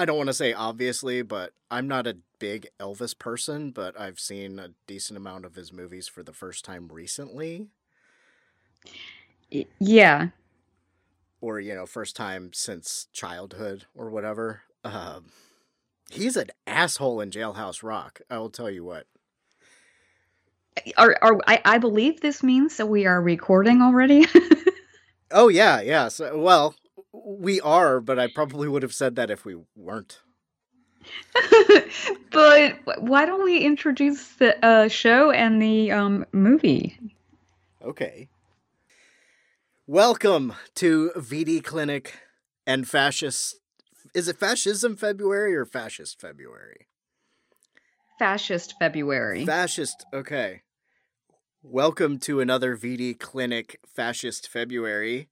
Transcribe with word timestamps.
I 0.00 0.06
don't 0.06 0.16
want 0.18 0.28
to 0.28 0.34
say 0.34 0.52
obviously, 0.54 1.22
but 1.22 1.52
I'm 1.70 1.88
not 1.88 2.06
a 2.06 2.18
big 2.38 2.68
Elvis 2.80 3.18
person, 3.18 3.70
but 3.70 3.98
I've 4.00 4.20
seen 4.20 4.58
a 4.58 4.70
decent 4.86 5.16
amount 5.18 5.44
of 5.44 5.56
his 5.56 5.72
movies 5.72 6.08
for 6.08 6.22
the 6.22 6.32
first 6.32 6.64
time 6.64 6.88
recently, 6.90 7.68
Yeah. 9.80 10.28
or 11.40 11.60
you 11.60 11.74
know, 11.74 11.86
first 11.86 12.16
time 12.16 12.52
since 12.54 13.08
childhood 13.12 13.86
or 13.94 14.10
whatever. 14.10 14.62
Um, 14.84 15.26
he's 16.10 16.36
an 16.36 16.48
asshole 16.66 17.20
in 17.20 17.30
Jailhouse 17.30 17.82
Rock. 17.82 18.20
I 18.30 18.38
will 18.38 18.50
tell 18.50 18.70
you 18.70 18.84
what. 18.84 19.06
Are, 20.96 21.16
are 21.22 21.38
I, 21.46 21.60
I 21.64 21.78
believe 21.78 22.20
this 22.20 22.42
means 22.42 22.76
that 22.78 22.86
we 22.86 23.06
are 23.06 23.20
recording 23.20 23.82
already. 23.82 24.26
Oh 25.30 25.48
yeah, 25.48 25.80
yeah. 25.80 26.08
So, 26.08 26.38
well, 26.38 26.74
we 27.12 27.60
are, 27.60 28.00
but 28.00 28.18
I 28.18 28.28
probably 28.28 28.68
would 28.68 28.82
have 28.82 28.94
said 28.94 29.16
that 29.16 29.30
if 29.30 29.44
we 29.44 29.56
weren't. 29.74 30.20
but 32.30 32.78
why 33.00 33.24
don't 33.24 33.44
we 33.44 33.58
introduce 33.58 34.34
the 34.34 34.64
uh, 34.64 34.88
show 34.88 35.30
and 35.30 35.60
the 35.60 35.92
um, 35.92 36.26
movie? 36.32 36.98
Okay. 37.82 38.28
Welcome 39.86 40.54
to 40.76 41.10
VD 41.16 41.64
Clinic 41.64 42.14
and 42.66 42.86
Fascist. 42.86 43.56
Is 44.14 44.28
it 44.28 44.38
Fascism 44.38 44.96
February 44.96 45.56
or 45.56 45.64
Fascist 45.64 46.20
February? 46.20 46.86
Fascist 48.18 48.74
February. 48.78 49.46
Fascist. 49.46 50.04
Okay. 50.12 50.62
Welcome 51.62 52.18
to 52.20 52.40
another 52.40 52.76
VD 52.76 53.18
Clinic 53.18 53.80
Fascist 53.86 54.46
February. 54.48 55.28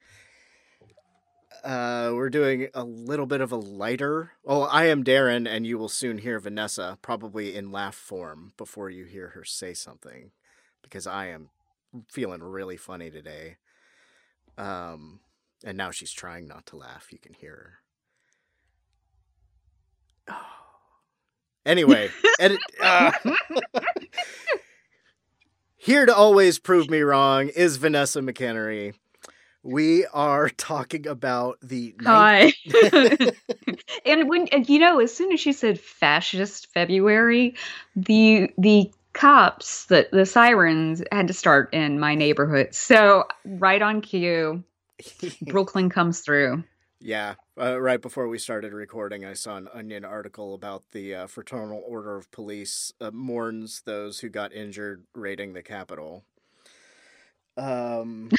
Uh, 1.64 2.12
we're 2.14 2.30
doing 2.30 2.68
a 2.74 2.84
little 2.84 3.26
bit 3.26 3.40
of 3.40 3.52
a 3.52 3.56
lighter. 3.56 4.32
Oh, 4.44 4.62
I 4.62 4.86
am 4.86 5.04
Darren, 5.04 5.48
and 5.48 5.66
you 5.66 5.78
will 5.78 5.88
soon 5.88 6.18
hear 6.18 6.38
Vanessa, 6.38 6.98
probably 7.02 7.56
in 7.56 7.72
laugh 7.72 7.94
form, 7.94 8.52
before 8.56 8.90
you 8.90 9.04
hear 9.04 9.30
her 9.30 9.44
say 9.44 9.74
something, 9.74 10.30
because 10.82 11.06
I 11.06 11.26
am 11.26 11.50
feeling 12.08 12.42
really 12.42 12.76
funny 12.76 13.10
today. 13.10 13.56
Um, 14.56 15.20
and 15.64 15.76
now 15.76 15.90
she's 15.90 16.12
trying 16.12 16.46
not 16.46 16.66
to 16.66 16.76
laugh. 16.76 17.08
You 17.10 17.18
can 17.18 17.34
hear 17.34 17.78
her. 20.26 20.34
Oh. 20.34 20.40
Anyway, 21.66 22.08
edit, 22.40 22.60
uh, 22.80 23.12
here 25.76 26.06
to 26.06 26.14
always 26.14 26.58
prove 26.58 26.88
me 26.88 27.02
wrong 27.02 27.48
is 27.48 27.76
Vanessa 27.76 28.22
McHenry. 28.22 28.94
We 29.62 30.06
are 30.06 30.48
talking 30.56 31.06
about 31.06 31.58
the 31.62 31.94
Hi. 32.04 32.52
and 34.04 34.28
when 34.28 34.48
and 34.48 34.68
you 34.68 34.78
know, 34.78 35.00
as 35.00 35.14
soon 35.14 35.32
as 35.32 35.40
she 35.40 35.52
said 35.52 35.80
fascist 35.80 36.72
February, 36.72 37.54
the 37.96 38.50
the 38.58 38.90
cops, 39.12 39.86
the 39.86 40.08
the 40.12 40.26
sirens 40.26 41.02
had 41.10 41.28
to 41.28 41.34
start 41.34 41.74
in 41.74 41.98
my 41.98 42.14
neighborhood. 42.14 42.74
So 42.74 43.26
right 43.44 43.82
on 43.82 44.00
cue, 44.00 44.62
Brooklyn 45.42 45.90
comes 45.90 46.20
through. 46.20 46.64
Yeah, 47.00 47.34
uh, 47.60 47.80
right 47.80 48.02
before 48.02 48.26
we 48.26 48.38
started 48.38 48.72
recording, 48.72 49.24
I 49.24 49.34
saw 49.34 49.56
an 49.56 49.68
Onion 49.72 50.04
article 50.04 50.52
about 50.52 50.82
the 50.90 51.14
uh, 51.14 51.26
Fraternal 51.28 51.80
Order 51.86 52.16
of 52.16 52.28
Police 52.32 52.92
uh, 53.00 53.12
mourns 53.12 53.82
those 53.82 54.18
who 54.18 54.28
got 54.28 54.52
injured 54.52 55.04
raiding 55.14 55.52
the 55.52 55.62
Capitol. 55.62 56.24
Um, 57.56 58.30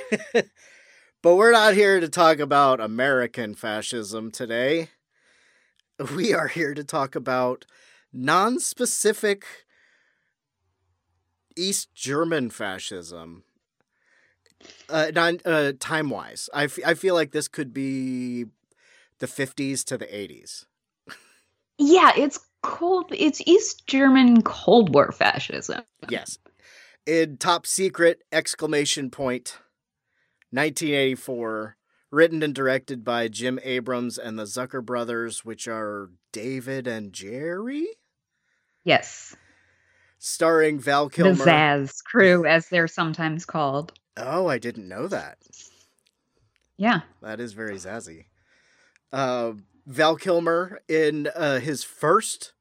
but 1.22 1.34
we're 1.34 1.52
not 1.52 1.74
here 1.74 2.00
to 2.00 2.08
talk 2.08 2.38
about 2.38 2.80
American 2.80 3.54
fascism 3.54 4.30
today. 4.30 4.90
We 6.16 6.34
are 6.34 6.48
here 6.48 6.74
to 6.74 6.82
talk 6.82 7.14
about 7.14 7.66
non-specific 8.12 9.44
East 11.56 11.94
German 11.94 12.50
fascism 12.50 13.44
uh, 14.88 15.10
non, 15.14 15.38
uh, 15.44 15.72
time 15.78 16.10
wise, 16.10 16.48
I, 16.52 16.64
f- 16.64 16.78
I 16.84 16.94
feel 16.94 17.14
like 17.14 17.32
this 17.32 17.48
could 17.48 17.72
be 17.72 18.46
the 19.18 19.26
50s 19.26 19.84
to 19.84 19.98
the 19.98 20.06
80s. 20.06 20.66
Yeah, 21.78 22.12
it's 22.16 22.38
cold. 22.62 23.06
It's 23.10 23.40
East 23.46 23.86
German 23.86 24.42
Cold 24.42 24.94
War 24.94 25.12
fascism. 25.12 25.82
Yes. 26.08 26.38
In 27.06 27.36
Top 27.36 27.66
Secret, 27.66 28.22
exclamation 28.30 29.10
point, 29.10 29.58
1984, 30.52 31.76
written 32.10 32.42
and 32.42 32.54
directed 32.54 33.04
by 33.04 33.26
Jim 33.28 33.58
Abrahams 33.64 34.18
and 34.18 34.38
the 34.38 34.44
Zucker 34.44 34.84
brothers, 34.84 35.44
which 35.44 35.66
are 35.66 36.10
David 36.32 36.86
and 36.86 37.12
Jerry, 37.12 37.86
Yes, 38.84 39.34
starring 40.18 40.78
Val 40.80 41.08
Kilmer. 41.08 41.34
the. 41.34 41.44
Zaz 41.44 42.02
crew, 42.04 42.44
as 42.46 42.68
they're 42.68 42.88
sometimes 42.88 43.44
called. 43.44 43.92
Oh, 44.16 44.46
I 44.46 44.58
didn't 44.58 44.88
know 44.88 45.06
that. 45.08 45.38
Yeah. 46.76 47.00
That 47.22 47.38
is 47.40 47.52
very 47.52 47.76
zazzy. 47.76 48.26
Uh, 49.12 49.52
Val 49.86 50.16
Kilmer 50.16 50.80
in 50.88 51.28
uh, 51.34 51.60
his 51.60 51.84
first 51.84 52.52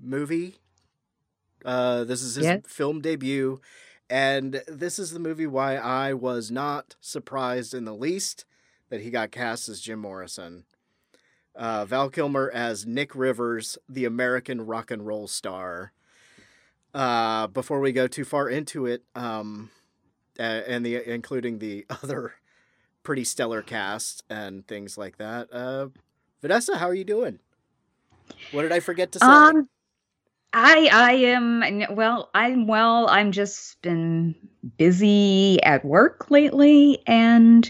movie. 0.00 0.56
Uh, 1.64 2.04
this 2.04 2.22
is 2.22 2.34
his 2.36 2.44
Yes. 2.44 2.62
film 2.66 3.00
debut, 3.00 3.60
and 4.10 4.62
this 4.68 4.98
is 4.98 5.10
the 5.10 5.18
movie 5.18 5.46
why 5.46 5.76
I 5.76 6.12
was 6.12 6.50
not 6.50 6.96
surprised 7.00 7.74
in 7.74 7.84
the 7.84 7.94
least 7.94 8.44
that 8.90 9.00
he 9.00 9.10
got 9.10 9.30
cast 9.30 9.68
as 9.68 9.80
Jim 9.80 10.00
Morrison. 10.00 10.64
Uh, 11.54 11.84
Val 11.84 12.10
Kilmer 12.10 12.50
as 12.52 12.86
Nick 12.86 13.14
Rivers, 13.14 13.78
the 13.88 14.04
American 14.04 14.66
rock 14.66 14.90
and 14.90 15.06
roll 15.06 15.26
star. 15.26 15.92
Uh, 16.92 17.46
before 17.48 17.80
we 17.80 17.92
go 17.92 18.06
too 18.06 18.24
far 18.24 18.48
into 18.48 18.86
it, 18.86 19.02
um, 19.14 19.70
and 20.38 20.84
the 20.84 21.10
including 21.10 21.58
the 21.58 21.86
other 22.02 22.34
pretty 23.02 23.24
stellar 23.24 23.62
cast 23.62 24.22
and 24.30 24.66
things 24.66 24.96
like 24.96 25.18
that. 25.18 25.52
Uh, 25.52 25.88
Vanessa, 26.40 26.78
how 26.78 26.88
are 26.88 26.94
you 26.94 27.04
doing? 27.04 27.38
What 28.52 28.62
did 28.62 28.72
I 28.72 28.80
forget 28.80 29.12
to 29.12 29.18
say? 29.18 29.26
Um, 29.26 29.68
I 30.56 30.88
I 30.92 31.12
am 31.14 31.84
well. 31.90 32.30
I'm 32.32 32.68
well. 32.68 33.08
I'm 33.08 33.32
just 33.32 33.82
been 33.82 34.36
busy 34.78 35.60
at 35.64 35.84
work 35.84 36.30
lately, 36.30 37.02
and 37.08 37.68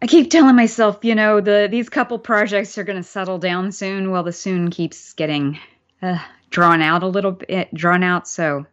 I 0.00 0.06
keep 0.06 0.30
telling 0.30 0.54
myself, 0.54 1.04
you 1.04 1.16
know, 1.16 1.40
the 1.40 1.66
these 1.68 1.88
couple 1.88 2.20
projects 2.20 2.78
are 2.78 2.84
going 2.84 3.02
to 3.02 3.02
settle 3.02 3.38
down 3.38 3.72
soon. 3.72 4.12
Well, 4.12 4.22
the 4.22 4.32
soon 4.32 4.70
keeps 4.70 5.14
getting 5.14 5.58
uh, 6.00 6.20
drawn 6.50 6.80
out 6.80 7.02
a 7.02 7.08
little 7.08 7.32
bit, 7.32 7.74
drawn 7.74 8.04
out. 8.04 8.28
So 8.28 8.64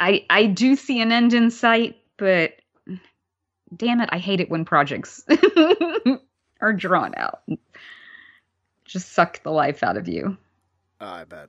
I 0.00 0.24
I 0.30 0.46
do 0.46 0.74
see 0.74 1.02
an 1.02 1.12
end 1.12 1.34
in 1.34 1.50
sight, 1.50 1.98
but 2.16 2.54
damn 3.76 4.00
it, 4.00 4.08
I 4.10 4.16
hate 4.16 4.40
it 4.40 4.48
when 4.48 4.64
projects 4.64 5.22
are 6.62 6.72
drawn 6.72 7.14
out. 7.14 7.42
Just 8.86 9.12
suck 9.12 9.42
the 9.42 9.50
life 9.50 9.82
out 9.82 9.98
of 9.98 10.08
you. 10.08 10.38
Oh, 11.02 11.06
I 11.06 11.24
bet 11.24 11.48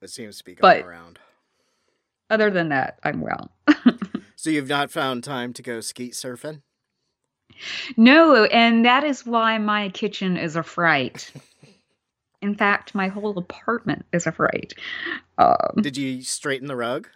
it 0.00 0.08
seems 0.10 0.38
to 0.38 0.44
be 0.44 0.54
going 0.54 0.82
But- 0.82 0.86
around. 0.86 1.18
Other 2.30 2.48
than 2.50 2.68
that, 2.70 2.98
I'm 3.02 3.20
well. 3.20 3.50
So 4.36 4.50
you've 4.50 4.68
not 4.68 4.90
found 4.90 5.24
time 5.24 5.54
to 5.54 5.62
go 5.62 5.80
skeet 5.80 6.12
surfing? 6.12 6.60
No, 7.96 8.44
and 8.44 8.84
that 8.84 9.04
is 9.04 9.24
why 9.24 9.56
my 9.56 9.88
kitchen 9.88 10.36
is 10.36 10.54
a 10.54 10.62
fright. 10.62 11.32
In 12.42 12.54
fact, 12.54 12.94
my 12.94 13.08
whole 13.08 13.38
apartment 13.38 14.04
is 14.12 14.26
a 14.26 14.32
fright. 14.32 14.74
Um, 15.38 15.80
Did 15.80 15.96
you 15.96 16.20
straighten 16.22 16.68
the 16.68 16.76
rug? 16.76 17.08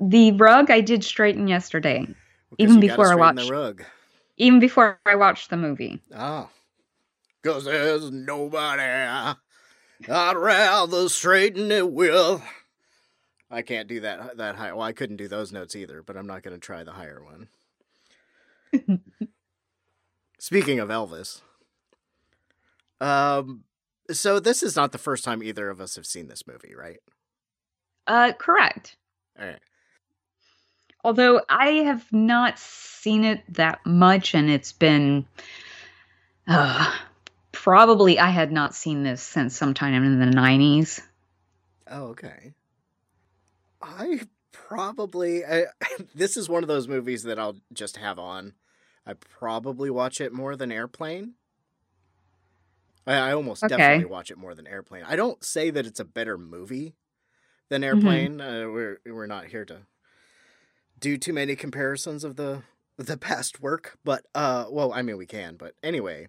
the 0.00 0.32
rug 0.32 0.70
I 0.72 0.80
did 0.80 1.04
straighten 1.04 1.46
yesterday, 1.46 2.00
Because 2.00 2.16
Even 2.58 2.80
before 2.80 3.12
I 3.12 3.14
watched- 3.14 3.46
the 3.46 3.52
rug. 3.52 3.84
even 4.38 4.58
before 4.58 4.98
I 5.06 5.14
watched 5.14 5.50
the 5.50 5.56
movie. 5.56 6.02
Oh, 6.16 6.50
because 7.42 7.64
there's 7.64 8.10
nobody 8.10 8.82
I'd 10.06 10.36
rather 10.36 11.08
straighten 11.08 11.72
it 11.72 11.90
with. 11.90 12.42
I 13.50 13.62
can't 13.62 13.88
do 13.88 14.00
that 14.00 14.36
that 14.36 14.56
high. 14.56 14.72
Well, 14.72 14.82
I 14.82 14.92
couldn't 14.92 15.16
do 15.16 15.28
those 15.28 15.52
notes 15.52 15.74
either, 15.74 16.02
but 16.02 16.16
I'm 16.16 16.26
not 16.26 16.42
going 16.42 16.54
to 16.54 16.60
try 16.60 16.84
the 16.84 16.92
higher 16.92 17.22
one. 17.22 17.48
Speaking 20.38 20.78
of 20.78 20.88
Elvis, 20.90 21.40
um, 23.00 23.64
so 24.10 24.38
this 24.38 24.62
is 24.62 24.76
not 24.76 24.92
the 24.92 24.98
first 24.98 25.24
time 25.24 25.42
either 25.42 25.70
of 25.70 25.80
us 25.80 25.96
have 25.96 26.06
seen 26.06 26.28
this 26.28 26.46
movie, 26.46 26.74
right? 26.76 27.00
Uh, 28.06 28.32
correct. 28.38 28.96
All 29.38 29.46
right. 29.46 29.60
Although 31.04 31.40
I 31.48 31.68
have 31.84 32.12
not 32.12 32.58
seen 32.58 33.24
it 33.24 33.42
that 33.54 33.84
much, 33.86 34.34
and 34.34 34.50
it's 34.50 34.72
been 34.72 35.26
uh, 36.46 36.92
probably 37.68 38.18
I 38.18 38.30
had 38.30 38.50
not 38.50 38.74
seen 38.74 39.02
this 39.02 39.20
since 39.20 39.54
sometime 39.54 39.92
in 40.02 40.18
the 40.18 40.24
nineties. 40.24 41.02
Oh, 41.86 42.04
okay. 42.08 42.54
I 43.82 44.20
probably 44.52 45.44
I, 45.44 45.64
this 46.14 46.38
is 46.38 46.48
one 46.48 46.64
of 46.64 46.68
those 46.68 46.88
movies 46.88 47.24
that 47.24 47.38
I'll 47.38 47.56
just 47.74 47.98
have 47.98 48.18
on. 48.18 48.54
I 49.06 49.12
probably 49.12 49.90
watch 49.90 50.18
it 50.18 50.32
more 50.32 50.56
than 50.56 50.72
Airplane. 50.72 51.34
I, 53.06 53.16
I 53.16 53.32
almost 53.34 53.62
Okay. 53.62 53.76
definitely 53.76 54.06
watch 54.06 54.30
it 54.30 54.38
more 54.38 54.54
than 54.54 54.66
Airplane. 54.66 55.04
I 55.06 55.16
don't 55.16 55.44
say 55.44 55.68
that 55.68 55.84
it's 55.84 56.00
a 56.00 56.06
better 56.06 56.38
movie 56.38 56.94
than 57.68 57.84
Mm-hmm. 57.92 58.06
Airplane. 58.06 58.40
Uh, 58.40 58.68
we're 58.72 58.98
we're 59.04 59.26
not 59.26 59.48
here 59.48 59.66
to 59.66 59.80
do 60.98 61.18
too 61.18 61.34
many 61.34 61.54
comparisons 61.54 62.24
of 62.24 62.36
the 62.36 62.62
the 62.96 63.18
past 63.18 63.60
work, 63.60 63.98
but 64.04 64.24
uh, 64.34 64.64
well, 64.70 64.90
I 64.90 65.02
mean 65.02 65.18
we 65.18 65.26
can, 65.26 65.56
but 65.56 65.74
anyway, 65.82 66.28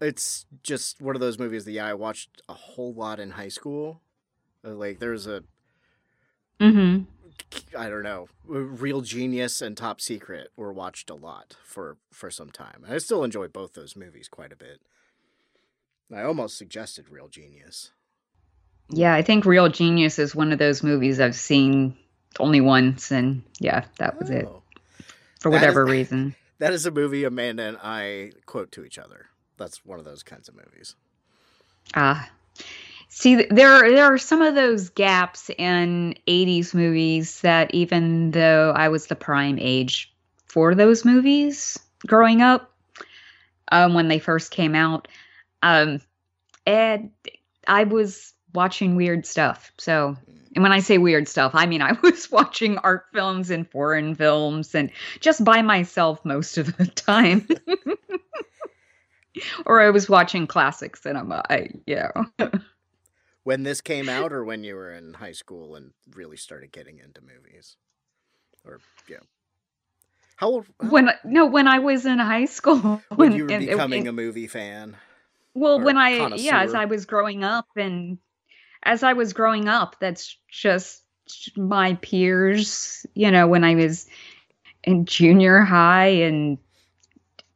it's 0.00 0.46
just 0.62 1.00
one 1.00 1.14
of 1.14 1.20
those 1.20 1.38
movies 1.38 1.64
that 1.64 1.72
yeah, 1.72 1.86
I 1.86 1.94
watched 1.94 2.42
a 2.48 2.54
whole 2.54 2.92
lot 2.94 3.18
in 3.20 3.30
high 3.32 3.48
school. 3.48 4.00
Uh, 4.64 4.70
Like 4.74 4.98
there's 4.98 5.26
a 5.26 5.42
Mm-hmm. 6.60 7.04
I 7.76 7.88
don't 7.88 8.02
know, 8.02 8.28
Real 8.44 9.00
Genius 9.00 9.62
and 9.62 9.76
Top 9.76 10.00
Secret 10.00 10.50
were 10.56 10.72
watched 10.72 11.08
a 11.08 11.14
lot 11.14 11.56
for 11.64 11.96
for 12.12 12.30
some 12.30 12.50
time. 12.50 12.84
I 12.88 12.98
still 12.98 13.24
enjoy 13.24 13.48
both 13.48 13.72
those 13.72 13.96
movies 13.96 14.28
quite 14.28 14.52
a 14.52 14.56
bit. 14.56 14.80
I 16.14 16.22
almost 16.22 16.58
suggested 16.58 17.08
Real 17.08 17.28
Genius. 17.28 17.92
Yeah, 18.90 19.14
I 19.14 19.22
think 19.22 19.44
Real 19.46 19.68
Genius 19.68 20.18
is 20.18 20.34
one 20.34 20.52
of 20.52 20.58
those 20.58 20.82
movies 20.82 21.18
I've 21.20 21.36
seen 21.36 21.96
only 22.38 22.60
once, 22.60 23.10
and 23.10 23.42
yeah, 23.58 23.84
that 23.98 24.18
was 24.20 24.28
it 24.30 24.44
Oh. 24.46 24.62
for 25.40 25.50
That 25.50 25.56
is- 25.56 25.60
whatever 25.62 25.86
reason. 25.86 26.34
That 26.58 26.74
is 26.74 26.84
a 26.84 26.90
movie 26.90 27.24
Amanda 27.24 27.62
and 27.62 27.78
I 27.82 28.32
quote 28.44 28.70
to 28.72 28.84
each 28.84 28.98
other. 28.98 29.26
That's 29.60 29.84
one 29.84 29.98
of 29.98 30.06
those 30.06 30.22
kinds 30.22 30.48
of 30.48 30.56
movies. 30.56 30.96
Ah, 31.94 32.28
see, 33.08 33.36
th- 33.36 33.50
there 33.50 33.90
there 33.90 34.06
are 34.06 34.18
some 34.18 34.40
of 34.40 34.54
those 34.54 34.88
gaps 34.88 35.50
in 35.58 36.14
'80s 36.26 36.74
movies 36.74 37.42
that, 37.42 37.72
even 37.74 38.30
though 38.30 38.72
I 38.74 38.88
was 38.88 39.06
the 39.06 39.16
prime 39.16 39.58
age 39.60 40.12
for 40.46 40.74
those 40.74 41.04
movies 41.04 41.78
growing 42.06 42.40
up, 42.40 42.72
um, 43.70 43.92
when 43.92 44.08
they 44.08 44.18
first 44.18 44.50
came 44.50 44.74
out, 44.74 45.06
um, 45.62 46.00
and 46.66 47.10
I 47.68 47.84
was 47.84 48.32
watching 48.54 48.96
weird 48.96 49.26
stuff. 49.26 49.72
So, 49.76 50.16
and 50.54 50.62
when 50.62 50.72
I 50.72 50.80
say 50.80 50.96
weird 50.96 51.28
stuff, 51.28 51.52
I 51.54 51.66
mean 51.66 51.82
I 51.82 51.92
was 52.02 52.32
watching 52.32 52.78
art 52.78 53.04
films 53.12 53.50
and 53.50 53.70
foreign 53.70 54.14
films, 54.14 54.74
and 54.74 54.90
just 55.20 55.44
by 55.44 55.60
myself 55.60 56.24
most 56.24 56.56
of 56.56 56.74
the 56.78 56.86
time. 56.86 57.46
or 59.66 59.80
I 59.80 59.90
was 59.90 60.08
watching 60.08 60.46
classic 60.46 60.96
cinema. 60.96 61.42
I, 61.50 61.68
you 61.86 61.96
know. 62.38 62.50
When 63.44 63.62
this 63.62 63.80
came 63.80 64.08
out, 64.08 64.32
or 64.32 64.44
when 64.44 64.64
you 64.64 64.74
were 64.74 64.92
in 64.92 65.14
high 65.14 65.32
school 65.32 65.74
and 65.76 65.92
really 66.14 66.36
started 66.36 66.72
getting 66.72 66.98
into 66.98 67.20
movies, 67.22 67.76
or 68.66 68.80
yeah, 69.08 69.18
how 70.36 70.48
old? 70.48 70.66
how- 70.82 70.88
when 70.90 71.10
no, 71.24 71.46
when 71.46 71.66
I 71.66 71.78
was 71.78 72.04
in 72.04 72.18
high 72.18 72.44
school, 72.44 73.02
when 73.16 73.32
you 73.32 73.46
were 73.46 73.50
and- 73.52 73.66
becoming 73.66 74.00
and- 74.00 74.08
a 74.08 74.12
movie 74.12 74.46
fan. 74.46 74.96
well, 75.54 75.80
when 75.80 75.96
I 75.96 76.34
yeah, 76.36 76.62
as. 76.62 76.74
I 76.74 76.84
was 76.84 77.06
growing 77.06 77.42
up, 77.42 77.66
and 77.76 78.18
as 78.82 79.02
I 79.02 79.14
was 79.14 79.32
growing 79.32 79.68
up, 79.68 79.96
that's 80.00 80.36
just 80.50 81.02
my 81.56 81.94
peers. 81.94 83.06
You 83.14 83.30
know, 83.30 83.48
when 83.48 83.64
I 83.64 83.74
was 83.74 84.06
in 84.84 85.06
junior 85.06 85.60
high 85.60 86.08
and 86.08 86.58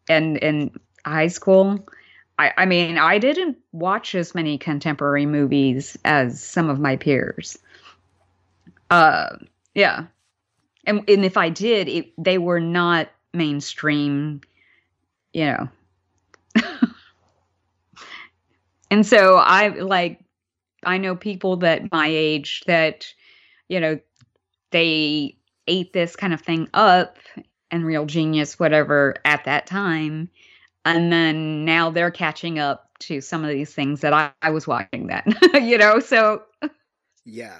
and 0.09 0.43
and 0.43 0.81
high 1.05 1.29
school. 1.29 1.87
I, 2.39 2.53
I 2.57 2.67
mean, 2.67 2.99
I 2.99 3.19
didn't 3.19 3.59
watch 3.73 4.15
as 4.15 4.35
many 4.35 4.59
contemporary 4.59 5.27
movies 5.27 5.97
as 6.05 6.43
some 6.43 6.69
of 6.69 6.81
my 6.81 6.97
peers. 6.97 7.59
Uh, 8.91 9.37
yeah, 9.75 10.07
and 10.85 11.09
and 11.09 11.25
if 11.25 11.37
I 11.37 11.49
did, 11.49 11.89
it, 11.89 12.13
they 12.19 12.39
were 12.39 12.61
not 12.61 13.09
mainstream, 13.33 14.41
you 15.33 15.47
know. 15.47 15.69
and 18.91 19.07
so 19.07 19.37
I 19.37 19.69
like, 19.69 20.21
I 20.85 20.99
know 20.99 21.17
people 21.17 21.57
that 21.59 21.91
my 21.91 22.09
age 22.09 22.63
that, 22.67 23.07
you 23.69 23.81
know, 23.81 23.99
they 24.71 25.37
ate 25.67 25.93
this 25.93 26.17
kind 26.17 26.35
of 26.35 26.41
thing 26.41 26.69
up 26.75 27.19
and 27.71 27.85
real 27.85 28.07
genius 28.07 28.59
whatever 28.59 29.17
at 29.25 29.45
that 29.45 29.67
time 29.67 30.29
and 30.85 31.13
then 31.13 31.65
now 31.65 31.91
they're 31.91 32.11
catching 32.11 32.59
up 32.59 32.91
to 33.01 33.21
some 33.21 33.45
of 33.45 33.51
these 33.51 33.73
things 33.75 34.03
that 34.03 34.13
I, 34.13 34.33
I 34.43 34.51
was 34.51 34.67
watching 34.67 35.07
then 35.09 35.35
you 35.65 35.79
know 35.79 36.01
so 36.01 36.43
Yeah, 37.25 37.59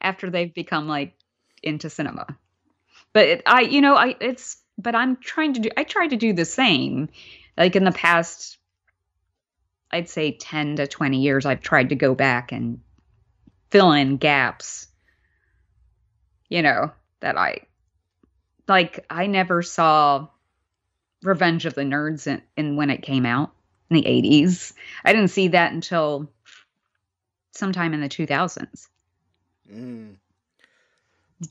after 0.00 0.30
they've 0.30 0.54
become 0.54 0.88
like 0.88 1.14
into 1.62 1.90
cinema. 1.90 2.26
But 3.12 3.28
it, 3.28 3.42
i 3.46 3.62
you 3.62 3.80
know 3.80 3.94
i 3.96 4.16
it's 4.20 4.58
but 4.78 4.94
i'm 4.94 5.16
trying 5.16 5.54
to 5.54 5.60
do 5.60 5.70
i 5.76 5.84
try 5.84 6.06
to 6.08 6.16
do 6.16 6.32
the 6.32 6.44
same 6.44 7.08
like 7.56 7.76
in 7.76 7.84
the 7.84 7.92
past 7.92 8.58
i'd 9.92 10.08
say 10.08 10.32
10 10.32 10.76
to 10.76 10.86
20 10.86 11.20
years 11.20 11.46
i've 11.46 11.60
tried 11.60 11.90
to 11.90 11.94
go 11.94 12.14
back 12.14 12.52
and 12.52 12.80
fill 13.70 13.92
in 13.92 14.16
gaps 14.16 14.88
you 16.48 16.62
know 16.62 16.90
that 17.20 17.36
i 17.36 17.58
like 18.68 19.04
i 19.10 19.26
never 19.26 19.62
saw 19.62 20.28
revenge 21.24 21.66
of 21.66 21.74
the 21.74 21.82
nerds 21.82 22.26
in, 22.26 22.42
in 22.56 22.76
when 22.76 22.90
it 22.90 23.02
came 23.02 23.26
out 23.26 23.52
in 23.90 23.96
the 23.96 24.02
80s 24.02 24.72
i 25.04 25.12
didn't 25.12 25.28
see 25.28 25.48
that 25.48 25.72
until 25.72 26.30
sometime 27.52 27.94
in 27.94 28.00
the 28.00 28.08
2000s 28.08 28.88
mm. 29.70 30.16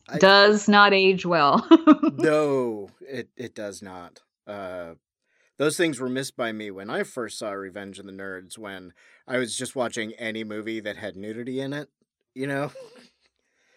I- 0.07 0.17
does 0.17 0.67
not 0.67 0.93
age 0.93 1.25
well. 1.25 1.67
no, 2.13 2.89
it 3.01 3.29
it 3.35 3.55
does 3.55 3.81
not. 3.81 4.21
Uh, 4.47 4.93
those 5.57 5.77
things 5.77 5.99
were 5.99 6.09
missed 6.09 6.35
by 6.35 6.51
me 6.51 6.71
when 6.71 6.89
I 6.89 7.03
first 7.03 7.37
saw 7.37 7.51
Revenge 7.51 7.99
of 7.99 8.05
the 8.05 8.11
Nerds. 8.11 8.57
When 8.57 8.93
I 9.27 9.37
was 9.37 9.55
just 9.55 9.75
watching 9.75 10.13
any 10.13 10.43
movie 10.43 10.79
that 10.79 10.97
had 10.97 11.15
nudity 11.15 11.59
in 11.59 11.73
it, 11.73 11.89
you 12.33 12.47
know. 12.47 12.71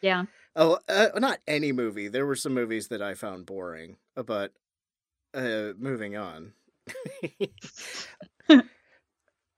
yeah. 0.01 0.25
Oh, 0.55 0.79
uh, 0.89 1.09
not 1.17 1.41
any 1.47 1.73
movie. 1.73 2.09
There 2.09 2.27
were 2.27 2.37
some 2.37 2.55
movies 2.55 2.89
that 2.89 3.03
I 3.03 3.15
found 3.15 3.45
boring, 3.47 3.99
uh, 4.17 4.23
but 4.23 4.53
uh, 5.37 5.73
moving 5.79 6.17
on. 6.17 6.53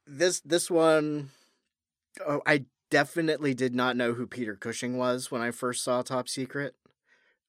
this 0.07 0.41
this 0.41 0.71
one, 0.71 1.31
oh, 2.27 2.43
I 2.47 2.65
definitely 2.91 3.55
did 3.55 3.75
not 3.75 3.97
know 3.97 4.15
who 4.15 4.27
Peter 4.27 4.57
Cushing 4.57 4.97
was 4.97 5.31
when 5.31 5.43
I 5.43 5.51
first 5.51 5.85
saw 5.85 6.03
Top 6.03 6.29
Secret. 6.29 6.75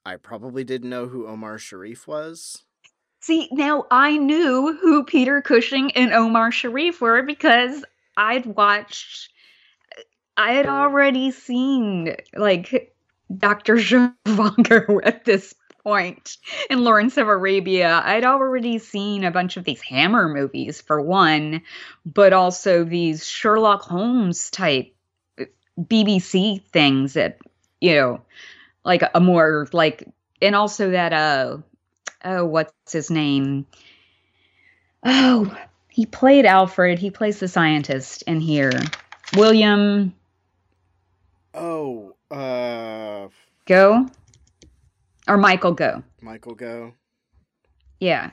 I 0.06 0.16
probably 0.16 0.64
didn't 0.64 0.90
know 0.90 1.08
who 1.08 1.28
Omar 1.28 1.58
Sharif 1.58 2.08
was. 2.08 2.64
See, 3.22 3.50
now 3.52 3.86
I 3.92 4.18
knew 4.18 4.78
who 4.82 5.04
Peter 5.04 5.42
Cushing 5.42 5.92
and 5.92 6.14
Omar 6.14 6.52
Sharif 6.52 7.02
were 7.02 7.22
because 7.22 7.84
I'd 8.16 8.46
watched, 8.46 9.30
I 10.38 10.54
had 10.54 10.68
already 10.68 11.32
seen 11.32 12.16
like 12.34 12.96
Dr. 13.36 13.76
Zhivago 14.26 15.02
at 15.04 15.26
this 15.26 15.54
point 15.84 16.38
in 16.70 16.84
Lawrence 16.84 17.18
of 17.18 17.28
Arabia. 17.28 18.02
I'd 18.04 18.24
already 18.24 18.80
seen 18.80 19.24
a 19.24 19.32
bunch 19.32 19.58
of 19.58 19.64
these 19.64 19.82
Hammer 19.82 20.28
movies, 20.28 20.82
for 20.82 21.02
one, 21.02 21.62
but 22.06 22.34
also 22.34 22.84
these 22.84 23.26
Sherlock 23.28 23.82
Holmes 23.82 24.50
type 24.50 24.94
uh, 25.40 25.46
BBC 25.80 26.64
things 26.66 27.14
that, 27.14 27.40
you 27.82 27.96
know, 27.96 28.22
like 28.84 29.04
a 29.14 29.20
more 29.20 29.68
like, 29.74 30.08
and 30.42 30.56
also 30.56 30.92
that, 30.92 31.14
uh, 31.14 31.58
oh, 32.24 32.46
what's 32.46 32.94
his 32.94 33.10
name? 33.10 33.66
Oh, 35.04 35.56
he 35.90 36.06
played 36.06 36.46
Alfred. 36.46 37.00
He 37.00 37.12
plays 37.12 37.40
the 37.40 37.48
scientist 37.48 38.24
in 38.24 38.40
here. 38.40 38.72
William 39.36 40.14
Oh, 41.54 42.16
uh, 42.32 43.28
Go 43.66 44.10
or 45.30 45.38
Michael 45.38 45.72
Gough. 45.74 46.04
Michael 46.22 46.56
Gough. 46.56 46.94
Yeah. 48.00 48.32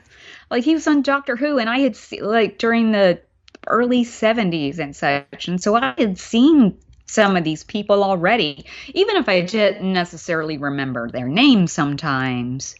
Like 0.51 0.63
he 0.63 0.73
was 0.73 0.87
on 0.87 1.01
Doctor 1.01 1.35
Who 1.35 1.59
and 1.59 1.69
I 1.69 1.79
had 1.79 1.95
se- 1.95 2.21
like 2.21 2.57
during 2.57 2.91
the 2.91 3.21
early 3.67 4.03
70s 4.03 4.79
and 4.79 4.95
such. 4.95 5.47
And 5.47 5.61
so 5.61 5.75
I 5.75 5.93
had 5.97 6.17
seen 6.17 6.77
some 7.05 7.37
of 7.37 7.43
these 7.43 7.63
people 7.63 8.03
already, 8.03 8.65
even 8.93 9.15
if 9.15 9.29
I 9.29 9.41
didn't 9.41 9.93
necessarily 9.93 10.57
remember 10.57 11.09
their 11.09 11.27
names 11.27 11.71
sometimes. 11.71 12.75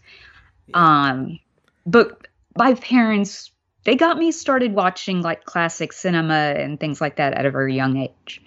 Um, 0.73 1.39
but 1.85 2.27
my 2.57 2.73
parents, 2.73 3.51
they 3.83 3.95
got 3.95 4.17
me 4.17 4.31
started 4.31 4.73
watching 4.73 5.21
like 5.21 5.45
classic 5.45 5.93
cinema 5.93 6.33
and 6.57 6.79
things 6.79 6.99
like 6.99 7.17
that 7.17 7.33
at 7.33 7.45
a 7.45 7.51
very 7.51 7.75
young 7.75 7.97
age. 7.97 8.41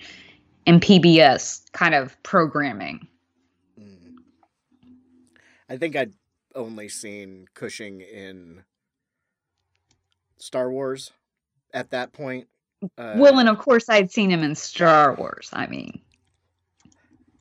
and 0.66 0.82
PBS 0.82 1.70
kind 1.72 1.94
of 1.94 2.22
programming. 2.22 3.06
I 5.70 5.76
think 5.76 5.94
I'd 5.94 6.14
only 6.56 6.88
seen 6.88 7.46
Cushing 7.54 8.00
in 8.00 8.64
Star 10.36 10.68
Wars 10.68 11.12
at 11.72 11.90
that 11.90 12.12
point. 12.12 12.48
Uh, 12.98 13.14
well, 13.16 13.38
and 13.38 13.48
of 13.48 13.58
course, 13.58 13.88
I'd 13.88 14.10
seen 14.10 14.30
him 14.30 14.42
in 14.42 14.56
Star 14.56 15.14
Wars. 15.14 15.48
I 15.52 15.68
mean, 15.68 16.00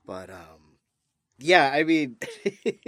but 0.05 0.29
um, 0.29 0.77
yeah, 1.39 1.71
I 1.74 1.83
mean, 1.83 2.17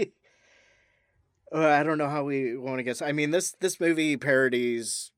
uh, 1.51 1.65
I 1.65 1.81
don't 1.81 1.97
know 1.97 2.09
how 2.09 2.23
we 2.23 2.55
want 2.55 2.77
to 2.77 2.83
guess. 2.83 3.01
I 3.01 3.11
mean, 3.11 3.31
this 3.31 3.55
this 3.59 3.79
movie 3.79 4.17
parodies 4.17 5.11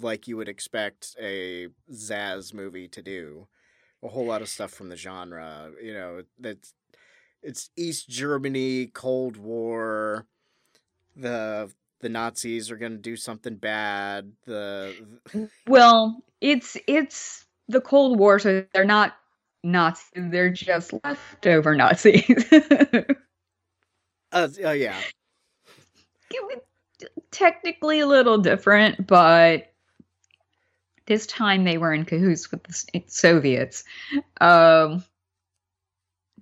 like 0.00 0.28
you 0.28 0.36
would 0.36 0.48
expect 0.48 1.16
a 1.20 1.68
Zaz 1.90 2.54
movie 2.54 2.86
to 2.88 3.02
do, 3.02 3.48
a 4.04 4.08
whole 4.08 4.26
lot 4.26 4.42
of 4.42 4.48
stuff 4.48 4.70
from 4.70 4.88
the 4.88 4.96
genre. 4.96 5.72
You 5.82 5.94
know, 5.94 6.22
that's 6.38 6.74
it's 7.44 7.70
East 7.76 8.08
Germany, 8.08 8.86
Cold 8.86 9.36
War. 9.36 10.26
The 11.16 11.70
the 12.00 12.08
Nazis 12.08 12.70
are 12.70 12.76
going 12.76 12.92
to 12.92 12.98
do 12.98 13.16
something 13.16 13.56
bad. 13.56 14.32
The 14.46 14.94
well, 15.66 16.22
it's 16.40 16.76
it's 16.88 17.46
the 17.68 17.80
Cold 17.80 18.18
War, 18.18 18.38
so 18.38 18.64
they're 18.72 18.84
not 18.84 19.16
Nazis; 19.62 20.10
they're 20.14 20.50
just 20.50 20.92
leftover 21.04 21.76
Nazis. 21.76 22.24
uh, 24.32 24.48
uh, 24.64 24.70
yeah, 24.70 25.00
technically 27.30 28.00
a 28.00 28.06
little 28.06 28.38
different, 28.38 29.06
but 29.06 29.72
this 31.06 31.26
time 31.26 31.64
they 31.64 31.76
were 31.76 31.92
in 31.92 32.04
cahoots 32.04 32.50
with 32.50 32.62
the 32.64 33.02
Soviets. 33.06 33.84
Um, 34.40 35.04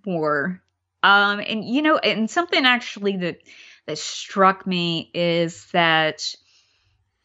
war. 0.05 0.63
Um, 1.03 1.41
and 1.41 1.65
you 1.65 1.83
know, 1.83 1.99
and 1.99 2.31
something 2.31 2.65
actually 2.65 3.17
that 3.19 3.39
that 3.87 3.99
struck 3.99 4.67
me 4.67 5.11
is 5.15 5.67
that 5.73 6.35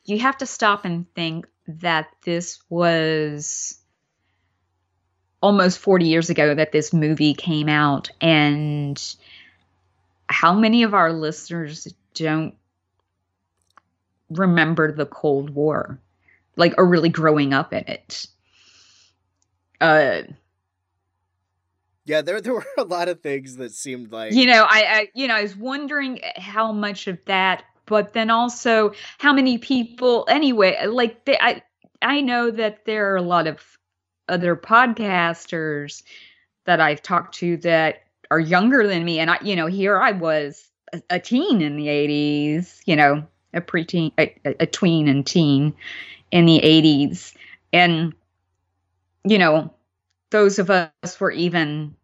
you 0.05 0.19
have 0.19 0.37
to 0.37 0.45
stop 0.45 0.85
and 0.85 1.05
think 1.13 1.45
that 1.67 2.07
this 2.23 2.59
was 2.69 3.77
almost 5.41 5.79
40 5.79 6.05
years 6.05 6.29
ago 6.29 6.55
that 6.55 6.71
this 6.71 6.93
movie 6.93 7.33
came 7.33 7.69
out. 7.69 8.09
And 8.21 9.01
how 10.29 10.53
many 10.53 10.83
of 10.83 10.93
our 10.93 11.13
listeners 11.13 11.93
don't 12.13 12.55
remember 14.29 14.91
the 14.91 15.05
cold 15.05 15.51
war? 15.51 15.99
Like 16.55 16.73
are 16.77 16.85
really 16.85 17.09
growing 17.09 17.53
up 17.53 17.73
in 17.73 17.83
it? 17.87 18.27
Uh 19.79 20.23
yeah, 22.07 22.21
there 22.21 22.41
there 22.41 22.53
were 22.55 22.65
a 22.77 22.83
lot 22.83 23.09
of 23.09 23.21
things 23.21 23.57
that 23.57 23.71
seemed 23.71 24.11
like 24.11 24.33
you 24.33 24.45
know, 24.45 24.65
I, 24.67 24.83
I 24.83 25.07
you 25.13 25.27
know, 25.27 25.35
I 25.35 25.43
was 25.43 25.55
wondering 25.55 26.19
how 26.37 26.71
much 26.71 27.07
of 27.07 27.19
that, 27.25 27.63
but 27.85 28.13
then 28.13 28.29
also 28.29 28.93
how 29.19 29.33
many 29.33 29.57
people 29.57 30.25
anyway, 30.29 30.77
like 30.87 31.25
they, 31.25 31.37
I 31.37 31.61
I 32.01 32.21
know 32.21 32.49
that 32.51 32.85
there 32.85 33.11
are 33.11 33.17
a 33.17 33.21
lot 33.21 33.47
of 33.47 33.61
other 34.29 34.55
podcasters 34.55 36.03
that 36.65 36.81
I've 36.81 37.01
talked 37.01 37.35
to 37.35 37.57
that 37.57 38.03
are 38.29 38.39
younger 38.39 38.87
than 38.87 39.05
me 39.05 39.19
and 39.19 39.29
I 39.29 39.37
you 39.41 39.55
know, 39.55 39.67
here 39.67 39.97
I 39.97 40.11
was 40.11 40.69
a, 40.93 41.01
a 41.09 41.19
teen 41.19 41.61
in 41.61 41.77
the 41.77 41.87
80s, 41.87 42.79
you 42.85 42.95
know, 42.95 43.25
a 43.53 43.61
preteen 43.61 44.11
a, 44.17 44.33
a 44.45 44.65
tween 44.65 45.07
and 45.07 45.25
teen 45.25 45.73
in 46.31 46.45
the 46.45 46.59
80s 46.59 47.33
and 47.73 48.13
you 49.23 49.37
know, 49.37 49.73
those 50.29 50.59
of 50.59 50.69
us 50.69 51.19
were 51.19 51.31
even 51.31 51.95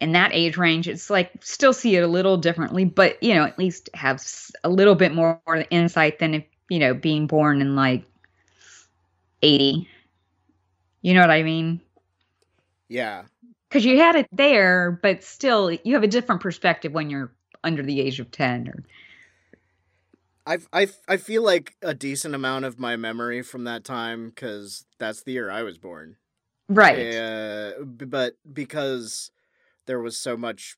in 0.00 0.12
that 0.12 0.32
age 0.32 0.56
range 0.56 0.88
it's 0.88 1.10
like 1.10 1.32
still 1.40 1.72
see 1.72 1.96
it 1.96 2.04
a 2.04 2.08
little 2.08 2.36
differently 2.36 2.84
but 2.84 3.20
you 3.22 3.34
know 3.34 3.44
at 3.44 3.58
least 3.58 3.90
have 3.94 4.22
a 4.62 4.68
little 4.68 4.94
bit 4.94 5.12
more 5.12 5.40
insight 5.70 6.18
than 6.18 6.34
if 6.34 6.44
you 6.68 6.78
know 6.78 6.94
being 6.94 7.26
born 7.26 7.60
in 7.60 7.74
like 7.74 8.04
80 9.42 9.88
you 11.02 11.14
know 11.14 11.20
what 11.20 11.30
i 11.30 11.42
mean? 11.42 11.80
Yeah. 12.88 13.24
Because 13.68 13.84
you 13.84 13.98
had 13.98 14.16
it 14.16 14.28
there 14.32 14.98
but 15.02 15.24
still 15.24 15.70
you 15.72 15.94
have 15.94 16.02
a 16.02 16.08
different 16.08 16.40
perspective 16.40 16.92
when 16.92 17.10
you're 17.10 17.32
under 17.64 17.82
the 17.82 18.00
age 18.00 18.20
of 18.20 18.30
10 18.30 18.68
or 18.68 18.84
I, 20.46 20.58
I, 20.72 20.88
I 21.06 21.16
feel 21.18 21.42
like 21.42 21.76
a 21.82 21.92
decent 21.92 22.34
amount 22.34 22.64
of 22.64 22.78
my 22.78 22.96
memory 22.96 23.42
from 23.42 23.64
that 23.64 23.84
time 23.84 24.30
because 24.30 24.86
that's 24.96 25.22
the 25.22 25.32
year 25.32 25.50
I 25.50 25.62
was 25.62 25.76
born. 25.76 26.16
Right. 26.68 27.14
Uh, 27.14 27.84
but 27.84 28.34
because 28.50 29.30
there 29.86 30.00
was 30.00 30.18
so 30.18 30.36
much 30.36 30.76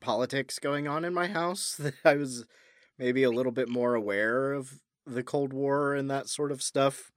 politics 0.00 0.58
going 0.58 0.88
on 0.88 1.04
in 1.04 1.14
my 1.14 1.28
house 1.28 1.76
that 1.78 1.94
I 2.04 2.14
was 2.14 2.44
maybe 2.98 3.22
a 3.22 3.30
little 3.30 3.52
bit 3.52 3.68
more 3.68 3.94
aware 3.94 4.52
of 4.52 4.80
the 5.06 5.22
Cold 5.22 5.52
War 5.52 5.94
and 5.94 6.10
that 6.10 6.28
sort 6.28 6.52
of 6.52 6.62
stuff. 6.62 7.12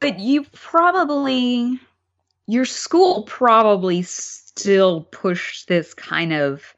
But 0.00 0.18
you 0.18 0.44
probably, 0.52 1.78
your 2.46 2.64
school 2.64 3.22
probably 3.24 4.02
still 4.02 5.02
pushed 5.02 5.68
this 5.68 5.94
kind 5.94 6.32
of 6.32 6.74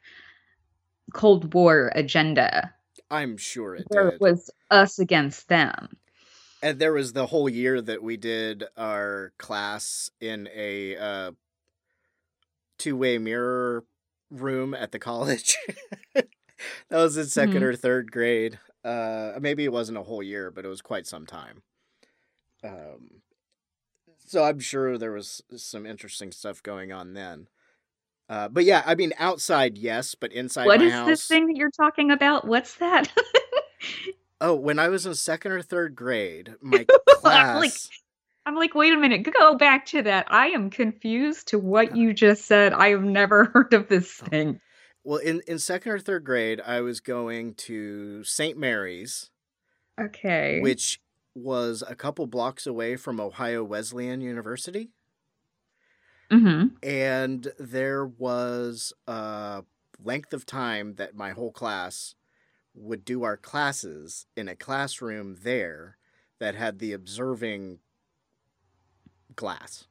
Cold 1.13 1.53
War 1.53 1.91
agenda. 1.95 2.73
I'm 3.09 3.37
sure 3.37 3.75
it 3.75 3.85
it 3.91 4.21
was 4.21 4.49
us 4.71 4.99
against 4.99 5.47
them. 5.47 5.89
And 6.63 6.79
there 6.79 6.93
was 6.93 7.11
the 7.11 7.25
whole 7.25 7.49
year 7.49 7.81
that 7.81 8.01
we 8.01 8.15
did 8.15 8.63
our 8.77 9.33
class 9.37 10.09
in 10.21 10.47
a 10.55 10.95
uh, 10.95 11.31
two 12.79 12.95
way 12.95 13.17
mirror 13.17 13.83
room 14.31 14.73
at 14.73 14.93
the 14.93 14.97
college. 14.97 15.57
that 16.15 16.25
was 16.89 17.17
in 17.17 17.25
2nd 17.25 17.55
mm-hmm. 17.55 17.63
or 17.65 17.75
third 17.75 18.13
grade. 18.13 18.59
Uh, 18.81 19.33
maybe 19.41 19.65
it 19.65 19.73
wasn't 19.73 19.97
a 19.97 20.03
whole 20.03 20.23
year, 20.23 20.51
but 20.51 20.63
it 20.63 20.69
was 20.69 20.81
quite 20.81 21.05
some 21.05 21.25
time. 21.25 21.63
Um, 22.63 23.21
so 24.25 24.45
I'm 24.45 24.61
sure 24.61 24.97
there 24.97 25.11
was 25.11 25.41
some 25.57 25.85
interesting 25.85 26.31
stuff 26.31 26.63
going 26.63 26.93
on 26.93 27.13
then. 27.13 27.49
Uh, 28.29 28.47
but 28.47 28.63
yeah, 28.63 28.83
I 28.85 28.95
mean, 28.95 29.11
outside, 29.19 29.77
yes, 29.77 30.15
but 30.15 30.31
inside. 30.31 30.67
What 30.67 30.81
is 30.81 30.93
house, 30.93 31.07
this 31.07 31.27
thing 31.27 31.47
that 31.47 31.57
you're 31.57 31.71
talking 31.71 32.09
about? 32.09 32.47
What's 32.47 32.75
that? 32.75 33.11
oh, 34.41 34.55
when 34.55 34.79
I 34.79 34.89
was 34.89 35.05
in 35.05 35.15
second 35.15 35.51
or 35.51 35.61
third 35.61 35.95
grade, 35.95 36.55
my 36.61 36.85
class. 37.07 37.59
like, 37.59 37.73
I'm 38.45 38.55
like, 38.55 38.75
wait 38.75 38.93
a 38.93 38.97
minute, 38.97 39.27
go 39.39 39.55
back 39.55 39.85
to 39.87 40.01
that. 40.03 40.27
I 40.29 40.47
am 40.47 40.69
confused 40.69 41.49
to 41.49 41.59
what 41.59 41.95
you 41.95 42.13
just 42.13 42.45
said. 42.45 42.73
I 42.73 42.89
have 42.89 43.03
never 43.03 43.45
heard 43.53 43.73
of 43.73 43.87
this 43.87 44.21
oh. 44.21 44.27
thing. 44.27 44.59
Well, 45.03 45.19
in, 45.19 45.41
in 45.47 45.59
second 45.59 45.91
or 45.91 45.99
third 45.99 46.23
grade, 46.23 46.61
I 46.65 46.81
was 46.81 47.01
going 47.01 47.55
to 47.55 48.23
St. 48.23 48.57
Mary's. 48.57 49.29
Okay. 49.99 50.59
Which 50.61 51.01
was 51.35 51.83
a 51.87 51.95
couple 51.95 52.25
blocks 52.25 52.65
away 52.65 52.95
from 52.95 53.19
Ohio 53.19 53.63
Wesleyan 53.63 54.21
University. 54.21 54.91
Mm-hmm. 56.31 56.75
And 56.81 57.47
there 57.59 58.05
was 58.05 58.93
a 59.07 59.63
length 60.03 60.33
of 60.33 60.45
time 60.45 60.95
that 60.95 61.15
my 61.15 61.31
whole 61.31 61.51
class 61.51 62.15
would 62.75 63.05
do 63.05 63.23
our 63.23 63.37
classes 63.37 64.25
in 64.35 64.47
a 64.47 64.55
classroom 64.55 65.37
there 65.43 65.97
that 66.39 66.55
had 66.55 66.79
the 66.79 66.93
observing 66.93 67.79
glass 69.35 69.85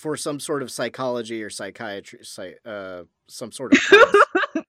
for 0.00 0.16
some 0.16 0.40
sort 0.40 0.62
of 0.62 0.70
psychology 0.70 1.42
or 1.42 1.50
psychiatry, 1.50 2.20
uh, 2.64 3.02
some 3.28 3.52
sort 3.52 3.74
of. 3.74 3.78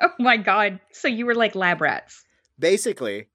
oh 0.00 0.08
my 0.20 0.36
god! 0.36 0.80
So 0.92 1.08
you 1.08 1.26
were 1.26 1.34
like 1.34 1.54
lab 1.54 1.80
rats, 1.80 2.24
basically. 2.58 3.26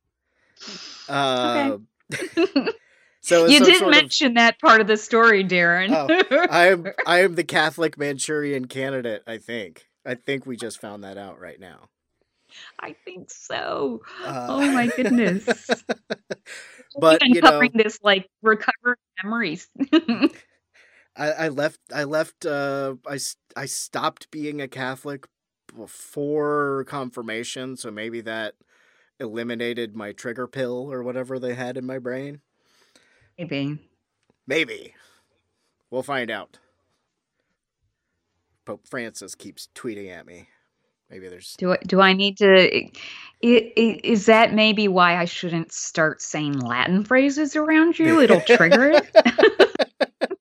Uh, 1.10 1.80
okay. 2.13 2.70
so 3.22 3.46
you 3.46 3.60
didn't 3.60 3.92
mention 3.92 4.27
of... 4.30 4.36
that 4.36 4.60
part 4.60 4.80
of 4.80 4.88
the 4.88 4.96
story, 4.96 5.44
Darren. 5.44 5.89
oh, 5.92 6.48
I 6.50 6.68
am 6.68 6.88
I 7.06 7.22
am 7.22 7.36
the 7.36 7.44
Catholic 7.44 7.98
Manchurian 7.98 8.68
candidate. 8.68 9.24
I 9.27 9.38
think. 9.38 9.89
I 10.06 10.15
think 10.15 10.46
we 10.46 10.56
just 10.56 10.82
found 10.82 11.03
that 11.03 11.18
out 11.18 11.39
right 11.39 11.60
now. 11.60 11.89
I 12.79 12.95
think 13.05 13.31
so. 13.31 14.01
Uh, 14.24 14.48
oh 14.50 14.72
my 14.72 14.88
goodness. 14.88 15.45
but 17.00 17.22
even 17.24 17.36
you 17.36 17.41
covering 17.41 17.72
know, 17.74 17.83
this 17.83 18.00
like 18.03 18.29
recovered 18.41 18.98
memories. 19.24 19.67
I, 21.15 21.31
I 21.31 21.48
left. 21.50 21.79
I 21.93 22.03
left. 22.05 22.45
Uh, 22.45 22.95
I 23.07 23.19
I 23.55 23.65
stopped 23.65 24.31
being 24.31 24.62
a 24.62 24.67
Catholic 24.67 25.27
before 25.75 26.86
confirmation, 26.88 27.77
so 27.77 27.91
maybe 27.91 28.22
that 28.22 28.55
eliminated 29.19 29.95
my 29.95 30.12
trigger 30.12 30.48
pill 30.48 30.91
or 30.91 31.03
whatever 31.03 31.39
they 31.39 31.53
had 31.53 31.77
in 31.77 31.86
my 31.86 32.00
brain. 32.00 32.41
Maybe. 33.38 33.79
Maybe. 34.45 34.93
We'll 35.89 36.03
find 36.03 36.29
out. 36.29 36.57
Pope 38.65 38.88
Francis 38.88 39.36
keeps 39.36 39.69
tweeting 39.75 40.10
at 40.10 40.25
me. 40.25 40.48
Maybe 41.13 41.27
there's. 41.27 41.53
Do 41.60 41.74
I, 41.74 41.77
do 41.86 42.01
I 42.01 42.13
need 42.13 42.39
to? 42.39 42.89
Is 43.43 44.25
that 44.25 44.51
maybe 44.55 44.88
why 44.88 45.15
I 45.17 45.25
shouldn't 45.25 45.72
start 45.72 46.24
saying 46.24 46.58
Latin 46.58 47.03
phrases 47.03 47.55
around 47.55 48.00
you? 48.00 48.20
It'll 48.22 48.41
trigger 48.41 48.89
it. 48.89 49.12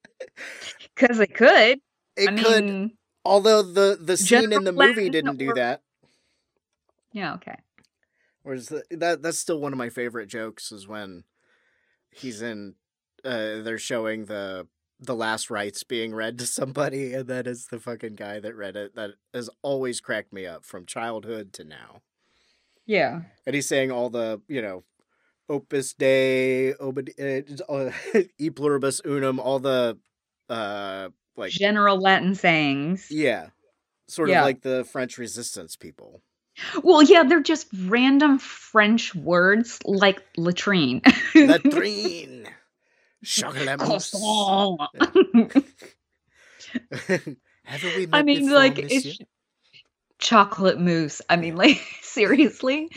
because 0.95 1.21
it 1.21 1.35
could. 1.35 1.79
It 2.17 2.29
I 2.31 2.43
could, 2.43 2.65
mean, 2.65 2.93
although 3.23 3.63
the 3.63 3.99
the 4.01 4.17
scene 4.17 4.45
in 4.45 4.65
the 4.65 4.73
General 4.73 4.89
movie 4.89 5.11
didn't 5.11 5.37
do 5.37 5.51
or- 5.51 5.55
that. 5.57 5.83
yeah, 7.13 7.35
okay. 7.35 7.57
Whereas 8.43 8.69
the, 8.69 8.83
that 8.93 9.21
that's 9.21 9.39
still 9.39 9.61
one 9.61 9.73
of 9.73 9.79
my 9.79 9.91
favorite 9.91 10.29
jokes 10.29 10.73
is 10.73 10.89
when 10.89 11.25
he's 12.11 12.41
in 12.41 12.77
uh 13.27 13.61
they're 13.63 13.79
showing 13.79 14.25
the 14.25 14.67
the 15.05 15.15
last 15.17 15.51
rites 15.51 15.83
being 15.83 16.15
read 16.15 16.39
to 16.39 16.47
somebody 16.47 17.13
and 17.13 17.27
that 17.29 17.47
is 17.47 17.67
the 17.67 17.81
fucking 17.81 18.15
guy 18.15 18.39
that 18.41 18.55
read 18.55 18.77
it 18.77 18.95
that 18.95 19.11
has 19.35 19.51
always 19.63 20.01
cracked 20.01 20.33
me 20.33 20.47
up 20.47 20.65
from 20.65 20.87
childhood 20.87 21.53
to 21.55 21.65
now. 21.65 22.03
Yeah. 22.87 23.23
And 23.47 23.55
he's 23.55 23.69
saying 23.69 23.91
all 23.91 24.11
the, 24.11 24.41
you 24.49 24.63
know, 24.63 24.85
opus 25.49 25.93
dei, 25.95 26.75
obid, 26.81 27.13
uh, 27.21 27.73
uh, 27.73 27.91
e 28.39 28.51
pluribus 28.51 29.01
unum, 29.05 29.39
all 29.41 29.59
the 29.59 29.99
uh 30.49 31.09
like 31.37 31.51
General 31.51 31.99
Latin 32.01 32.35
sayings. 32.35 33.09
yeah. 33.11 33.49
Sort 34.09 34.29
Yeah. 34.29 34.41
of 34.41 34.47
like 34.47 34.63
the 34.63 34.85
French 34.85 35.19
resistance 35.19 35.77
people. 35.77 36.23
Well, 36.85 37.03
yeah, 37.03 37.23
they're 37.23 37.41
just 37.41 37.67
random 37.87 38.39
French 38.39 39.15
words 39.15 39.79
like 39.85 40.23
latrine. 40.37 41.01
Latrine. 41.35 42.47
Chocolat. 43.25 43.81
Haven't 47.65 47.95
we 47.97 48.07
I 48.13 48.23
mean, 48.23 48.43
before, 48.47 48.55
like 48.57 48.77
monsieur? 48.79 49.13
it's 49.13 49.19
chocolate 50.19 50.81
mousse. 50.81 51.23
I 51.29 51.37
mean, 51.37 51.57
like 51.57 51.81
seriously. 52.03 52.91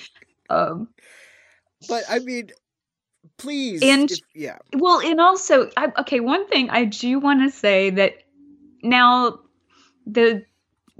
Um, 0.49 0.89
But 1.87 2.03
I 2.09 2.19
mean, 2.19 2.51
please. 3.37 3.81
And- 3.83 4.11
if- 4.11 4.19
yeah. 4.33 4.57
well, 4.75 4.99
and 5.01 5.19
also, 5.21 5.69
I, 5.77 5.91
okay, 5.99 6.19
one 6.19 6.47
thing 6.47 6.69
I 6.69 6.85
do 6.85 7.19
want 7.19 7.41
to 7.41 7.55
say 7.57 7.89
that 7.91 8.13
now 8.83 9.39
the 10.05 10.45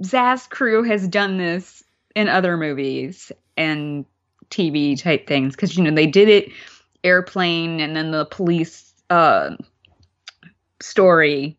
Zaz 0.02 0.48
crew 0.48 0.82
has 0.84 1.08
done 1.08 1.38
this 1.38 1.82
in 2.14 2.28
other 2.28 2.56
movies 2.56 3.32
and 3.56 4.04
TV 4.50 5.00
type 5.00 5.26
things 5.26 5.54
because 5.56 5.76
you 5.76 5.82
know 5.84 5.90
they 5.94 6.06
did 6.06 6.28
it 6.28 6.50
airplane 7.04 7.80
and 7.80 7.96
then 7.96 8.10
the 8.10 8.24
police 8.26 8.85
uh, 9.10 9.56
story 10.80 11.56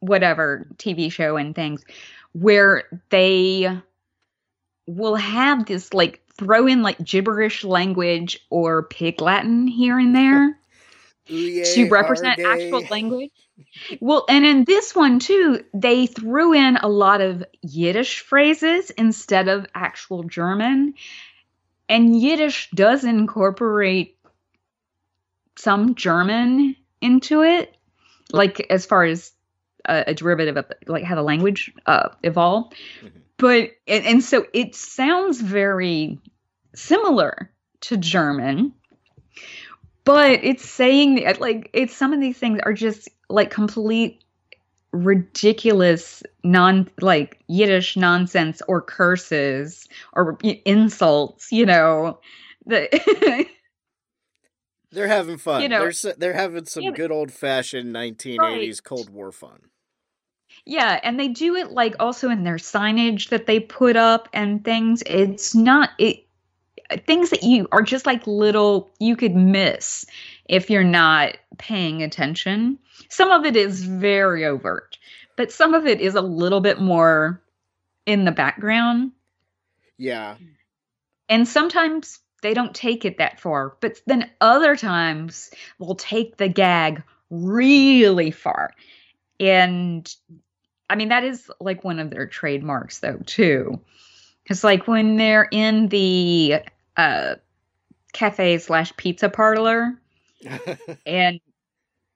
whatever 0.00 0.66
TV 0.76 1.10
show 1.10 1.36
and 1.36 1.54
things 1.54 1.84
where 2.32 2.84
they 3.10 3.80
will 4.86 5.16
have 5.16 5.66
this 5.66 5.92
like 5.92 6.22
throw 6.38 6.66
in 6.66 6.82
like 6.82 7.02
gibberish 7.02 7.64
language 7.64 8.38
or 8.50 8.84
pig 8.84 9.20
Latin 9.20 9.66
here 9.66 9.98
and 9.98 10.14
there 10.14 10.58
to 11.26 11.88
represent 11.90 12.40
actual 12.40 12.82
language. 12.90 13.32
Well, 14.00 14.26
and 14.28 14.44
in 14.44 14.64
this 14.64 14.94
one 14.94 15.18
too, 15.18 15.64
they 15.72 16.06
threw 16.06 16.52
in 16.52 16.76
a 16.76 16.88
lot 16.88 17.20
of 17.20 17.42
Yiddish 17.62 18.20
phrases 18.20 18.90
instead 18.90 19.48
of 19.48 19.66
actual 19.74 20.24
German. 20.24 20.94
And 21.88 22.20
Yiddish 22.20 22.68
does 22.74 23.04
incorporate 23.04 24.15
some 25.56 25.94
German 25.94 26.76
into 27.00 27.42
it, 27.42 27.76
like 28.32 28.66
as 28.70 28.86
far 28.86 29.04
as 29.04 29.32
a, 29.84 30.04
a 30.08 30.14
derivative 30.14 30.56
of 30.56 30.66
like 30.86 31.04
how 31.04 31.14
the 31.14 31.22
language 31.22 31.72
uh, 31.86 32.08
evolved. 32.22 32.74
Mhm. 33.02 33.12
But 33.38 33.72
and, 33.86 34.06
and 34.06 34.24
so 34.24 34.46
it 34.54 34.74
sounds 34.74 35.40
very 35.40 36.18
similar 36.74 37.50
to 37.82 37.96
German 37.96 38.72
but 40.06 40.44
it's 40.44 40.64
saying 40.64 41.16
that 41.16 41.40
like 41.40 41.68
it's 41.74 41.94
some 41.94 42.14
of 42.14 42.20
these 42.20 42.38
things 42.38 42.60
are 42.62 42.72
just 42.72 43.10
like 43.28 43.50
complete 43.50 44.22
ridiculous 44.92 46.22
non 46.44 46.88
like 47.00 47.38
yiddish 47.48 47.96
nonsense 47.96 48.62
or 48.68 48.80
curses 48.80 49.88
or 50.14 50.38
insults 50.64 51.50
you 51.52 51.66
know 51.66 52.18
the 52.64 53.46
They're 54.92 55.08
having 55.08 55.36
fun. 55.38 55.62
You 55.62 55.68
know- 55.68 55.90
they're 55.90 56.14
they're 56.14 56.32
having 56.32 56.64
some 56.66 56.84
Yeah, 56.84 56.90
good 56.90 57.10
old 57.10 57.32
fashioned 57.32 57.92
1980s 57.94 58.82
Cold 58.82 59.10
War 59.10 59.32
fun. 59.32 59.60
yeah 60.64 61.00
and 61.02 61.18
they 61.20 61.28
do 61.28 61.54
it 61.56 61.70
like 61.72 61.94
also 62.00 62.30
in 62.30 62.44
their 62.44 62.56
signage 62.56 63.28
that 63.28 63.46
they 63.46 63.60
put 63.60 63.94
up 63.96 64.28
and 64.32 64.64
things 64.64 65.02
it's 65.06 65.54
not 65.54 65.90
it 65.98 66.24
things 67.06 67.30
that 67.30 67.42
you 67.42 67.68
are 67.72 67.82
just 67.82 68.06
like 68.06 68.26
little 68.26 68.90
you 69.00 69.16
could 69.16 69.34
miss 69.34 70.06
if 70.46 70.70
you're 70.70 70.84
not 70.84 71.36
paying 71.58 72.02
attention 72.02 72.78
some 73.10 73.30
of 73.30 73.44
it 73.44 73.54
is 73.56 73.84
very 73.84 74.44
overt 74.46 74.96
but 75.36 75.52
some 75.52 75.74
of 75.74 75.84
it 75.84 76.00
is 76.00 76.14
a 76.14 76.22
little 76.22 76.60
bit 76.60 76.80
more 76.80 77.42
in 78.06 78.24
the 78.24 78.32
background 78.32 79.10
Yeah. 79.98 80.36
and 81.28 81.46
sometimes 81.46 82.20
they 82.46 82.54
don't 82.54 82.74
take 82.74 83.04
it 83.04 83.18
that 83.18 83.40
far 83.40 83.76
but 83.80 84.00
then 84.06 84.30
other 84.40 84.76
times 84.76 85.50
they'll 85.80 85.96
take 85.96 86.36
the 86.36 86.48
gag 86.48 87.02
really 87.28 88.30
far 88.30 88.72
and 89.40 90.14
i 90.88 90.94
mean 90.94 91.08
that 91.08 91.24
is 91.24 91.50
like 91.60 91.82
one 91.82 91.98
of 91.98 92.08
their 92.10 92.26
trademarks 92.26 93.00
though 93.00 93.18
too 93.26 93.80
it's 94.46 94.62
like 94.62 94.86
when 94.86 95.16
they're 95.16 95.48
in 95.50 95.88
the 95.88 96.60
uh 96.96 97.34
cafe 98.12 98.58
slash 98.58 98.96
pizza 98.96 99.28
parlor 99.28 100.00
and 101.06 101.40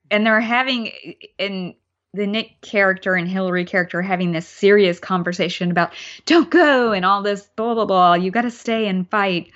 and 0.09 0.25
they're 0.25 0.39
having 0.39 0.91
and 1.37 1.75
the 2.13 2.27
Nick 2.27 2.59
character 2.61 3.15
and 3.15 3.27
Hillary 3.27 3.63
character 3.63 4.01
having 4.01 4.31
this 4.33 4.47
serious 4.47 4.99
conversation 4.99 5.71
about 5.71 5.93
don't 6.25 6.49
go 6.49 6.91
and 6.91 7.05
all 7.05 7.21
this 7.21 7.47
blah 7.55 7.73
blah 7.73 7.85
blah. 7.85 8.13
You 8.15 8.31
got 8.31 8.41
to 8.41 8.51
stay 8.51 8.87
and 8.87 9.09
fight. 9.09 9.51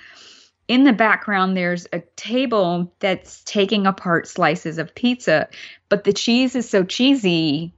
In 0.68 0.84
the 0.84 0.92
background, 0.92 1.56
there's 1.56 1.86
a 1.92 2.00
table 2.16 2.92
that's 2.98 3.42
taking 3.44 3.86
apart 3.86 4.26
slices 4.26 4.78
of 4.78 4.94
pizza, 4.94 5.48
but 5.88 6.04
the 6.04 6.12
cheese 6.12 6.56
is 6.56 6.68
so 6.68 6.82
cheesy 6.82 7.72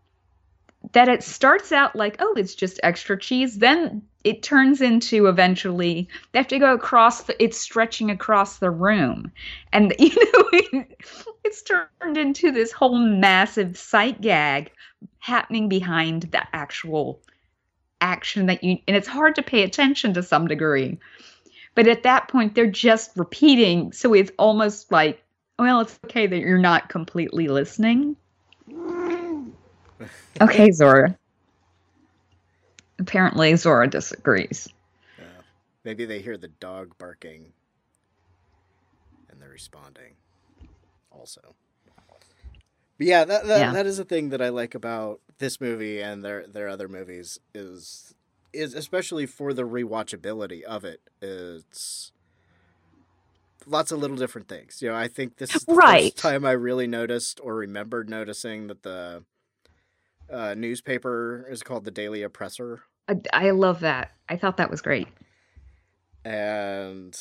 that 0.92 1.08
it 1.08 1.22
starts 1.22 1.72
out 1.72 1.94
like, 1.96 2.16
oh, 2.18 2.34
it's 2.36 2.54
just 2.54 2.80
extra 2.82 3.18
cheese. 3.18 3.58
Then 3.58 4.02
it 4.24 4.42
turns 4.42 4.80
into 4.80 5.26
eventually 5.26 6.08
they 6.32 6.38
have 6.38 6.48
to 6.48 6.58
go 6.58 6.72
across 6.72 7.22
the, 7.24 7.42
it's 7.42 7.58
stretching 7.58 8.10
across 8.10 8.58
the 8.58 8.70
room. 8.70 9.32
And, 9.72 9.94
you 9.98 10.14
know, 10.72 10.84
it's 11.44 11.62
turned 11.62 12.16
into 12.16 12.52
this 12.52 12.72
whole 12.72 12.98
massive 12.98 13.76
sight 13.76 14.20
gag 14.20 14.70
happening 15.18 15.68
behind 15.68 16.22
the 16.22 16.42
actual 16.54 17.20
action 18.00 18.46
that 18.46 18.62
you, 18.62 18.78
and 18.86 18.96
it's 18.96 19.08
hard 19.08 19.34
to 19.34 19.42
pay 19.42 19.62
attention 19.62 20.14
to 20.14 20.22
some 20.22 20.46
degree. 20.46 20.98
But 21.78 21.86
at 21.86 22.02
that 22.02 22.26
point, 22.26 22.56
they're 22.56 22.66
just 22.66 23.12
repeating. 23.14 23.92
So 23.92 24.12
it's 24.12 24.32
almost 24.36 24.90
like, 24.90 25.22
well, 25.60 25.78
it's 25.82 25.96
okay 26.06 26.26
that 26.26 26.38
you're 26.38 26.58
not 26.58 26.88
completely 26.88 27.46
listening. 27.46 28.16
Okay, 30.40 30.72
Zora. 30.72 31.16
Apparently, 32.98 33.54
Zora 33.54 33.88
disagrees. 33.88 34.66
Yeah. 35.20 35.24
Maybe 35.84 36.04
they 36.04 36.20
hear 36.20 36.36
the 36.36 36.48
dog 36.48 36.98
barking 36.98 37.52
and 39.30 39.40
they're 39.40 39.48
responding 39.48 40.14
also. 41.12 41.40
But 42.98 43.06
yeah, 43.06 43.24
that 43.24 43.46
that, 43.46 43.58
Yeah. 43.60 43.72
that 43.72 43.86
is 43.86 44.00
a 44.00 44.04
thing 44.04 44.30
that 44.30 44.42
I 44.42 44.48
like 44.48 44.74
about 44.74 45.20
this 45.38 45.60
movie 45.60 46.00
and 46.00 46.24
their 46.24 46.44
their 46.48 46.68
other 46.68 46.88
movies 46.88 47.38
is 47.54 48.14
is 48.52 48.74
especially 48.74 49.26
for 49.26 49.52
the 49.52 49.62
rewatchability 49.64 50.62
of 50.62 50.84
it. 50.84 51.00
It's 51.20 52.12
lots 53.66 53.92
of 53.92 53.98
little 54.00 54.16
different 54.16 54.48
things. 54.48 54.80
You 54.80 54.88
know, 54.88 54.94
I 54.96 55.08
think 55.08 55.36
this 55.36 55.54
is 55.54 55.64
the 55.64 55.74
Right. 55.74 56.04
first 56.12 56.18
time 56.18 56.44
I 56.44 56.52
really 56.52 56.86
noticed 56.86 57.40
or 57.42 57.54
remembered 57.56 58.08
noticing 58.08 58.68
that 58.68 58.82
the 58.82 59.24
uh, 60.30 60.54
newspaper 60.56 61.46
is 61.50 61.62
called 61.62 61.84
the 61.84 61.90
Daily 61.90 62.22
Oppressor. 62.22 62.82
I, 63.08 63.16
I 63.32 63.50
love 63.50 63.80
that. 63.80 64.12
I 64.28 64.36
thought 64.36 64.58
that 64.58 64.70
was 64.70 64.82
great. 64.82 65.08
And 66.24 67.16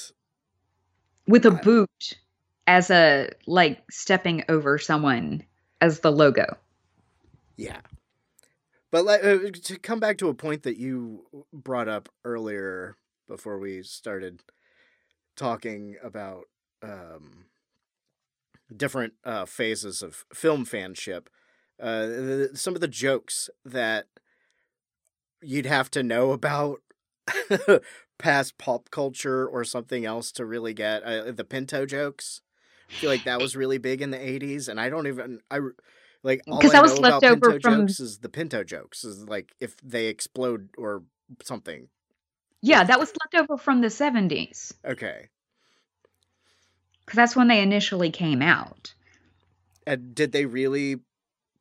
With 1.27 1.45
a 1.45 1.51
I- 1.51 1.61
boot 1.61 2.17
as 2.65 2.89
a 2.89 3.29
like 3.45 3.81
stepping 3.89 4.43
over 4.49 4.77
someone 4.77 5.43
as 5.79 5.99
the 6.01 6.11
logo. 6.11 6.57
Yeah. 7.55 7.79
But 8.91 9.05
like, 9.05 9.23
uh, 9.23 9.51
to 9.63 9.79
come 9.79 9.99
back 9.99 10.17
to 10.19 10.29
a 10.29 10.33
point 10.33 10.63
that 10.63 10.77
you 10.77 11.25
brought 11.51 11.89
up 11.89 12.09
earlier 12.23 12.95
before 13.27 13.59
we 13.59 13.83
started 13.83 14.43
talking 15.35 15.95
about 16.01 16.45
um, 16.81 17.45
different 18.75 19.13
uh, 19.23 19.45
phases 19.45 20.01
of 20.01 20.25
film 20.33 20.65
fanship, 20.65 21.27
uh, 21.81 22.55
some 22.55 22.75
of 22.75 22.81
the 22.81 22.87
jokes 22.87 23.49
that 23.65 24.07
you'd 25.41 25.65
have 25.65 25.91
to 25.91 26.01
know 26.01 26.31
about 26.31 26.81
past 28.17 28.57
pop 28.57 28.89
culture 28.89 29.45
or 29.47 29.63
something 29.63 30.05
else 30.05 30.31
to 30.31 30.45
really 30.45 30.73
get 30.73 31.03
uh, 31.03 31.31
the 31.31 31.43
Pinto 31.43 31.85
jokes. 31.85 32.41
I 32.89 32.93
feel 32.93 33.09
like 33.09 33.25
that 33.25 33.39
was 33.41 33.55
really 33.55 33.77
big 33.77 34.01
in 34.01 34.11
the 34.11 34.17
80s 34.17 34.69
and 34.69 34.79
I 34.79 34.89
don't 34.89 35.07
even 35.07 35.41
I 35.51 35.59
Like 36.23 36.41
all 36.47 36.59
'Cause 36.59 36.71
I 36.71 36.77
that 36.77 36.81
was 36.83 36.93
know 36.93 37.07
about 37.07 37.21
left 37.21 37.25
over 37.25 37.51
Pinto 37.51 37.69
from- 37.69 37.87
jokes 37.87 37.99
is 37.99 38.17
the 38.19 38.29
Pinto 38.29 38.63
jokes 38.63 39.03
is 39.03 39.27
like 39.27 39.53
if 39.59 39.75
they 39.83 40.07
explode 40.07 40.69
or 40.77 41.03
something. 41.43 41.87
Yeah, 42.61 42.83
that 42.83 42.99
was 42.99 43.11
left 43.23 43.35
over 43.43 43.57
from 43.57 43.81
the 43.81 43.89
70s 43.89 44.73
Okay. 44.83 45.29
because 47.05 47.15
that's 47.15 47.35
when 47.35 47.47
they 47.47 47.61
initially 47.61 48.09
came 48.09 48.41
out. 48.41 48.93
And 49.85 50.13
did 50.15 50.31
they 50.31 50.45
really 50.45 50.97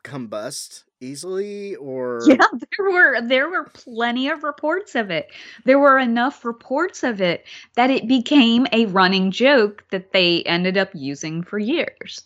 combust 0.03 0.85
easily 1.01 1.75
or 1.77 2.23
Yeah, 2.27 2.37
there 2.53 2.91
were 2.91 3.21
there 3.21 3.49
were 3.51 3.65
plenty 3.75 4.29
of 4.31 4.43
reports 4.43 4.95
of 4.95 5.11
it. 5.11 5.29
There 5.65 5.79
were 5.79 5.99
enough 5.99 6.45
reports 6.45 7.03
of 7.03 7.21
it 7.21 7.45
that 7.75 7.91
it 7.91 8.09
became 8.09 8.67
a 8.73 8.87
running 8.87 9.31
joke 9.31 9.85
that 9.91 10.13
they 10.13 10.43
ended 10.45 10.77
up 10.79 10.91
using 10.95 11.43
for 11.43 11.59
years. 11.59 12.23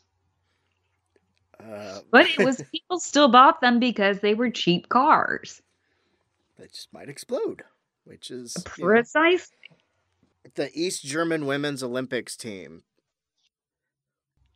Uh, 1.61 2.01
But 2.11 2.27
it 2.29 2.39
was 2.45 2.63
people 2.73 2.99
still 3.01 3.29
bought 3.29 3.61
them 3.61 3.79
because 3.79 4.21
they 4.21 4.35
were 4.35 4.51
cheap 4.51 4.89
cars. 4.89 5.63
that 6.59 6.73
just 6.73 6.93
might 6.93 7.09
explode, 7.09 7.63
which 8.05 8.31
is 8.31 8.57
you 8.77 8.85
know, 8.85 8.91
Precise. 8.91 9.51
the 10.55 10.71
East 10.75 11.05
German 11.05 11.47
women's 11.47 11.83
Olympics 11.83 12.37
team. 12.37 12.83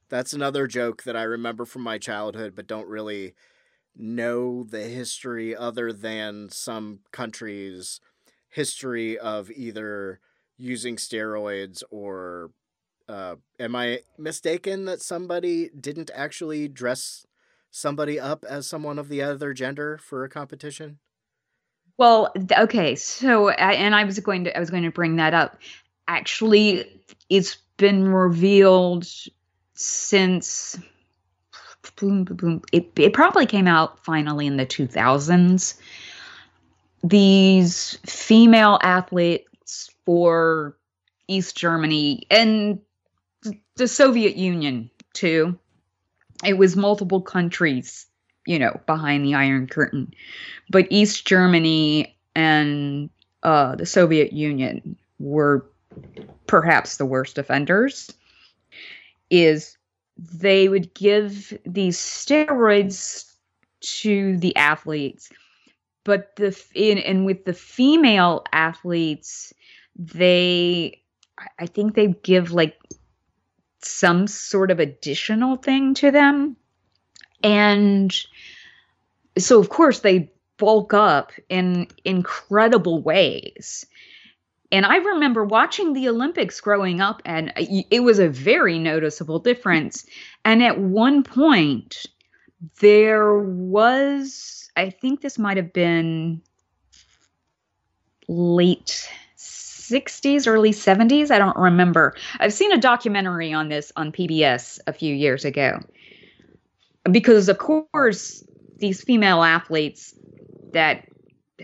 That's 0.09 0.33
another 0.33 0.67
joke 0.67 1.03
that 1.05 1.17
I 1.17 1.23
remember 1.23 1.65
from 1.65 1.83
my 1.83 1.99
childhood, 1.99 2.55
but 2.55 2.67
don't 2.67 2.89
really 2.89 3.35
know 3.97 4.65
the 4.65 4.83
history 4.83 5.57
other 5.57 5.93
than 5.93 6.49
some 6.51 7.01
countries' 7.11 8.01
history 8.49 9.19
of 9.19 9.51
either 9.51 10.21
using 10.57 10.97
steroids 10.97 11.83
or. 11.91 12.51
Uh, 13.09 13.37
am 13.61 13.77
I 13.77 14.01
mistaken 14.17 14.87
that 14.87 15.03
somebody 15.03 15.69
didn't 15.69 16.11
actually 16.15 16.69
dress 16.69 17.27
somebody 17.71 18.19
up 18.19 18.45
as 18.49 18.67
someone 18.67 18.99
of 18.99 19.09
the 19.09 19.21
other 19.21 19.53
gender 19.53 19.99
for 19.99 20.25
a 20.25 20.29
competition? 20.29 20.99
Well, 21.99 22.33
okay, 22.59 22.97
so 22.97 23.51
I, 23.51 23.75
and 23.75 23.95
I 23.95 24.05
was 24.05 24.19
going 24.21 24.45
to 24.45 24.57
I 24.57 24.61
was 24.61 24.71
going 24.71 24.83
to 24.83 24.91
bring 24.91 25.17
that 25.17 25.35
up. 25.35 25.59
Actually, 26.09 27.03
it's 27.29 27.57
been 27.77 28.09
revealed 28.09 29.07
since 29.75 30.79
boom, 31.97 32.25
boom, 32.25 32.37
boom. 32.37 32.63
It, 32.73 32.91
it 32.97 33.13
probably 33.13 33.47
came 33.47 33.69
out 33.69 34.03
finally 34.05 34.47
in 34.47 34.57
the 34.57 34.67
2000s. 34.67 35.75
These 37.03 37.99
female 38.07 38.79
athletes 38.83 39.91
for 40.05 40.77
East 41.29 41.57
Germany 41.57 42.27
and 42.31 42.81
the 43.77 43.89
Soviet 43.89 44.37
Union 44.37 44.91
too. 45.13 45.59
It 46.45 46.59
was 46.59 46.77
multiple 46.77 47.21
countries, 47.21 48.07
you 48.47 48.59
know, 48.59 48.81
behind 48.87 49.25
the 49.25 49.35
Iron 49.35 49.67
Curtain 49.67 50.13
but 50.71 50.87
East 50.91 51.27
Germany 51.27 52.17
and 52.35 53.11
uh, 53.43 53.77
the 53.77 53.87
Soviet 53.87 54.33
Union 54.33 54.97
were 55.19 55.67
perhaps 56.47 56.97
the 56.97 57.07
worst 57.07 57.39
offenders. 57.39 58.13
Is 59.31 59.77
they 60.17 60.69
would 60.69 60.95
give 60.95 61.57
these 61.67 61.99
steroids 61.99 63.33
to 63.81 64.37
the 64.39 64.55
athletes, 64.57 65.31
but 66.05 66.37
the 66.37 66.59
in, 66.75 66.99
and 66.99 67.27
with 67.27 67.45
the 67.45 67.53
female 67.55 68.45
athletes, 68.53 69.53
they 69.97 71.01
I- 71.39 71.49
I 71.61 71.67
think 71.67 71.95
they 71.95 72.09
give 72.23 72.53
like 72.53 72.77
some 73.85 74.27
sort 74.27 74.71
of 74.71 74.81
additional 74.81 75.57
thing 75.57 75.95
to 75.95 76.11
them, 76.11 76.57
and 77.43 78.15
so 79.37 79.61
of 79.61 79.69
course 79.69 80.01
they 80.01 80.31
bulk 80.57 80.95
up 80.95 81.33
in 81.49 81.87
incredible 82.05 83.03
ways. 83.03 83.85
And 84.73 84.87
I 84.87 84.97
remember 84.97 85.45
watching 85.45 85.93
the 85.93 86.09
Olympics 86.09 86.61
growing 86.61 87.01
up, 87.01 87.23
and 87.25 87.53
it 87.57 88.03
was 88.03 88.19
a 88.19 88.29
very 88.29 88.79
noticeable 88.79 89.39
difference. 89.39 90.05
And 90.45 90.63
at 90.65 90.81
one 90.81 91.23
point, 91.23 92.07
there 92.81 93.39
was, 93.39 94.71
I 94.77 94.91
think 94.91 95.21
this 95.21 95.39
might 95.39 95.59
have 95.59 95.73
been 95.73 96.43
late 98.27 99.09
60s, 99.89 100.47
early 100.47 100.71
70s. 100.71 101.31
I 101.31 101.39
don't 101.39 101.57
remember. 101.57 102.15
I've 102.39 102.53
seen 102.53 102.73
a 102.73 102.79
documentary 102.79 103.53
on 103.53 103.69
this 103.69 103.93
on 103.97 104.13
PBS 104.13 104.81
a 104.87 104.93
few 104.93 105.15
years 105.15 105.45
ago. 105.45 105.81
Because, 107.11 107.49
of 107.49 107.59
course, 107.59 108.45
these 108.79 109.03
female 109.03 109.43
athletes 109.43 110.15
that 110.73 111.07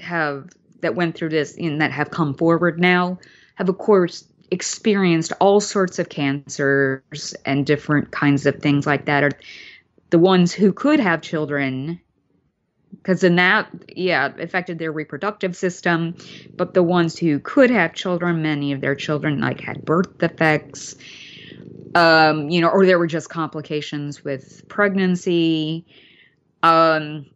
have 0.00 0.48
that 0.80 0.94
went 0.94 1.16
through 1.16 1.28
this 1.28 1.56
and 1.56 1.80
that 1.80 1.92
have 1.92 2.10
come 2.10 2.34
forward 2.34 2.78
now 2.78 3.18
have 3.56 3.68
of 3.68 3.78
course 3.78 4.24
experienced 4.50 5.32
all 5.40 5.60
sorts 5.60 5.98
of 5.98 6.08
cancers 6.08 7.34
and 7.44 7.66
different 7.66 8.10
kinds 8.10 8.46
of 8.46 8.56
things 8.56 8.86
like 8.86 9.04
that 9.04 9.22
are 9.22 9.32
the 10.10 10.18
ones 10.18 10.52
who 10.52 10.72
could 10.72 10.98
have 10.98 11.20
children 11.20 12.00
because 12.92 13.20
then 13.20 13.36
that 13.36 13.68
yeah 13.96 14.32
affected 14.38 14.78
their 14.78 14.92
reproductive 14.92 15.56
system 15.56 16.14
but 16.56 16.74
the 16.74 16.82
ones 16.82 17.18
who 17.18 17.38
could 17.40 17.70
have 17.70 17.94
children 17.94 18.42
many 18.42 18.72
of 18.72 18.80
their 18.80 18.94
children 18.94 19.40
like 19.40 19.60
had 19.60 19.84
birth 19.84 20.18
defects 20.18 20.96
um 21.94 22.50
you 22.50 22.60
know 22.60 22.68
or 22.68 22.86
there 22.86 22.98
were 22.98 23.06
just 23.06 23.28
complications 23.30 24.24
with 24.24 24.62
pregnancy 24.68 25.86
um 26.62 27.26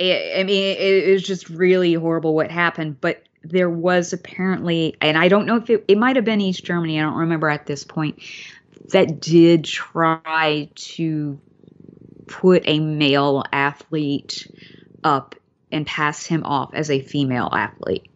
it, 0.00 0.40
I 0.40 0.44
mean, 0.44 0.76
it, 0.76 1.08
it 1.08 1.12
was 1.12 1.22
just 1.22 1.48
really 1.50 1.94
horrible 1.94 2.34
what 2.34 2.50
happened. 2.50 3.00
But 3.00 3.22
there 3.44 3.70
was 3.70 4.12
apparently, 4.12 4.96
and 5.00 5.16
I 5.16 5.28
don't 5.28 5.46
know 5.46 5.56
if 5.56 5.70
it, 5.70 5.84
it 5.88 5.98
might 5.98 6.16
have 6.16 6.24
been 6.24 6.40
East 6.40 6.64
Germany, 6.64 6.98
I 6.98 7.02
don't 7.02 7.14
remember 7.14 7.48
at 7.48 7.66
this 7.66 7.84
point, 7.84 8.18
that 8.92 9.20
did 9.20 9.64
try 9.64 10.70
to 10.74 11.40
put 12.30 12.62
a 12.64 12.78
male 12.78 13.44
athlete 13.52 14.48
up 15.04 15.34
and 15.72 15.86
pass 15.86 16.24
him 16.24 16.44
off 16.44 16.72
as 16.72 16.90
a 16.90 17.00
female 17.00 17.50
athlete. 17.52 18.08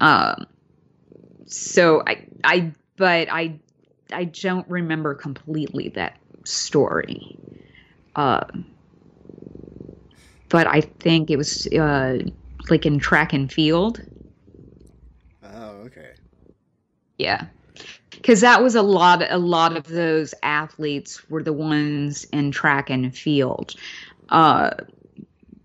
Um, 0.00 0.46
so 1.46 2.02
I, 2.06 2.24
I, 2.42 2.72
but 2.96 3.28
I, 3.30 3.58
I 4.12 4.24
don't 4.24 4.68
remember 4.68 5.14
completely 5.14 5.88
that 5.90 6.18
story. 6.44 7.36
Um, 8.16 8.66
but 10.48 10.66
I 10.66 10.80
think 10.80 11.30
it 11.30 11.36
was 11.36 11.66
uh, 11.68 12.18
like 12.70 12.86
in 12.86 12.98
track 12.98 13.32
and 13.32 13.52
field. 13.52 14.00
Oh, 15.42 15.70
okay. 15.86 16.12
Yeah, 17.18 17.46
because 18.22 18.40
that 18.40 18.62
was 18.62 18.76
a 18.76 18.82
lot. 18.82 19.24
A 19.28 19.36
lot 19.36 19.76
of 19.76 19.88
those 19.88 20.32
athletes 20.44 21.28
were 21.28 21.42
the 21.42 21.52
ones 21.52 22.24
in 22.32 22.52
track 22.52 22.88
and 22.88 23.14
field. 23.14 23.74
Uh, 24.28 24.70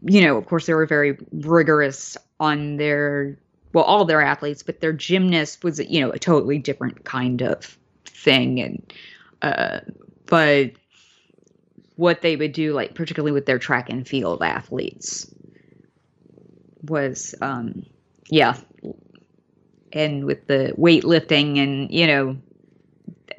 you 0.02 0.22
know, 0.22 0.38
of 0.38 0.48
course, 0.48 0.66
they 0.66 0.74
were 0.74 0.88
very 0.88 1.18
rigorous 1.32 2.18
on 2.40 2.78
their 2.78 3.38
well, 3.74 3.84
all 3.84 4.06
their 4.06 4.22
athletes, 4.22 4.64
but 4.64 4.82
their 4.82 4.92
gymnast 4.92 5.64
was 5.64 5.80
you 5.80 6.02
know 6.02 6.10
a 6.10 6.18
totally 6.18 6.58
different 6.58 7.06
kind 7.06 7.44
of 7.44 7.78
thing, 8.06 8.60
and 8.60 8.94
uh, 9.44 9.82
but 10.26 10.72
what 11.96 12.22
they 12.22 12.36
would 12.36 12.54
do, 12.54 12.74
like 12.74 12.96
particularly 12.96 13.32
with 13.32 13.46
their 13.46 13.60
track 13.60 13.88
and 13.90 14.08
field 14.08 14.42
athletes, 14.42 15.32
was 16.82 17.36
um, 17.40 17.86
yeah, 18.30 18.58
and 19.94 20.26
with 20.26 20.48
the 20.48 20.74
weightlifting 20.76 21.60
and 21.60 21.92
you 21.92 22.08
know 22.08 22.36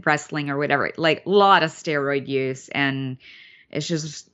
wrestling 0.05 0.51
or 0.51 0.59
whatever, 0.59 0.91
like 0.97 1.25
a 1.27 1.31
lot 1.31 1.63
of 1.63 1.71
steroid 1.71 2.29
use, 2.29 2.69
and 2.71 3.19
it's 3.71 3.87
just 3.87 4.31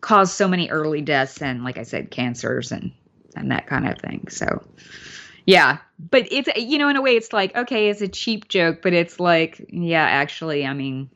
caused 0.00 0.34
so 0.34 0.48
many 0.48 0.68
early 0.68 1.00
deaths 1.00 1.40
and, 1.40 1.64
like 1.64 1.78
I 1.78 1.84
said, 1.84 2.10
cancers 2.10 2.72
and 2.72 2.92
and 3.34 3.50
that 3.50 3.66
kind 3.66 3.88
of 3.88 3.98
thing. 3.98 4.28
So. 4.28 4.62
Yeah, 5.44 5.78
but 5.98 6.30
it's 6.30 6.48
you 6.56 6.78
know 6.78 6.88
in 6.88 6.94
a 6.94 7.02
way 7.02 7.16
it's 7.16 7.32
like 7.32 7.56
okay, 7.56 7.88
it's 7.88 8.00
a 8.00 8.06
cheap 8.06 8.48
joke, 8.48 8.80
but 8.80 8.92
it's 8.92 9.18
like 9.18 9.66
yeah, 9.70 10.04
actually, 10.04 10.64
I 10.64 10.72
mean, 10.72 11.10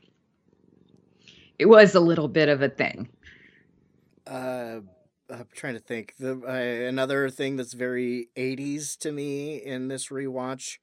it 1.58 1.66
was 1.66 1.94
a 1.94 2.00
little 2.00 2.26
bit 2.26 2.48
of 2.48 2.60
a 2.60 2.68
thing. 2.68 3.08
Uh, 4.26 4.80
I'm 5.30 5.48
trying 5.54 5.74
to 5.74 5.80
think. 5.80 6.14
The 6.18 6.40
uh, 6.44 6.88
another 6.88 7.30
thing 7.30 7.56
that's 7.56 7.72
very 7.72 8.28
'80s 8.36 8.98
to 8.98 9.12
me 9.12 9.56
in 9.56 9.88
this 9.88 10.08
rewatch 10.08 10.78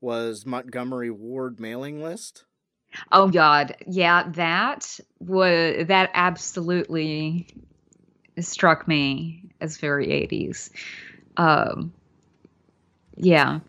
was 0.00 0.46
Montgomery 0.46 1.10
Ward 1.10 1.60
mailing 1.60 2.02
list. 2.02 2.44
Oh 3.12 3.28
God, 3.28 3.76
yeah, 3.86 4.30
that 4.30 4.98
was 5.20 5.86
that 5.88 6.10
absolutely 6.14 7.46
struck 8.38 8.88
me 8.88 9.50
as 9.60 9.76
very 9.76 10.06
80s. 10.06 10.70
Um, 11.36 11.92
yeah, 13.16 13.60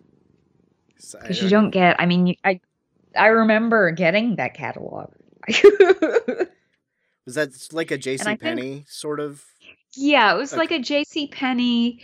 because 0.96 1.42
you 1.42 1.50
don't 1.50 1.72
get. 1.72 2.00
I 2.00 2.06
mean, 2.06 2.28
you, 2.28 2.36
I 2.44 2.62
I 3.16 3.28
remember 3.28 3.92
getting 3.92 4.38
that 4.38 4.54
catalog. 4.54 5.12
Was 7.26 7.36
that 7.36 7.68
like 7.74 7.92
a 7.92 7.98
J.C. 8.00 8.24
think- 8.24 8.42
Penney 8.42 8.86
sort 8.88 9.20
of? 9.20 9.44
yeah, 9.96 10.34
it 10.34 10.38
was 10.38 10.54
like 10.56 10.72
a 10.72 10.80
J.C. 10.80 11.28
Penney. 11.28 12.00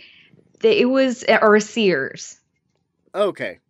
It 0.62 0.88
was 0.88 1.24
or 1.28 1.56
a 1.56 1.60
Sears. 1.60 2.38
Okay, 3.14 3.60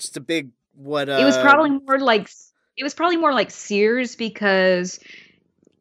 just 0.00 0.16
a 0.16 0.20
big 0.20 0.50
what? 0.74 1.08
Uh, 1.08 1.18
it 1.20 1.24
was 1.24 1.36
probably 1.38 1.70
more 1.70 1.98
like 1.98 2.30
it 2.76 2.82
was 2.82 2.94
probably 2.94 3.16
more 3.16 3.32
like 3.32 3.50
Sears 3.50 4.16
because 4.16 4.98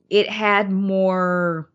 it 0.09 0.29
had 0.29 0.71
more 0.71 1.69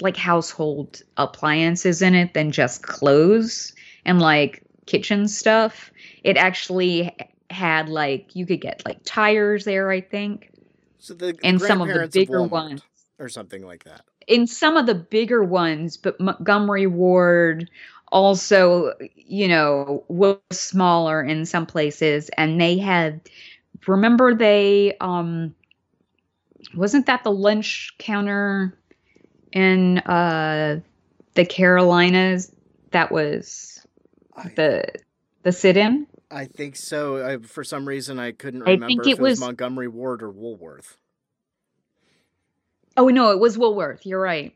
like 0.00 0.16
household 0.16 1.02
appliances 1.16 2.02
in 2.02 2.14
it 2.14 2.34
than 2.34 2.52
just 2.52 2.82
clothes 2.82 3.72
and 4.04 4.20
like 4.20 4.62
kitchen 4.86 5.28
stuff. 5.28 5.90
It 6.22 6.36
actually 6.36 7.16
had 7.50 7.88
like 7.88 8.34
you 8.36 8.46
could 8.46 8.60
get 8.60 8.82
like 8.84 8.98
tires 9.04 9.64
there, 9.64 9.90
I 9.90 10.00
think. 10.00 10.50
so 10.98 11.14
the 11.14 11.36
and 11.42 11.60
some 11.60 11.80
of 11.80 11.88
the 11.88 12.08
bigger 12.08 12.40
Walmart 12.40 12.50
ones. 12.50 12.82
or 13.18 13.28
something 13.28 13.64
like 13.64 13.84
that. 13.84 14.02
in 14.26 14.46
some 14.46 14.76
of 14.76 14.86
the 14.86 14.94
bigger 14.94 15.42
ones, 15.42 15.96
but 15.96 16.20
Montgomery 16.20 16.86
Ward 16.86 17.70
also, 18.12 18.94
you 19.16 19.48
know, 19.48 20.04
was 20.08 20.38
smaller 20.52 21.22
in 21.22 21.46
some 21.46 21.66
places, 21.66 22.30
and 22.38 22.60
they 22.60 22.78
had. 22.78 23.20
Remember, 23.86 24.34
they 24.34 24.96
um, 25.00 25.54
wasn't 26.76 27.06
that 27.06 27.24
the 27.24 27.32
lunch 27.32 27.94
counter 27.98 28.78
in 29.52 29.98
uh 30.00 30.80
the 31.34 31.46
Carolinas? 31.46 32.52
That 32.92 33.12
was 33.12 33.86
I, 34.36 34.56
the 34.56 34.84
the 35.44 35.52
sit-in. 35.52 36.06
I 36.30 36.46
think 36.46 36.76
so. 36.76 37.26
I, 37.26 37.38
for 37.38 37.64
some 37.64 37.86
reason, 37.88 38.18
I 38.20 38.32
couldn't 38.32 38.62
remember 38.62 39.04
I 39.04 39.06
think 39.06 39.06
if 39.06 39.14
it 39.14 39.18
it 39.18 39.22
was 39.22 39.36
was- 39.36 39.38
Montgomery 39.38 39.88
Ward 39.88 40.22
or 40.22 40.30
Woolworth. 40.30 40.98
Oh 42.96 43.08
no, 43.08 43.32
it 43.32 43.40
was 43.40 43.58
Woolworth. 43.58 44.06
You're 44.06 44.20
right. 44.20 44.54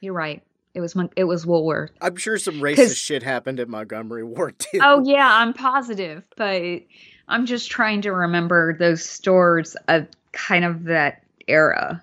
You're 0.00 0.14
right. 0.14 0.42
It 0.74 0.80
was 0.80 0.94
Mon- 0.94 1.10
it 1.16 1.24
was 1.24 1.46
Woolworth. 1.46 1.90
I'm 2.00 2.16
sure 2.16 2.38
some 2.38 2.56
racist 2.56 2.96
shit 2.96 3.22
happened 3.22 3.60
at 3.60 3.68
Montgomery 3.68 4.24
Ward 4.24 4.58
too. 4.58 4.80
Oh 4.82 5.02
yeah, 5.04 5.28
I'm 5.30 5.52
positive, 5.52 6.26
but 6.36 6.82
I'm 7.28 7.46
just 7.46 7.70
trying 7.70 8.02
to 8.02 8.12
remember 8.12 8.76
those 8.78 9.04
stores 9.04 9.76
of 9.88 10.06
kind 10.32 10.64
of 10.64 10.84
that 10.84 11.24
era, 11.46 12.02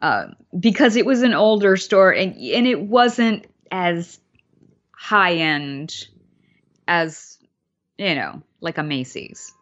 um, 0.00 0.36
because 0.58 0.96
it 0.96 1.06
was 1.06 1.22
an 1.22 1.34
older 1.34 1.76
store 1.76 2.12
and 2.12 2.36
and 2.36 2.66
it 2.66 2.80
wasn't 2.80 3.46
as 3.70 4.20
high 4.92 5.34
end 5.34 6.06
as 6.86 7.38
you 7.98 8.14
know, 8.14 8.42
like 8.60 8.78
a 8.78 8.82
Macy's. 8.82 9.52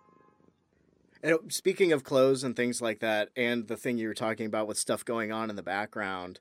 And 1.22 1.52
speaking 1.52 1.92
of 1.92 2.04
clothes 2.04 2.44
and 2.44 2.56
things 2.56 2.80
like 2.80 3.00
that, 3.00 3.28
and 3.36 3.68
the 3.68 3.76
thing 3.76 3.98
you 3.98 4.08
were 4.08 4.14
talking 4.14 4.46
about 4.46 4.66
with 4.66 4.78
stuff 4.78 5.04
going 5.04 5.32
on 5.32 5.50
in 5.50 5.56
the 5.56 5.62
background, 5.62 6.40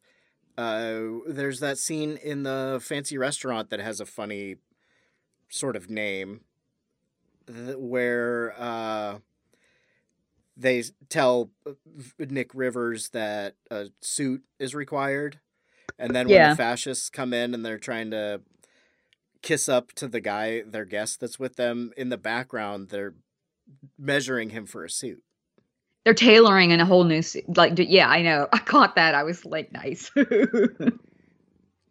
uh, 0.58 1.20
there's 1.28 1.60
that 1.60 1.78
scene 1.78 2.18
in 2.18 2.44
the 2.44 2.80
fancy 2.82 3.18
restaurant 3.18 3.70
that 3.70 3.80
has 3.80 4.00
a 4.00 4.06
funny 4.06 4.56
sort 5.50 5.76
of 5.76 5.90
name, 5.90 6.42
where 7.78 8.54
uh, 8.58 9.20
they 10.56 10.84
tell 11.10 11.50
uh, 11.66 11.72
Nick 12.20 12.52
Rivers 12.54 13.10
that 13.10 13.56
a 13.72 13.88
suit 14.02 14.44
is 14.60 14.76
required, 14.76 15.40
and 15.98 16.16
then 16.16 16.28
when 16.28 16.36
the 16.52 16.56
fascists 16.56 17.10
come 17.10 17.34
in 17.34 17.54
and 17.54 17.66
they're 17.66 17.78
trying 17.78 18.12
to 18.12 18.42
kiss 19.42 19.70
up 19.70 19.94
to 19.94 20.08
the 20.08 20.20
guy, 20.20 20.62
their 20.62 20.86
guest 20.86 21.20
that's 21.20 21.40
with 21.40 21.56
them 21.56 21.92
in 21.96 22.10
the 22.10 22.18
background, 22.18 22.90
they're 22.90 23.16
measuring 23.98 24.50
him 24.50 24.66
for 24.66 24.84
a 24.84 24.90
suit. 24.90 25.24
They're 26.10 26.16
tailoring 26.16 26.72
in 26.72 26.80
a 26.80 26.86
whole 26.86 27.04
new 27.04 27.22
like 27.50 27.74
yeah, 27.78 28.10
I 28.10 28.24
know. 28.24 28.48
I 28.54 28.58
caught 28.60 28.96
that. 28.96 29.14
I 29.16 29.24
was 29.24 29.46
like, 29.46 29.72
nice. 29.72 30.12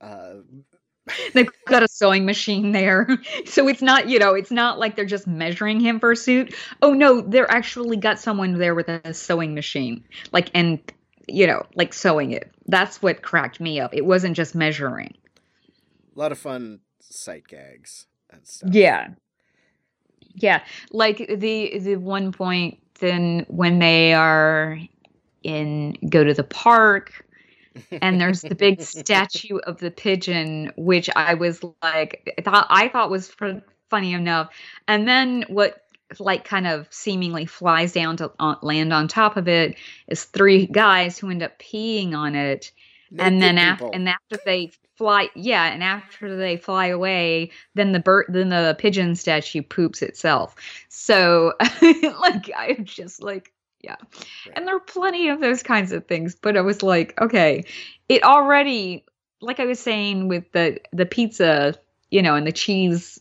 Uh, 0.01 0.37
They've 1.35 1.49
got 1.67 1.83
a 1.83 1.89
sewing 1.89 2.27
machine 2.27 2.73
there. 2.73 3.09
So 3.47 3.69
it's 3.69 3.83
not, 3.83 4.09
you 4.09 4.19
know, 4.19 4.35
it's 4.35 4.51
not 4.51 4.79
like 4.79 4.97
they're 4.97 5.05
just 5.07 5.27
measuring 5.27 5.81
him 5.81 6.01
for 6.01 6.13
a 6.13 6.17
suit. 6.17 6.55
Oh 6.83 6.95
no, 6.95 7.21
they're 7.23 7.51
actually 7.51 7.97
got 7.97 8.21
someone 8.21 8.59
there 8.59 8.75
with 8.75 8.89
a 8.89 9.15
sewing 9.15 9.55
machine. 9.55 10.05
Like 10.33 10.51
and 10.55 10.81
you 11.29 11.47
know, 11.47 11.65
like 11.77 11.95
sewing 11.95 12.33
it. 12.33 12.53
That's 12.67 13.03
what 13.03 13.23
cracked 13.23 13.61
me 13.61 13.81
up. 13.81 13.95
It 13.95 14.07
wasn't 14.07 14.37
just 14.37 14.55
measuring. 14.55 15.15
a 16.17 16.19
lot 16.19 16.33
of 16.33 16.39
fun 16.39 16.81
sight 17.01 17.49
gags 17.49 18.07
and 18.31 18.47
stuff. 18.47 18.71
Yeah. 18.75 19.09
Yeah. 20.35 20.63
Like 20.93 21.19
the 21.19 21.79
the 21.81 21.97
one 21.97 22.33
point 22.33 22.79
then 22.99 23.47
when 23.49 23.79
they 23.79 24.13
are 24.13 24.79
in 25.43 25.97
go 26.09 26.25
to 26.25 26.35
the 26.35 26.45
park 26.45 27.25
and 28.03 28.21
there's 28.21 28.43
the 28.43 28.55
big 28.55 28.81
statue 28.83 29.59
of 29.59 29.79
the 29.79 29.91
pigeon, 29.91 30.73
which 30.77 31.09
I 31.15 31.35
was 31.35 31.63
like, 31.83 32.35
I 32.39 32.43
thought 32.43 32.67
I 32.71 32.89
thought 32.89 33.11
was 33.11 33.29
fun- 33.29 33.63
funny 33.91 34.13
enough, 34.13 34.53
and 34.87 35.07
then 35.07 35.45
what 35.49 35.85
like 36.19 36.45
kind 36.45 36.67
of 36.67 36.87
seemingly 36.91 37.45
flies 37.45 37.93
down 37.93 38.17
to 38.17 38.33
land 38.63 38.93
on 38.93 39.09
top 39.09 39.37
of 39.37 39.47
it 39.47 39.77
is 40.09 40.25
three 40.25 40.67
guys 40.67 41.19
who 41.19 41.31
end 41.31 41.43
up 41.43 41.59
peeing 41.59 42.15
on 42.15 42.35
it, 42.35 42.73
and 43.19 43.41
then 43.43 43.59
after 43.59 43.91
and 43.93 44.09
after 44.09 44.39
they 44.45 44.71
fly, 44.99 45.31
yeah, 45.37 45.73
and 45.73 45.83
after 45.83 46.37
they 46.37 46.57
fly 46.57 46.87
away, 46.87 47.53
then 47.75 47.93
the 47.93 48.01
bird, 48.01 48.27
then 48.29 48.49
the 48.49 48.77
pigeon 48.79 49.15
statue 49.15 49.63
poops 49.63 50.03
itself. 50.03 50.57
So 50.89 51.55
like 51.83 52.51
I'm 52.57 52.85
just 52.85 53.23
like. 53.23 53.53
Yeah. 53.81 53.95
And 54.57 54.67
there 54.67 54.75
are 54.75 54.81
plenty 54.81 55.29
of 55.29 55.41
those 55.41 55.63
kinds 55.63 55.93
of 55.93 56.05
things, 56.09 56.35
but 56.35 56.57
I 56.57 56.63
was 56.63 56.83
like, 56.83 57.15
okay, 57.21 57.65
it 58.09 58.25
already 58.25 59.05
like 59.41 59.61
I 59.61 59.67
was 59.67 59.79
saying 59.79 60.27
with 60.27 60.51
the 60.51 60.81
the 60.93 61.07
pizza, 61.07 61.75
you 62.11 62.21
know, 62.21 62.35
and 62.35 62.45
the 62.45 62.51
cheese 62.51 63.21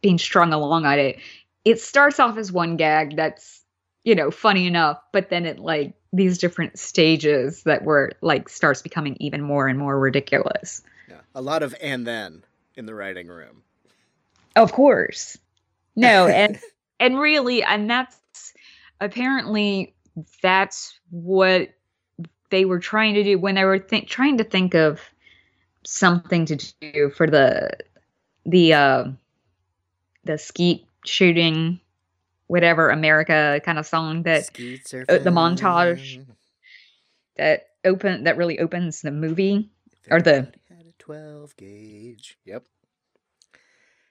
being 0.00 0.18
strung 0.18 0.52
along 0.52 0.86
on 0.86 0.98
it, 0.98 1.20
it 1.64 1.80
starts 1.80 2.18
off 2.18 2.36
as 2.36 2.50
one 2.50 2.76
gag 2.76 3.14
that's, 3.14 3.62
you 4.02 4.16
know, 4.16 4.32
funny 4.32 4.66
enough, 4.66 5.00
but 5.12 5.30
then 5.30 5.46
it 5.46 5.60
like 5.60 5.94
these 6.12 6.38
different 6.38 6.78
stages 6.78 7.62
that 7.62 7.84
were 7.84 8.10
like 8.20 8.48
starts 8.48 8.82
becoming 8.82 9.16
even 9.20 9.40
more 9.40 9.68
and 9.68 9.78
more 9.78 9.98
ridiculous. 9.98 10.82
Yeah. 11.12 11.20
A 11.34 11.42
lot 11.42 11.62
of 11.62 11.74
and 11.82 12.06
then 12.06 12.42
in 12.74 12.86
the 12.86 12.94
writing 12.94 13.28
room. 13.28 13.62
Of 14.56 14.72
course. 14.72 15.36
No, 15.94 16.26
and 16.28 16.58
and 16.98 17.18
really 17.18 17.62
and 17.62 17.88
that's 17.90 18.54
apparently 19.00 19.94
that's 20.42 20.98
what 21.10 21.68
they 22.50 22.64
were 22.64 22.78
trying 22.78 23.14
to 23.14 23.24
do 23.24 23.38
when 23.38 23.54
they 23.54 23.64
were 23.64 23.78
think, 23.78 24.08
trying 24.08 24.38
to 24.38 24.44
think 24.44 24.74
of 24.74 25.00
something 25.84 26.46
to 26.46 26.56
do 26.80 27.10
for 27.10 27.26
the 27.26 27.70
the 28.46 28.72
uh 28.72 29.04
the 30.24 30.38
skeet 30.38 30.86
shooting 31.04 31.80
whatever 32.46 32.90
America 32.90 33.60
kind 33.64 33.78
of 33.78 33.86
song 33.86 34.22
that 34.22 34.48
uh, 35.08 35.18
the 35.18 35.30
montage. 35.30 36.24
that 37.36 37.68
open 37.84 38.24
that 38.24 38.36
really 38.36 38.60
opens 38.60 39.02
the 39.02 39.10
movie 39.10 39.68
or 40.10 40.20
the- 40.22 40.30
Everybody 40.30 40.46
had 40.46 40.48
a 40.48 40.61
12 41.06 41.56
gauge. 41.56 42.38
Yep. 42.44 42.64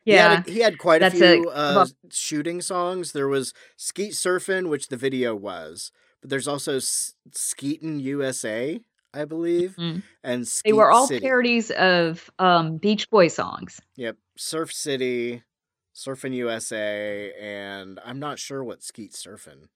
yeah 0.04 0.30
He 0.30 0.36
had, 0.36 0.48
he 0.48 0.60
had 0.60 0.78
quite 0.78 0.98
a 1.02 1.06
That's 1.06 1.22
a- 1.22 1.36
few 1.42 1.50
uh, 1.50 1.86
shooting 2.12 2.60
songs. 2.62 3.14
There 3.14 3.30
was 3.30 3.54
Skeet 3.78 4.12
Surfing, 4.12 4.68
which 4.68 4.90
the 4.90 4.98
video 4.98 5.34
was, 5.34 5.92
but 6.20 6.30
there's 6.30 6.48
also 6.50 6.76
S- 6.78 7.14
Skeetin' 7.32 8.02
USA, 8.02 8.82
I 9.14 9.24
believe, 9.26 9.76
Mhm. 9.78 10.04
and 10.22 10.46
Skeet 10.48 10.72
they 10.72 10.74
were 10.74 10.92
all 10.92 11.08
City. 11.08 11.26
parodies 11.26 11.72
of 11.72 12.30
um 12.40 12.76
Beach 12.78 13.10
Boy 13.10 13.30
songs. 13.30 13.80
Yep, 13.96 14.18
Surf 14.38 14.74
City, 14.74 15.44
Surfing 15.96 16.34
USA, 16.36 17.32
and 17.40 18.00
I'm 18.04 18.20
not 18.20 18.38
sure 18.38 18.64
what 18.66 18.84
Skeet 18.84 19.14
Surfing 19.14 19.70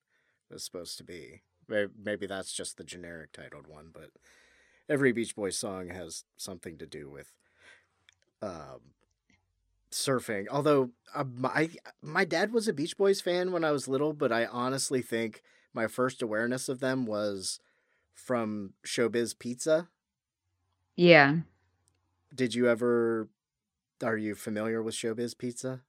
was 0.51 0.63
supposed 0.65 0.97
to 0.97 1.03
be. 1.05 1.43
Maybe 1.69 2.27
that's 2.27 2.51
just 2.51 2.75
the 2.77 2.83
generic 2.83 3.31
titled 3.31 3.67
one, 3.67 3.89
but 3.93 4.11
every 4.89 5.11
Beach 5.11 5.35
Boys 5.35 5.57
song 5.57 5.89
has 5.89 6.23
something 6.37 6.77
to 6.77 6.85
do 6.85 7.09
with 7.09 7.31
um, 8.41 8.81
surfing. 9.91 10.45
Although 10.51 10.91
uh, 11.13 11.23
my 11.23 11.69
my 12.01 12.25
dad 12.25 12.53
was 12.53 12.67
a 12.67 12.73
Beach 12.73 12.97
Boys 12.97 13.21
fan 13.21 13.51
when 13.51 13.63
I 13.63 13.71
was 13.71 13.87
little, 13.87 14.13
but 14.13 14.31
I 14.31 14.45
honestly 14.45 15.01
think 15.01 15.41
my 15.73 15.87
first 15.87 16.21
awareness 16.21 16.69
of 16.69 16.79
them 16.79 17.05
was 17.05 17.59
from 18.13 18.73
Showbiz 18.85 19.37
Pizza. 19.37 19.89
Yeah. 20.95 21.37
Did 22.33 22.55
you 22.55 22.69
ever? 22.69 23.29
Are 24.03 24.17
you 24.17 24.35
familiar 24.35 24.83
with 24.83 24.95
Showbiz 24.95 25.37
Pizza? 25.37 25.81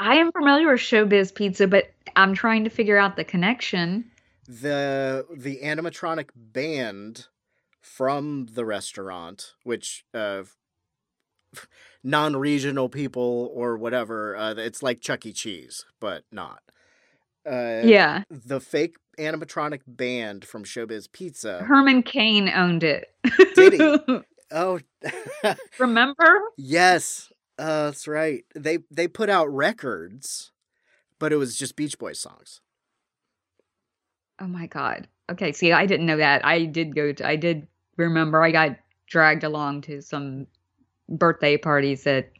I 0.00 0.16
am 0.16 0.30
familiar 0.30 0.70
with 0.70 0.80
Showbiz 0.80 1.34
Pizza, 1.34 1.66
but 1.66 1.90
I'm 2.14 2.34
trying 2.34 2.64
to 2.64 2.70
figure 2.70 2.96
out 2.96 3.16
the 3.16 3.24
connection. 3.24 4.10
the 4.46 5.26
the 5.36 5.60
animatronic 5.62 6.30
band 6.34 7.26
from 7.80 8.46
the 8.52 8.64
restaurant, 8.64 9.52
which 9.64 10.04
uh, 10.14 10.42
non-regional 12.02 12.88
people 12.88 13.50
or 13.54 13.76
whatever, 13.76 14.36
uh, 14.36 14.54
it's 14.54 14.82
like 14.82 15.00
Chuck 15.00 15.26
E. 15.26 15.32
Cheese, 15.32 15.84
but 16.00 16.24
not. 16.30 16.62
Uh, 17.46 17.80
yeah. 17.84 18.24
the 18.30 18.60
fake 18.60 18.96
animatronic 19.18 19.80
band 19.86 20.44
from 20.44 20.64
Showbiz 20.64 21.10
Pizza. 21.10 21.60
Herman 21.60 22.02
Cain 22.02 22.48
owned 22.48 22.84
it. 22.84 23.06
Did 23.54 23.72
he? 23.74 24.20
Oh, 24.50 24.80
Remember? 25.78 26.40
yes, 26.56 27.30
uh, 27.58 27.86
that's 27.86 28.08
right. 28.08 28.44
They 28.54 28.78
they 28.90 29.06
put 29.06 29.28
out 29.28 29.52
records, 29.54 30.52
but 31.18 31.34
it 31.34 31.36
was 31.36 31.54
just 31.54 31.76
Beach 31.76 31.98
Boys 31.98 32.18
songs. 32.18 32.62
Oh 34.40 34.46
my 34.46 34.66
god. 34.66 35.08
Okay, 35.30 35.52
see, 35.52 35.72
I 35.72 35.86
didn't 35.86 36.06
know 36.06 36.16
that. 36.16 36.44
I 36.44 36.64
did 36.64 36.94
go 36.94 37.12
to 37.12 37.26
I 37.26 37.36
did 37.36 37.66
remember 37.96 38.42
I 38.42 38.50
got 38.50 38.76
dragged 39.06 39.44
along 39.44 39.82
to 39.82 40.00
some 40.00 40.46
birthday 41.08 41.56
parties 41.56 42.06
at 42.06 42.30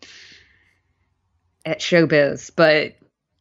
at 1.65 1.81
Showbiz, 1.81 2.51
but 2.55 2.95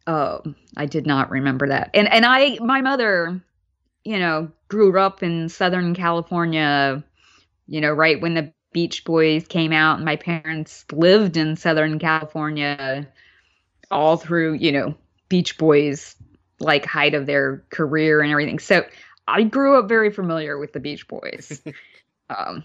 um 0.07 0.55
I 0.75 0.85
did 0.85 1.05
not 1.05 1.29
remember 1.29 1.67
that. 1.69 1.91
And 1.93 2.11
and 2.11 2.25
I 2.25 2.57
my 2.59 2.81
mother, 2.81 3.41
you 4.03 4.19
know, 4.19 4.51
grew 4.67 4.97
up 4.99 5.23
in 5.23 5.49
Southern 5.49 5.93
California, 5.93 7.03
you 7.67 7.81
know, 7.81 7.91
right 7.91 8.19
when 8.19 8.33
the 8.33 8.51
Beach 8.73 9.05
Boys 9.05 9.47
came 9.47 9.71
out 9.71 9.95
and 9.95 10.05
my 10.05 10.15
parents 10.17 10.85
lived 10.91 11.37
in 11.37 11.55
Southern 11.55 11.99
California 11.99 13.07
all 13.89 14.17
through, 14.17 14.53
you 14.53 14.71
know, 14.71 14.95
Beach 15.29 15.57
Boys 15.57 16.15
like 16.59 16.85
height 16.85 17.13
of 17.13 17.25
their 17.25 17.63
career 17.69 18.21
and 18.21 18.31
everything. 18.31 18.59
So 18.59 18.85
I 19.27 19.43
grew 19.43 19.77
up 19.79 19.89
very 19.89 20.11
familiar 20.11 20.57
with 20.57 20.73
the 20.73 20.79
Beach 20.79 21.07
Boys. 21.07 21.61
um, 22.29 22.63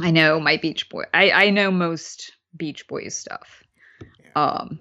I 0.00 0.10
know 0.10 0.40
my 0.40 0.56
Beach 0.58 0.88
Boy. 0.88 1.04
I 1.14 1.30
I 1.30 1.50
know 1.50 1.70
most 1.70 2.32
Beach 2.56 2.86
Boys 2.88 3.16
stuff. 3.16 3.64
Um, 4.36 4.80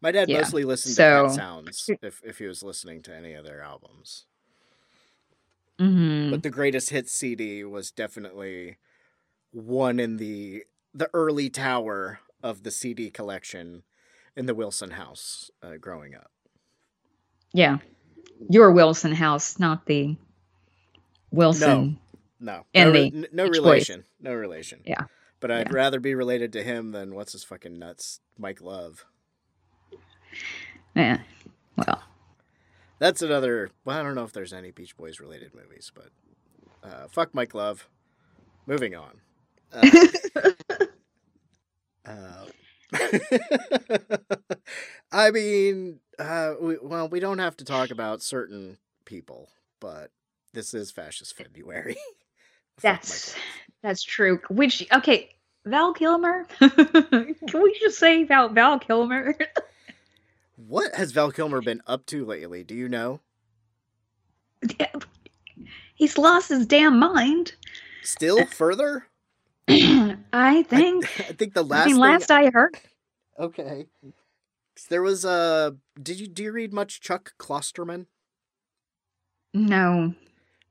My 0.00 0.10
dad 0.10 0.28
Yeah, 0.28 0.38
mostly 0.38 0.64
listened 0.64 0.96
to 0.96 1.04
Pet 1.04 1.30
Sounds 1.30 1.92
if 2.02 2.22
if 2.24 2.38
he 2.38 2.46
was 2.46 2.62
listening 2.62 3.02
to 3.02 3.14
any 3.14 3.34
of 3.34 3.44
their 3.44 3.60
albums. 3.60 4.26
mhm. 5.78 6.30
But 6.30 6.42
the 6.42 6.50
greatest 6.50 6.90
hits 6.90 7.12
CD 7.12 7.64
was 7.64 7.90
definitely 7.90 8.78
one 9.52 10.00
in 10.00 10.16
the 10.18 10.64
the 10.94 11.10
early 11.14 11.50
tower 11.50 12.20
of 12.42 12.62
the 12.64 12.70
CD 12.70 13.10
collection 13.10 13.84
in 14.36 14.46
the 14.46 14.54
Wilson 14.54 14.92
house 14.92 15.50
uh, 15.62 15.76
growing 15.78 16.14
up. 16.14 16.30
Yeah, 17.56 17.78
your 18.50 18.70
Wilson 18.70 19.12
house, 19.12 19.58
not 19.58 19.86
the 19.86 20.16
Wilson. 21.30 21.98
No, 22.38 22.64
no, 22.74 22.90
re- 22.90 23.10
the 23.10 23.16
n- 23.18 23.26
no 23.32 23.46
Boys. 23.46 23.58
relation, 23.58 24.04
no 24.20 24.34
relation. 24.34 24.80
Yeah. 24.84 25.04
but 25.40 25.50
I'd 25.50 25.68
Yeah. 25.68 25.74
rather 25.74 26.00
be 26.00 26.14
related 26.14 26.52
to 26.54 26.62
him 26.62 26.92
than 26.92 27.14
what's 27.14 27.32
his 27.32 27.44
fucking 27.44 27.78
nuts, 27.78 28.20
Mike 28.38 28.60
Love. 28.60 29.04
Yeah. 30.94 31.20
Well, 31.76 32.02
That's 32.98 33.20
another. 33.22 33.70
Well, 33.84 33.98
I 33.98 34.02
don't 34.02 34.14
know 34.14 34.24
if 34.24 34.32
there's 34.32 34.52
any 34.54 34.70
Beach 34.70 34.96
Boys 34.96 35.20
related 35.20 35.54
movies, 35.54 35.92
but 35.94 36.08
uh, 36.82 37.08
fuck 37.10 37.34
Mike 37.34 37.54
Love. 37.54 37.88
Moving 38.66 38.94
on. 38.94 39.20
Uh, 39.72 39.86
uh, 42.06 42.44
I 45.12 45.30
mean, 45.30 46.00
uh, 46.18 46.54
we, 46.60 46.76
well, 46.82 47.08
we 47.08 47.20
don't 47.20 47.38
have 47.38 47.56
to 47.58 47.64
talk 47.64 47.90
about 47.90 48.22
certain 48.22 48.78
people, 49.04 49.50
but 49.80 50.10
this 50.52 50.74
is 50.74 50.90
Fascist 50.90 51.36
February. 51.36 51.96
Fuck 52.76 52.82
that's 52.82 53.34
that's 53.82 54.02
true. 54.02 54.40
Which 54.50 54.86
okay, 54.92 55.30
Val 55.64 55.94
Kilmer. 55.94 56.46
Can 56.58 57.62
we 57.62 57.78
just 57.80 57.98
say 57.98 58.24
Val 58.24 58.50
Val 58.50 58.78
Kilmer? 58.78 59.34
What 60.56 60.94
has 60.94 61.12
Val 61.12 61.30
Kilmer 61.30 61.62
been 61.62 61.80
up 61.86 62.04
to 62.06 62.24
lately? 62.24 62.64
Do 62.64 62.74
you 62.74 62.88
know? 62.88 63.20
He's 65.94 66.18
lost 66.18 66.50
his 66.50 66.66
damn 66.66 66.98
mind. 66.98 67.54
Still 68.02 68.44
further? 68.46 69.06
I 70.36 70.62
think. 70.62 71.04
I 71.20 71.32
think 71.32 71.54
the 71.54 71.64
I, 71.64 71.66
last. 71.66 71.86
mean, 71.86 71.94
thing- 71.94 72.00
last 72.02 72.30
I 72.30 72.50
heard, 72.50 72.76
Okay. 73.38 73.86
There 74.90 75.02
was 75.02 75.24
a. 75.24 75.76
did 76.00 76.20
you 76.20 76.26
do 76.26 76.42
you 76.44 76.52
read 76.52 76.72
much 76.72 77.00
Chuck 77.00 77.32
Klosterman? 77.38 78.06
no. 79.54 80.14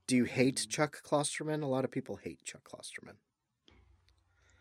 Do 0.08 0.15
you 0.15 0.25
hate 0.25 0.67
Chuck 0.69 1.01
Klosterman? 1.04 1.63
A 1.63 1.65
lot 1.65 1.84
of 1.84 1.89
people 1.89 2.17
hate 2.17 2.43
Chuck 2.43 2.62
Klosterman. 2.71 3.15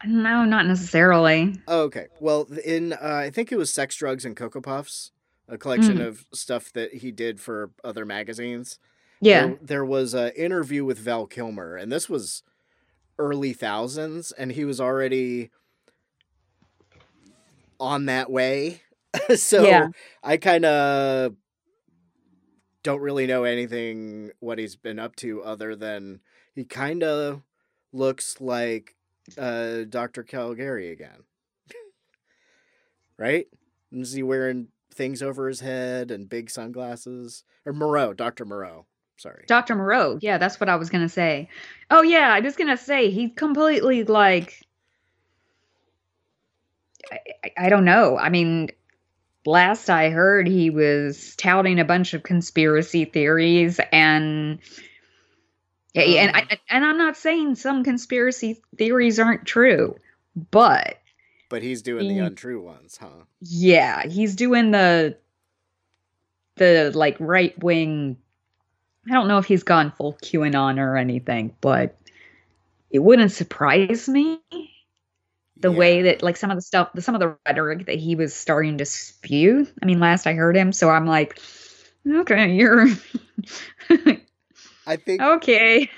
No, 0.07 0.45
not 0.47 0.67
necessarily. 0.67 1.55
Oh, 1.69 1.83
okay. 1.83 2.07
Well, 2.19 2.49
in 2.65 2.95
uh, 2.95 2.99
I 3.03 3.29
think 3.31 3.53
it 3.53 3.59
was 3.59 3.73
Sex, 3.73 3.95
Drugs, 3.97 4.25
and 4.25 4.35
Cocoa 4.37 4.63
Puffs, 4.63 5.13
a 5.49 5.59
collection 5.59 5.99
Mm. 5.99 6.07
of 6.07 6.25
stuff 6.33 6.73
that 6.73 6.95
he 6.95 7.11
did 7.11 7.41
for 7.41 7.71
other 7.85 8.07
magazines. 8.07 8.79
Yeah. 9.21 9.47
There, 9.49 9.59
there 9.61 9.85
was 9.85 10.15
an 10.15 10.31
interview 10.31 10.83
with 10.85 10.99
Val 10.99 11.27
Kilmer, 11.27 11.77
and 11.77 11.93
this 11.93 12.09
was 12.09 12.43
early 13.19 13.53
thousands, 13.53 14.33
and 14.33 14.53
he 14.53 14.65
was 14.65 14.81
already 14.81 15.51
on 17.79 18.07
that 18.07 18.31
way. 18.31 18.83
so 19.37 19.65
Yeah. 19.65 19.89
I 20.23 20.37
kind 20.37 20.65
of 20.65 21.35
don't 22.83 23.01
really 23.01 23.27
know 23.27 23.45
anything 23.45 24.31
what 24.41 24.59
he's 24.59 24.77
been 24.77 24.99
up 24.99 25.17
to 25.17 25.43
other 25.43 25.75
than 25.75 26.21
he 26.55 26.65
kind 26.65 27.03
of 27.03 27.43
looks 27.93 28.41
like 28.41 28.95
uh, 29.39 29.85
Dr. 29.89 30.23
Caligari 30.23 30.91
again. 30.91 31.25
right? 33.19 33.47
Is 33.91 34.13
he 34.13 34.23
wearing 34.23 34.69
things 34.93 35.23
over 35.23 35.49
his 35.49 35.61
head 35.61 36.11
and 36.11 36.29
big 36.29 36.51
sunglasses? 36.51 37.45
Or 37.65 37.73
Moreau, 37.73 38.13
Dr. 38.13 38.45
Moreau. 38.45 38.87
Sorry. 39.17 39.45
Dr. 39.47 39.75
Moreau. 39.75 40.19
Yeah, 40.21 40.39
that's 40.39 40.59
what 40.61 40.69
I 40.69 40.77
was 40.77 40.91
going 40.91 41.05
to 41.05 41.09
say. 41.09 41.49
Oh, 41.91 42.03
yeah, 42.03 42.33
I 42.33 42.41
was 42.41 42.57
going 42.57 42.71
to 42.71 42.77
say 42.77 43.11
he's 43.11 43.31
completely 43.37 44.05
like. 44.05 44.61
I, 47.11 47.19
I, 47.45 47.67
I 47.67 47.69
don't 47.69 47.85
know. 47.85 48.19
I 48.19 48.29
mean, 48.29 48.71
last 49.47 49.89
I 49.89 50.11
heard, 50.11 50.47
he 50.47 50.71
was 50.71 51.37
touting 51.37 51.79
a 51.79 51.85
bunch 51.85 52.15
of 52.15 52.23
conspiracy 52.23 53.05
theories 53.05 53.81
and. 53.93 54.59
Yeah, 55.95 56.05
hmm. 56.05 56.13
and 56.13 56.37
I, 56.37 56.59
and 56.69 56.85
I'm 56.85 56.99
not 56.99 57.17
saying 57.17 57.55
some 57.55 57.85
conspiracy 57.85 58.61
theories 58.77 59.21
aren't 59.21 59.47
true, 59.47 59.97
but 60.51 60.99
But 61.49 61.63
he's 61.63 61.83
doing 61.83 62.09
the 62.09 62.19
untrue 62.19 62.61
ones, 62.61 62.99
huh? 63.01 63.25
Yeah, 63.41 64.07
he's 64.07 64.35
doing 64.35 64.73
the 64.73 65.17
the 66.57 66.91
like 66.95 67.17
right 67.21 67.57
wing. 67.63 68.17
I 69.09 69.13
don't 69.13 69.29
know 69.29 69.39
if 69.39 69.45
he's 69.45 69.63
gone 69.63 69.93
full 69.93 70.15
QAnon 70.15 70.79
or 70.79 70.97
anything, 70.97 71.55
but 71.61 71.97
it 72.91 73.01
wouldn't 73.01 73.33
surprise 73.33 74.09
me 74.09 74.41
the 75.57 75.71
way 75.73 76.03
that 76.03 76.23
like 76.23 76.37
some 76.37 76.51
of 76.51 76.57
the 76.57 76.63
stuff, 76.63 76.91
the, 76.95 77.03
some 77.03 77.15
of 77.15 77.21
the 77.21 77.37
rhetoric 77.47 77.87
that 77.87 77.99
he 77.99 78.17
was 78.17 78.35
starting 78.35 78.79
to 78.79 78.85
spew. 78.85 79.67
I 79.83 79.87
mean, 79.87 80.01
last 80.01 80.27
I 80.27 80.35
heard 80.35 80.57
him, 80.57 80.73
so 80.73 80.91
I'm 80.91 81.07
like, 81.07 81.39
okay, 82.07 82.55
you're 82.55 82.87
I 84.87 84.97
think 84.97 85.23
okay. 85.23 85.91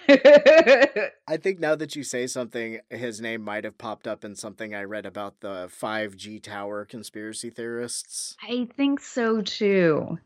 I 1.28 1.36
think 1.36 1.60
now 1.60 1.74
that 1.74 1.96
you 1.96 2.02
say 2.02 2.26
something, 2.26 2.80
his 2.90 3.20
name 3.20 3.42
might 3.42 3.64
have 3.64 3.78
popped 3.78 4.06
up 4.06 4.24
in 4.24 4.36
something 4.36 4.74
I 4.74 4.84
read 4.84 5.06
about 5.06 5.40
the 5.40 5.68
5G 5.68 6.42
tower 6.42 6.84
conspiracy 6.84 7.50
theorists. 7.50 8.36
I 8.42 8.68
think 8.76 9.00
so 9.00 9.42
too. 9.42 10.18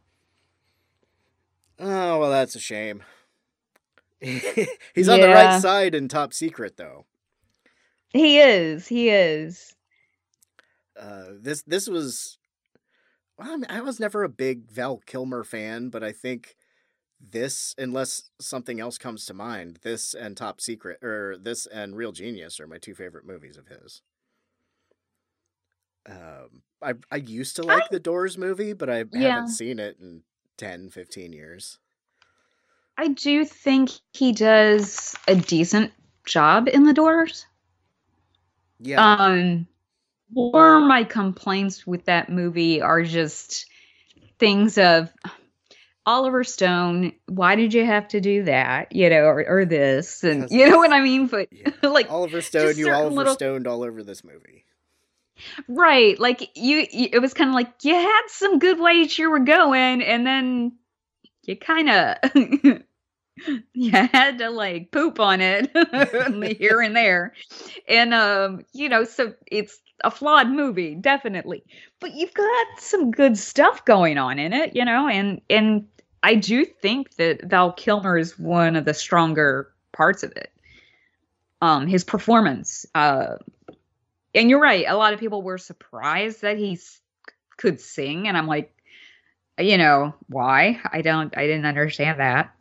Oh, 1.81 2.18
well, 2.18 2.31
that's 2.31 2.55
a 2.55 2.61
shame. 2.61 3.03
He's 4.20 5.09
on 5.09 5.20
the 5.20 5.28
right 5.28 5.61
side 5.61 5.95
in 5.95 6.09
Top 6.09 6.35
Secret, 6.35 6.76
though. 6.76 7.07
He 8.11 8.39
is. 8.39 8.87
He 8.87 9.09
is. 9.09 9.74
Uh, 10.99 11.28
this 11.41 11.62
this 11.62 11.89
was. 11.89 12.37
Well, 13.39 13.49
I, 13.51 13.57
mean, 13.57 13.66
I 13.70 13.81
was 13.81 13.99
never 13.99 14.22
a 14.22 14.28
big 14.28 14.70
Val 14.70 14.99
Kilmer 15.07 15.43
fan, 15.43 15.89
but 15.89 16.05
I 16.05 16.12
think 16.12 16.57
this, 17.18 17.74
unless 17.78 18.31
something 18.39 18.78
else 18.81 18.99
comes 18.99 19.24
to 19.26 19.35
mind, 19.35 19.78
this 19.83 20.12
and 20.12 20.37
Top 20.37 20.61
Secret, 20.61 21.03
or 21.03 21.39
this 21.39 21.64
and 21.66 21.97
Real 21.97 22.12
Genius 22.12 22.61
are 22.61 22.66
my 22.66 22.76
two 22.78 22.95
favorite 22.95 23.24
movies 23.24 23.57
of 23.57 23.68
his. 23.68 24.03
Um, 26.07 26.62
I 26.83 26.95
I 27.11 27.16
used 27.16 27.57
to 27.57 27.62
like 27.62 27.89
the 27.91 28.01
Doors 28.01 28.37
movie, 28.37 28.74
but 28.74 28.91
I 28.91 29.05
Yeah. 29.12 29.20
haven't 29.35 29.49
seen 29.49 29.78
it 29.78 29.99
in 29.99 30.24
10, 30.61 30.90
15 30.90 31.32
years. 31.32 31.78
I 32.98 33.08
do 33.08 33.46
think 33.46 33.90
he 34.12 34.32
does 34.32 35.16
a 35.26 35.34
decent 35.34 35.90
job 36.26 36.68
in 36.68 36.84
the 36.84 36.92
doors. 36.92 37.46
Yeah, 38.78 39.02
Um 39.02 39.66
more 40.32 40.80
my 40.80 41.02
complaints 41.04 41.86
with 41.86 42.04
that 42.04 42.28
movie 42.28 42.80
are 42.80 43.02
just 43.02 43.66
things 44.38 44.78
of 44.78 45.11
Oliver 46.06 46.44
Stone, 46.44 47.12
why 47.26 47.56
did 47.56 47.74
you 47.74 47.84
have 47.84 48.06
to 48.08 48.20
do 48.20 48.44
that? 48.44 48.94
You 48.94 49.11
know, 49.11 49.22
or, 49.24 49.44
or 49.46 49.64
this 49.64 50.22
and 50.22 50.50
you 50.50 50.68
know 50.68 50.78
what 50.78 50.92
I 50.92 51.00
mean? 51.00 51.26
But 51.26 51.48
Yeah. 51.50 51.70
like 51.82 52.11
Oliver 52.11 52.42
Stone, 52.42 52.76
you 52.76 52.92
Oliver 52.92 53.14
little- 53.14 53.34
Stoned 53.34 53.66
all 53.66 53.82
over 53.82 54.02
this 54.02 54.22
movie. 54.22 54.64
Right, 55.68 56.18
like 56.18 56.57
you, 56.57 56.86
you 56.91 57.09
it 57.12 57.20
was 57.20 57.34
kind 57.34 57.51
of 57.51 57.55
like 57.55 57.72
you 57.82 57.95
had 57.95 58.22
some 58.28 58.59
good 58.59 58.80
ways 58.80 59.18
you 59.18 59.30
were 59.30 59.41
going 59.41 60.03
and 60.03 60.26
then 60.26 60.72
you 61.45 61.57
kind 61.57 61.91
of 61.91 62.16
you 63.72 63.91
had 63.91 64.38
to 64.38 64.51
like 64.51 64.91
poop 64.91 65.20
on 65.20 65.41
it 65.41 65.70
here 66.59 66.80
and 66.80 66.97
there. 66.97 67.34
And 67.88 68.14
um 68.14 68.64
you 68.72 68.88
know 68.88 69.05
so 69.05 69.34
it's 69.47 69.80
a 70.03 70.11
flawed 70.11 70.49
movie 70.49 70.95
definitely. 70.95 71.64
But 72.01 72.14
you've 72.14 72.34
got 72.34 72.66
some 72.78 73.11
good 73.11 73.36
stuff 73.36 73.84
going 73.84 74.18
on 74.18 74.38
in 74.38 74.53
it 74.53 74.74
you 74.76 74.84
know 74.84 75.09
and 75.09 75.41
and 75.51 75.86
i 76.22 76.34
do 76.34 76.64
think 76.64 77.14
that 77.16 77.45
val 77.45 77.72
kilmer 77.72 78.18
is 78.18 78.38
one 78.38 78.76
of 78.76 78.84
the 78.84 78.95
stronger 78.95 79.72
parts 79.93 80.22
of 80.22 80.32
it. 80.32 80.53
Um 81.62 81.86
his 81.86 82.05
performance 82.05 82.86
uh 82.95 83.36
and 84.35 84.49
you're 84.51 84.61
right 84.61 84.85
a 84.89 84.97
lot 84.97 85.12
of 85.12 85.20
people 85.20 85.43
were 85.43 85.59
surprised 85.59 86.43
that 86.43 86.57
he 86.59 86.72
s- 86.74 87.01
could 87.57 87.81
sing 87.81 88.26
and 88.28 88.37
i'm 88.37 88.47
like 88.47 88.74
you 89.59 89.76
know 89.78 90.14
why 90.28 90.81
i 90.93 91.03
don't 91.03 91.37
i 91.37 91.47
didn't 91.47 91.66
understand 91.66 92.18
that 92.20 92.55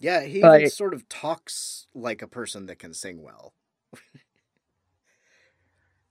Yeah, 0.00 0.22
he 0.22 0.40
But- 0.40 0.70
sort 0.72 0.94
of 0.94 1.08
talks 1.08 1.88
like 1.94 2.22
a 2.22 2.28
person 2.28 2.66
that 2.66 2.78
can 2.78 2.94
sing 2.94 3.20
well. 3.20 3.52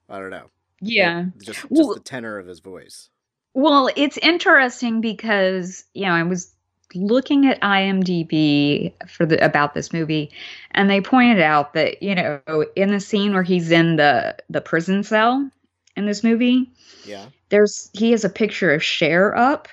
I 0.10 0.20
don't 0.20 0.30
know. 0.30 0.50
yeah 0.82 1.26
just 1.38 1.62
just 1.62 1.66
Well- 1.72 1.93
the 1.93 2.00
tenor 2.02 2.38
of 2.38 2.48
his 2.48 2.60
voice. 2.60 3.10
Well, 3.54 3.89
it's 3.95 4.18
interesting 4.18 5.02
because 5.02 5.84
you 5.93 6.06
know 6.06 6.12
I 6.12 6.22
was 6.24 6.54
looking 6.96 7.48
at 7.48 7.60
IMDb 7.62 8.94
for 9.08 9.26
the 9.26 9.44
about 9.44 9.74
this 9.74 9.92
movie, 9.92 10.32
and 10.72 10.90
they 10.90 11.02
pointed 11.02 11.42
out 11.42 11.74
that 11.74 12.02
you 12.02 12.16
know 12.16 12.40
in 12.76 12.92
the 12.92 13.00
scene 13.00 13.34
where 13.34 13.44
he's 13.44 13.72
in 13.72 13.96
the 13.98 14.36
the 14.50 14.62
prison 14.62 15.04
cell 15.04 15.50
in 15.96 16.06
this 16.06 16.24
movie, 16.24 16.70
Yeah. 17.06 17.26
there's 17.50 17.90
he 17.94 18.12
has 18.12 18.24
a 18.24 18.30
picture 18.30 18.74
of 18.74 18.84
Cher 18.84 19.36
up, 19.36 19.68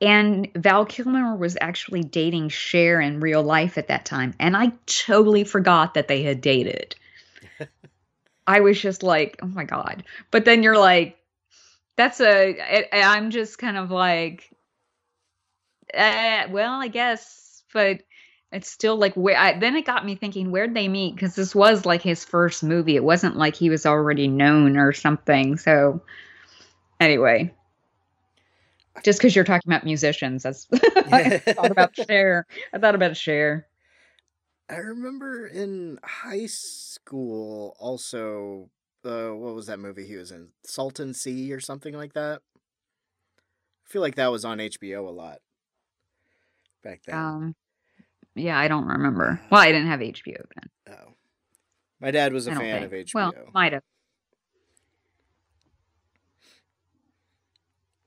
and 0.00 0.48
Val 0.56 0.86
Kilmer 0.86 1.36
was 1.36 1.56
actually 1.60 2.02
dating 2.02 2.48
Cher 2.48 3.00
in 3.00 3.20
real 3.20 3.42
life 3.42 3.76
at 3.76 3.88
that 3.88 4.04
time, 4.06 4.34
and 4.38 4.56
I 4.56 4.72
totally 4.86 5.44
forgot 5.44 5.94
that 5.94 6.08
they 6.08 6.22
had 6.22 6.40
dated. 6.40 6.96
I 8.46 8.60
was 8.60 8.80
just 8.80 9.02
like, 9.02 9.38
oh 9.42 9.46
my 9.46 9.64
god! 9.64 10.02
But 10.30 10.44
then 10.44 10.62
you're 10.62 10.78
like, 10.78 11.18
that's 11.96 12.20
a. 12.20 12.88
I'm 12.92 13.30
just 13.30 13.58
kind 13.58 13.76
of 13.76 13.90
like, 13.90 14.50
uh, 15.94 16.48
well, 16.50 16.80
I 16.80 16.88
guess, 16.88 17.62
but 17.72 18.02
it's 18.52 18.70
still 18.70 18.96
like 18.96 19.14
where. 19.14 19.36
I, 19.36 19.58
then 19.58 19.76
it 19.76 19.86
got 19.86 20.04
me 20.04 20.16
thinking, 20.16 20.50
where'd 20.50 20.74
they 20.74 20.88
meet? 20.88 21.14
Because 21.14 21.34
this 21.34 21.54
was 21.54 21.86
like 21.86 22.02
his 22.02 22.24
first 22.24 22.62
movie. 22.62 22.96
It 22.96 23.04
wasn't 23.04 23.36
like 23.36 23.54
he 23.54 23.70
was 23.70 23.86
already 23.86 24.28
known 24.28 24.76
or 24.76 24.92
something. 24.92 25.56
So, 25.56 26.02
anyway, 26.98 27.54
just 29.04 29.18
because 29.18 29.36
you're 29.36 29.44
talking 29.44 29.70
about 29.70 29.84
musicians, 29.84 30.42
that's 30.42 30.66
I 30.72 31.38
thought 31.46 31.70
about 31.70 31.94
Cher. 31.96 32.46
I 32.72 32.78
thought 32.78 32.94
about 32.94 33.16
Cher. 33.16 33.66
I 34.68 34.76
remember 34.76 35.46
in 35.46 35.98
high 36.04 36.46
school 36.46 37.76
also 37.80 38.70
uh 39.04 39.30
what 39.30 39.54
was 39.54 39.66
that 39.66 39.80
movie 39.80 40.06
he 40.06 40.16
was 40.16 40.30
in? 40.30 40.48
Salton 40.64 41.14
Sea 41.14 41.52
or 41.52 41.60
something 41.60 41.94
like 41.94 42.14
that. 42.14 42.42
I 43.38 43.92
feel 43.92 44.02
like 44.02 44.16
that 44.16 44.30
was 44.30 44.44
on 44.44 44.58
HBO 44.58 45.08
a 45.08 45.10
lot 45.10 45.38
back 46.82 47.02
then. 47.06 47.16
Um, 47.16 47.54
yeah, 48.34 48.58
I 48.58 48.68
don't 48.68 48.86
remember. 48.86 49.40
Well, 49.50 49.60
I 49.60 49.72
didn't 49.72 49.88
have 49.88 50.00
HBO 50.00 50.44
then. 50.54 50.94
oh. 50.96 51.14
My 52.00 52.10
dad 52.10 52.32
was 52.32 52.46
a 52.46 52.54
fan 52.54 52.80
think. 52.80 52.84
of 52.86 52.92
HBO. 52.92 53.14
Well, 53.14 53.32
might 53.52 53.72
have. 53.72 53.82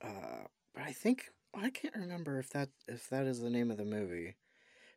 uh, 0.03 0.43
but 0.74 0.84
I 0.84 0.91
think 0.91 1.26
I 1.53 1.69
can't 1.69 1.95
remember 1.95 2.39
if 2.39 2.49
that 2.51 2.69
if 2.88 3.09
that 3.09 3.26
is 3.26 3.39
the 3.39 3.49
name 3.49 3.71
of 3.71 3.78
the 3.78 3.86
movie. 3.86 4.36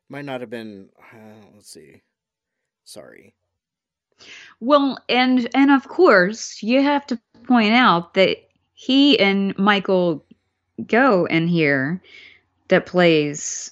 Might 0.09 0.25
not 0.25 0.41
have 0.41 0.49
been. 0.49 0.89
Uh, 1.13 1.45
let's 1.53 1.69
see. 1.69 2.01
Sorry. 2.83 3.35
Well, 4.59 4.97
and 5.09 5.47
and 5.53 5.71
of 5.71 5.87
course, 5.87 6.61
you 6.63 6.81
have 6.81 7.05
to 7.07 7.19
point 7.45 7.73
out 7.73 8.13
that 8.15 8.37
he 8.73 9.19
and 9.19 9.57
Michael 9.57 10.25
Gough 10.85 11.27
in 11.29 11.47
here 11.47 12.01
that 12.69 12.85
plays 12.85 13.71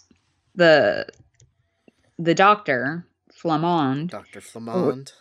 the 0.56 1.08
the 2.18 2.34
doctor 2.36 3.06
Flammond 3.34 4.10
Doctor 4.10 4.40
Flammond. 4.42 5.12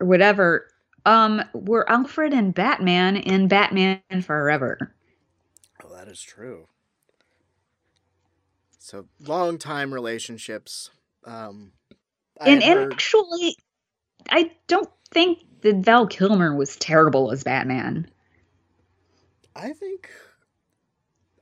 or 0.00 0.06
whatever 0.06 0.68
um 1.06 1.42
were 1.52 1.88
Alfred 1.90 2.32
and 2.32 2.54
Batman 2.54 3.16
in 3.16 3.48
Batman 3.48 4.00
Forever. 4.22 4.94
Oh, 5.84 5.94
that 5.94 6.08
is 6.08 6.20
true. 6.20 6.66
So 8.78 9.06
long 9.20 9.58
time 9.58 9.92
relationships. 9.94 10.90
Um, 11.24 11.72
I 12.40 12.48
and 12.50 12.62
had 12.62 12.70
and 12.72 12.80
heard- 12.84 12.92
actually 12.92 13.56
I 14.30 14.50
don't 14.66 14.88
think 15.10 15.40
that 15.62 15.76
Val 15.76 16.06
Kilmer 16.06 16.54
was 16.54 16.76
terrible 16.76 17.30
as 17.30 17.44
Batman. 17.44 18.10
I 19.54 19.72
think 19.72 20.10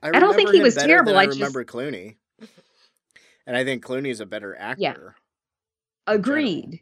I 0.01 0.19
don't 0.19 0.35
think 0.35 0.51
he 0.51 0.61
was 0.61 0.75
terrible, 0.75 1.17
I 1.17 1.23
I 1.23 1.25
just- 1.25 1.37
remember 1.39 1.63
Clooney, 1.65 2.15
and 3.47 3.55
I 3.57 3.63
think 3.63 3.83
Clooney 3.83 4.09
is 4.09 4.19
a 4.19 4.25
better 4.25 4.55
actor. 4.55 4.81
Yeah. 4.81 4.95
Agreed. 6.07 6.81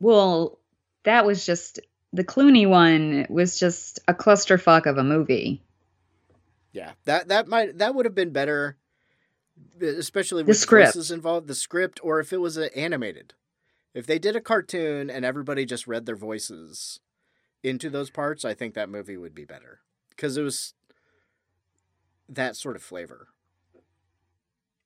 Well, 0.00 0.58
that 1.04 1.24
was 1.24 1.44
just 1.46 1.80
the 2.12 2.24
Clooney 2.24 2.68
one 2.68 3.26
was 3.28 3.58
just 3.58 4.00
a 4.08 4.14
clusterfuck 4.14 4.86
of 4.86 4.98
a 4.98 5.04
movie. 5.04 5.62
Yeah, 6.72 6.92
that 7.04 7.28
that 7.28 7.48
might 7.48 7.78
that 7.78 7.94
would 7.94 8.04
have 8.06 8.14
been 8.14 8.30
better, 8.32 8.76
especially 9.80 10.42
The 10.42 10.48
with 10.48 10.58
script. 10.58 10.88
voices 10.94 11.10
involved. 11.10 11.48
The 11.48 11.54
script, 11.54 11.98
or 12.02 12.20
if 12.20 12.32
it 12.32 12.38
was 12.40 12.58
uh, 12.58 12.68
animated, 12.76 13.34
if 13.94 14.06
they 14.06 14.18
did 14.18 14.36
a 14.36 14.40
cartoon 14.40 15.10
and 15.10 15.24
everybody 15.24 15.64
just 15.64 15.86
read 15.86 16.06
their 16.06 16.16
voices 16.16 17.00
into 17.62 17.90
those 17.90 18.10
parts, 18.10 18.44
I 18.44 18.54
think 18.54 18.74
that 18.74 18.90
movie 18.90 19.16
would 19.16 19.34
be 19.34 19.44
better 19.44 19.80
because 20.10 20.36
it 20.36 20.42
was 20.42 20.74
that 22.28 22.56
sort 22.56 22.76
of 22.76 22.82
flavor. 22.82 23.28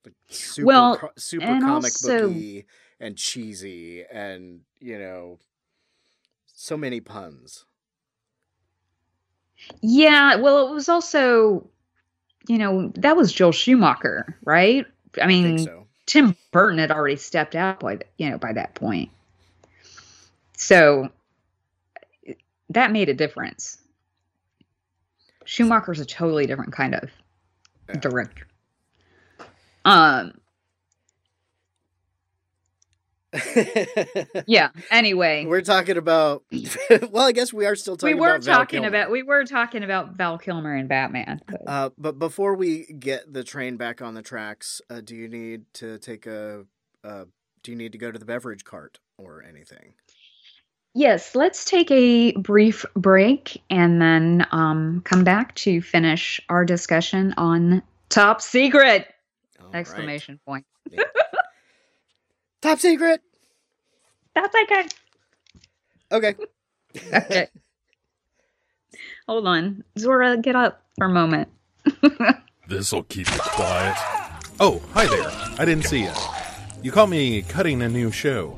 Like 0.05 0.15
super, 0.29 0.65
Well, 0.65 0.97
co- 0.97 1.11
super 1.17 1.45
comic 1.45 1.93
also- 1.93 2.27
booky 2.27 2.65
and 2.99 3.17
cheesy, 3.17 4.03
and 4.11 4.61
you 4.79 4.97
know, 4.99 5.39
so 6.47 6.77
many 6.77 6.99
puns. 6.99 7.65
Yeah, 9.81 10.35
well, 10.35 10.67
it 10.67 10.73
was 10.73 10.89
also, 10.89 11.69
you 12.47 12.57
know, 12.57 12.91
that 12.95 13.15
was 13.15 13.31
Joel 13.31 13.53
Schumacher, 13.53 14.37
right? 14.43 14.85
I 15.17 15.21
I 15.23 15.27
mean, 15.27 15.57
think 15.57 15.69
so. 15.69 15.87
Tim 16.05 16.35
Burton 16.51 16.79
had 16.79 16.91
already 16.91 17.15
stepped 17.15 17.55
out 17.55 17.79
by 17.79 17.95
the, 17.97 18.05
you 18.17 18.29
know 18.29 18.37
by 18.37 18.51
that 18.53 18.75
point, 18.75 19.09
so 20.57 21.09
that 22.69 22.91
made 22.91 23.07
a 23.09 23.13
difference. 23.13 23.77
Schumacher's 25.45 25.99
a 25.99 26.05
totally 26.05 26.45
different 26.45 26.73
kind 26.73 26.95
of 26.95 27.09
Yeah. 27.89 27.99
director. 27.99 28.47
Um. 29.85 30.33
Yeah. 34.45 34.69
Anyway, 34.91 35.45
We're 35.45 35.61
talking 35.61 35.97
about. 35.97 36.43
well, 37.11 37.25
I 37.25 37.31
guess 37.31 37.51
we 37.51 37.65
are 37.65 37.75
still 37.75 37.95
talking. 37.97 38.15
we 38.15 38.19
talking. 38.19 38.21
were 38.21 38.35
about 38.35 38.43
Val 38.43 38.55
talking 38.59 38.81
Kilmer. 38.81 38.87
about 38.89 39.11
we 39.11 39.23
were 39.23 39.43
talking 39.45 39.83
about 39.83 40.13
Val 40.15 40.37
Kilmer 40.37 40.75
and 40.75 40.87
Batman. 40.87 41.41
but- 41.47 41.61
Uh, 41.67 41.89
but 41.97 42.19
before 42.19 42.55
we 42.55 42.85
get 42.99 43.31
the 43.33 43.43
train 43.43 43.77
back 43.77 44.01
on 44.01 44.13
the 44.13 44.21
tracks, 44.21 44.81
uh, 44.89 45.01
do 45.01 45.15
you 45.15 45.27
need 45.27 45.63
to 45.75 45.97
take 45.97 46.27
a? 46.27 46.65
Uh, 47.03 47.25
do 47.63 47.71
you 47.71 47.77
need 47.77 47.91
to 47.93 47.97
go 47.97 48.11
to 48.11 48.19
the 48.19 48.25
beverage 48.25 48.63
cart 48.63 48.99
or 49.17 49.41
anything? 49.43 49.93
Yes, 50.93 51.35
let's 51.35 51.65
take 51.65 51.91
a 51.91 52.33
brief 52.33 52.85
break 52.95 53.61
and 53.69 54.01
then 54.01 54.47
um, 54.51 55.01
come 55.05 55.23
back 55.23 55.55
to 55.55 55.81
finish 55.81 56.39
our 56.49 56.65
discussion 56.65 57.33
on 57.37 57.81
Top 58.09 58.41
Secret! 58.41 59.07
All 59.59 59.67
right. 59.67 59.75
Exclamation 59.79 60.39
point. 60.45 60.65
Top 62.61 62.79
secret. 62.79 63.21
That's 64.33 64.55
okay. 64.63 64.87
Okay. 66.11 66.35
Okay. 67.13 67.47
Hold 69.27 69.47
on, 69.47 69.83
Zora, 69.97 70.37
get 70.37 70.55
up 70.55 70.81
for 70.97 71.07
a 71.07 71.09
moment. 71.09 71.49
This'll 72.69 73.03
keep 73.03 73.29
you 73.29 73.39
quiet. 73.39 73.95
Oh, 74.59 74.81
hi 74.93 75.07
there. 75.07 75.29
I 75.59 75.65
didn't 75.65 75.85
see 75.85 76.03
you. 76.03 76.11
You 76.81 76.91
caught 76.91 77.09
me 77.09 77.41
cutting 77.41 77.81
a 77.81 77.89
new 77.89 78.11
show. 78.11 78.57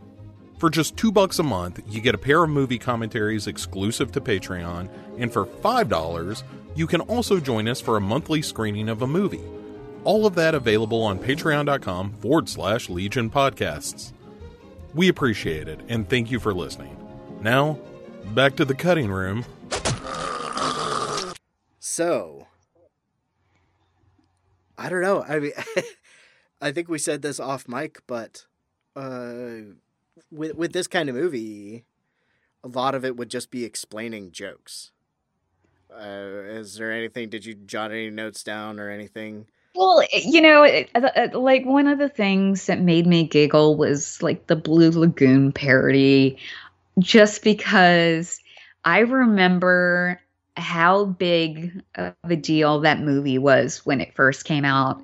For 0.61 0.69
just 0.69 0.95
two 0.95 1.11
bucks 1.11 1.39
a 1.39 1.43
month, 1.43 1.81
you 1.87 2.01
get 2.01 2.13
a 2.13 2.19
pair 2.19 2.43
of 2.43 2.51
movie 2.51 2.77
commentaries 2.77 3.47
exclusive 3.47 4.11
to 4.11 4.21
Patreon, 4.21 4.89
and 5.17 5.33
for 5.33 5.47
$5, 5.47 6.43
you 6.75 6.85
can 6.85 7.01
also 7.01 7.39
join 7.39 7.67
us 7.67 7.81
for 7.81 7.97
a 7.97 7.99
monthly 7.99 8.43
screening 8.43 8.87
of 8.87 9.01
a 9.01 9.07
movie. 9.07 9.41
All 10.03 10.27
of 10.27 10.35
that 10.35 10.53
available 10.53 11.01
on 11.01 11.17
patreon.com 11.17 12.11
forward 12.19 12.47
slash 12.47 12.91
Legion 12.91 13.27
Podcasts. 13.31 14.13
We 14.93 15.07
appreciate 15.07 15.67
it, 15.67 15.79
and 15.87 16.07
thank 16.07 16.29
you 16.29 16.39
for 16.39 16.53
listening. 16.53 16.95
Now, 17.41 17.79
back 18.35 18.55
to 18.57 18.63
the 18.63 18.75
cutting 18.75 19.09
room. 19.09 19.45
So, 21.79 22.45
I 24.77 24.89
don't 24.89 25.01
know. 25.01 25.23
I 25.27 25.39
mean, 25.39 25.53
I 26.61 26.71
think 26.71 26.87
we 26.87 26.99
said 26.99 27.23
this 27.23 27.39
off 27.39 27.67
mic, 27.67 28.03
but 28.05 28.45
uh, 28.95 29.73
with 30.31 30.55
with 30.55 30.73
this 30.73 30.87
kind 30.87 31.09
of 31.09 31.15
movie, 31.15 31.85
a 32.63 32.67
lot 32.67 32.95
of 32.95 33.05
it 33.05 33.17
would 33.17 33.29
just 33.29 33.51
be 33.51 33.63
explaining 33.63 34.31
jokes. 34.31 34.91
Uh, 35.93 36.43
is 36.47 36.75
there 36.75 36.91
anything? 36.91 37.29
Did 37.29 37.45
you 37.45 37.53
jot 37.53 37.91
any 37.91 38.09
notes 38.09 38.43
down 38.43 38.79
or 38.79 38.89
anything? 38.89 39.45
Well, 39.75 40.03
you 40.13 40.41
know, 40.41 40.63
it, 40.63 40.89
uh, 40.95 41.37
like 41.37 41.65
one 41.65 41.87
of 41.87 41.97
the 41.97 42.09
things 42.09 42.65
that 42.65 42.81
made 42.81 43.07
me 43.07 43.25
giggle 43.25 43.77
was 43.77 44.21
like 44.21 44.47
the 44.47 44.55
Blue 44.55 44.91
Lagoon 44.91 45.51
parody, 45.51 46.37
just 46.99 47.43
because 47.43 48.39
I 48.83 48.99
remember 48.99 50.19
how 50.57 51.05
big 51.05 51.81
of 51.95 52.13
a 52.23 52.35
deal 52.35 52.79
that 52.81 52.99
movie 52.99 53.37
was 53.37 53.85
when 53.85 54.01
it 54.01 54.13
first 54.13 54.43
came 54.43 54.65
out. 54.65 55.01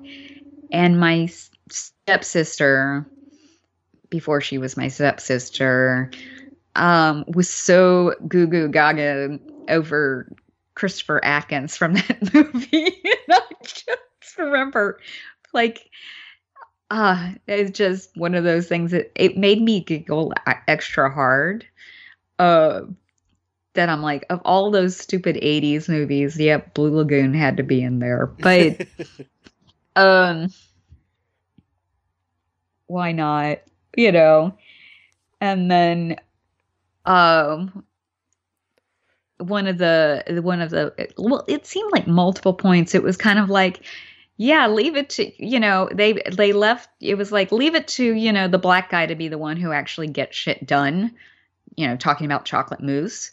And 0.70 1.00
my 1.00 1.30
stepsister, 1.70 3.06
before 4.10 4.40
she 4.40 4.58
was 4.58 4.76
my 4.76 4.88
stepsister, 4.88 6.10
um, 6.76 7.24
was 7.28 7.48
so 7.48 8.14
goo 8.26 8.46
goo 8.46 8.68
gaga 8.68 9.38
over 9.68 10.30
Christopher 10.74 11.24
Atkins 11.24 11.76
from 11.76 11.94
that 11.94 12.34
movie. 12.34 13.02
and 13.04 13.30
I 13.30 13.42
just 13.62 14.38
remember, 14.38 15.00
like, 15.52 15.90
uh, 16.90 17.32
it's 17.46 17.76
just 17.76 18.16
one 18.16 18.34
of 18.34 18.44
those 18.44 18.68
things 18.68 18.92
that 18.92 19.10
it 19.14 19.36
made 19.36 19.60
me 19.60 19.80
giggle 19.80 20.32
extra 20.66 21.12
hard. 21.12 21.66
Uh, 22.38 22.82
that 23.74 23.88
I'm 23.88 24.02
like, 24.02 24.24
of 24.30 24.40
all 24.44 24.70
those 24.70 24.96
stupid 24.96 25.36
80s 25.36 25.88
movies, 25.88 26.38
yep, 26.38 26.74
Blue 26.74 26.94
Lagoon 26.94 27.34
had 27.34 27.58
to 27.58 27.62
be 27.62 27.82
in 27.82 27.98
there. 27.98 28.26
But 28.26 28.80
um 29.96 30.48
why 32.86 33.12
not? 33.12 33.58
You 33.98 34.12
know. 34.12 34.54
And 35.40 35.70
then 35.70 36.16
um 37.04 37.84
one 39.38 39.66
of 39.66 39.78
the 39.78 40.40
one 40.42 40.60
of 40.60 40.70
the 40.70 40.92
well 41.16 41.44
it 41.48 41.66
seemed 41.66 41.90
like 41.92 42.06
multiple 42.06 42.54
points 42.54 42.94
it 42.94 43.02
was 43.02 43.16
kind 43.16 43.38
of 43.38 43.48
like 43.48 43.80
yeah 44.36 44.66
leave 44.66 44.96
it 44.96 45.08
to 45.08 45.44
you 45.44 45.60
know 45.60 45.88
they 45.92 46.14
they 46.32 46.52
left 46.52 46.88
it 47.00 47.16
was 47.16 47.32
like 47.32 47.50
leave 47.52 47.74
it 47.74 47.86
to 47.88 48.14
you 48.14 48.32
know 48.32 48.48
the 48.48 48.58
black 48.58 48.90
guy 48.90 49.06
to 49.06 49.14
be 49.14 49.28
the 49.28 49.38
one 49.38 49.56
who 49.56 49.72
actually 49.72 50.08
gets 50.08 50.36
shit 50.36 50.66
done 50.66 51.12
you 51.76 51.86
know 51.86 51.96
talking 51.96 52.26
about 52.26 52.44
chocolate 52.44 52.80
mousse 52.80 53.30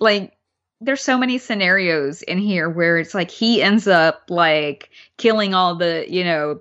like 0.00 0.34
there's 0.80 1.02
so 1.02 1.18
many 1.18 1.38
scenarios 1.38 2.22
in 2.22 2.38
here 2.38 2.68
where 2.70 2.98
it's 2.98 3.14
like 3.14 3.30
he 3.30 3.62
ends 3.62 3.86
up 3.86 4.24
like 4.28 4.90
killing 5.18 5.54
all 5.54 5.74
the 5.74 6.06
you 6.08 6.24
know 6.24 6.60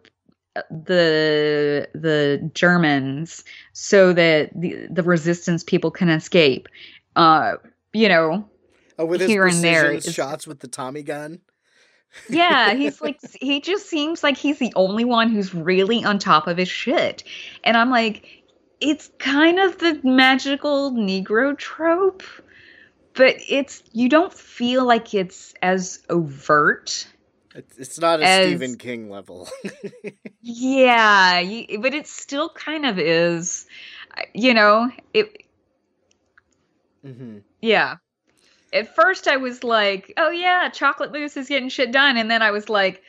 the 0.70 1.88
the 1.94 2.52
Germans 2.54 3.44
so 3.74 4.14
that 4.14 4.50
the 4.60 4.88
the 4.90 5.04
resistance 5.04 5.64
people 5.64 5.92
can 5.92 6.10
escape. 6.10 6.68
Uh, 7.16 7.56
you 7.94 8.08
know, 8.10 8.48
Oh, 9.00 9.06
with 9.06 9.22
his 9.22 9.30
Here 9.30 9.46
and 9.46 9.64
there, 9.64 10.02
shots 10.02 10.48
with 10.48 10.60
the 10.60 10.68
Tommy 10.68 11.04
gun. 11.04 11.40
yeah, 12.30 12.74
he's 12.74 13.00
like 13.02 13.20
he 13.40 13.62
just 13.62 13.88
seems 13.88 14.24
like 14.24 14.38
he's 14.38 14.58
the 14.58 14.74
only 14.76 15.06
one 15.06 15.30
who's 15.30 15.54
really 15.54 16.04
on 16.04 16.18
top 16.18 16.48
of 16.48 16.58
his 16.58 16.68
shit. 16.70 17.24
And 17.64 17.78
I'm 17.78 17.92
like 17.92 18.44
it's 18.80 19.10
kind 19.20 19.60
of 19.60 19.78
the 19.78 20.00
magical 20.04 20.92
negro 20.92 21.58
trope, 21.58 22.24
but 23.14 23.36
it's 23.48 23.84
you 23.94 24.10
don't 24.10 24.34
feel 24.34 24.86
like 24.86 25.14
it's 25.14 25.54
as 25.62 26.00
overt. 26.10 27.08
It's, 27.78 28.00
not 28.00 28.22
a 28.22 28.26
As- 28.26 28.46
Stephen 28.46 28.78
King 28.78 29.10
level. 29.10 29.50
Yeah, 30.42 31.40
you, 31.40 31.80
but 31.80 31.94
it 31.94 32.08
still 32.08 32.50
kind 32.50 32.86
of 32.86 33.00
is. 33.00 33.66
You 34.34 34.54
know, 34.54 34.90
it 35.14 35.44
hmm 37.04 37.40
Yeah. 37.62 37.98
At 38.74 38.96
first, 38.96 39.28
I 39.28 39.38
was 39.38 39.64
like, 39.64 40.14
"Oh 40.18 40.30
yeah, 40.30 40.70
Chocolate 40.70 41.12
Mousse 41.12 41.38
is 41.38 41.48
getting 41.50 41.70
shit 41.70 41.92
done," 41.92 42.18
and 42.18 42.30
then 42.30 42.42
I 42.42 42.52
was 42.52 42.70
like, 42.70 43.02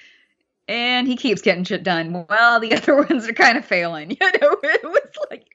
"And 0.68 1.07
he 1.07 1.16
keeps 1.16 1.42
getting 1.42 1.64
shit 1.64 1.82
done." 1.82 2.26
Well, 2.28 2.61
the 2.61 2.74
other 2.76 2.96
ones 2.96 3.28
are 3.28 3.32
kind 3.34 3.59
of 3.59 3.64
failing. 3.64 4.11
You 4.20 4.26
know, 4.40 4.57
it 4.62 4.82
was 4.84 5.12
like, 5.30 5.46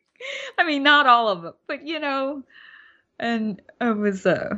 I 0.57 0.65
mean, 0.65 0.83
not 0.83 1.07
all 1.07 1.29
of 1.29 1.41
them, 1.41 1.53
but 1.67 1.85
you 1.87 1.99
know, 1.99 2.43
and 3.19 3.61
it 3.81 3.97
was 3.97 4.25
uh, 4.25 4.57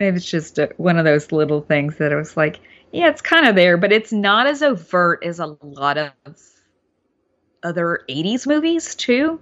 it 0.00 0.12
was 0.12 0.24
just 0.24 0.58
uh, 0.58 0.68
one 0.76 0.98
of 0.98 1.04
those 1.04 1.32
little 1.32 1.60
things 1.62 1.96
that 1.98 2.12
I 2.12 2.16
was 2.16 2.36
like, 2.36 2.60
"Yeah, 2.92 3.08
it's 3.08 3.22
kind 3.22 3.46
of 3.46 3.54
there, 3.56 3.76
but 3.76 3.92
it's 3.92 4.12
not 4.12 4.46
as 4.46 4.62
overt 4.62 5.24
as 5.24 5.40
a 5.40 5.46
lot 5.46 5.84
of 5.84 6.04
other 7.62 7.88
'80s 8.08 8.46
movies 8.46 8.94
too." 8.94 9.40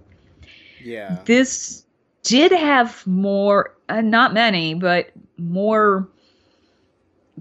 Yeah. 0.81 1.27
this 1.27 1.85
did 2.23 2.53
have 2.53 3.07
more 3.07 3.75
uh, 3.89 4.01
not 4.01 4.33
many 4.33 4.75
but 4.75 5.11
more 5.39 6.09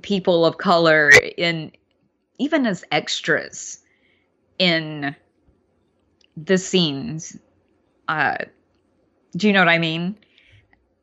people 0.02 0.46
of 0.46 0.58
color 0.58 1.18
in 1.38 1.72
even 2.38 2.66
as 2.66 2.84
extras 2.92 3.80
in 4.58 5.16
the 6.38 6.58
scenes 6.58 7.38
uh 8.08 8.36
do 9.36 9.48
you 9.48 9.54
know 9.54 9.60
what 9.60 9.70
i 9.70 9.78
mean 9.78 10.16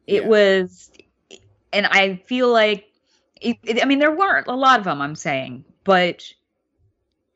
it 0.06 0.24
Yeah. 0.24 0.26
was 0.26 0.90
and 1.72 1.86
i 1.86 2.16
feel 2.26 2.50
like 2.52 2.86
it, 3.40 3.56
it- 3.64 3.82
i 3.82 3.86
mean 3.86 3.98
there 3.98 4.14
weren't 4.14 4.46
a 4.46 4.54
lot 4.54 4.78
of 4.78 4.84
them 4.84 5.00
i'm 5.00 5.14
saying 5.14 5.64
but 5.84 6.32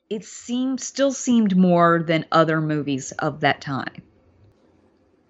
it 0.09 0.24
seemed 0.24 0.80
still 0.80 1.12
seemed 1.12 1.57
more 1.57 2.03
than 2.07 2.24
other 2.30 2.61
movies 2.61 3.12
of 3.18 3.41
that 3.41 3.61
time 3.61 4.03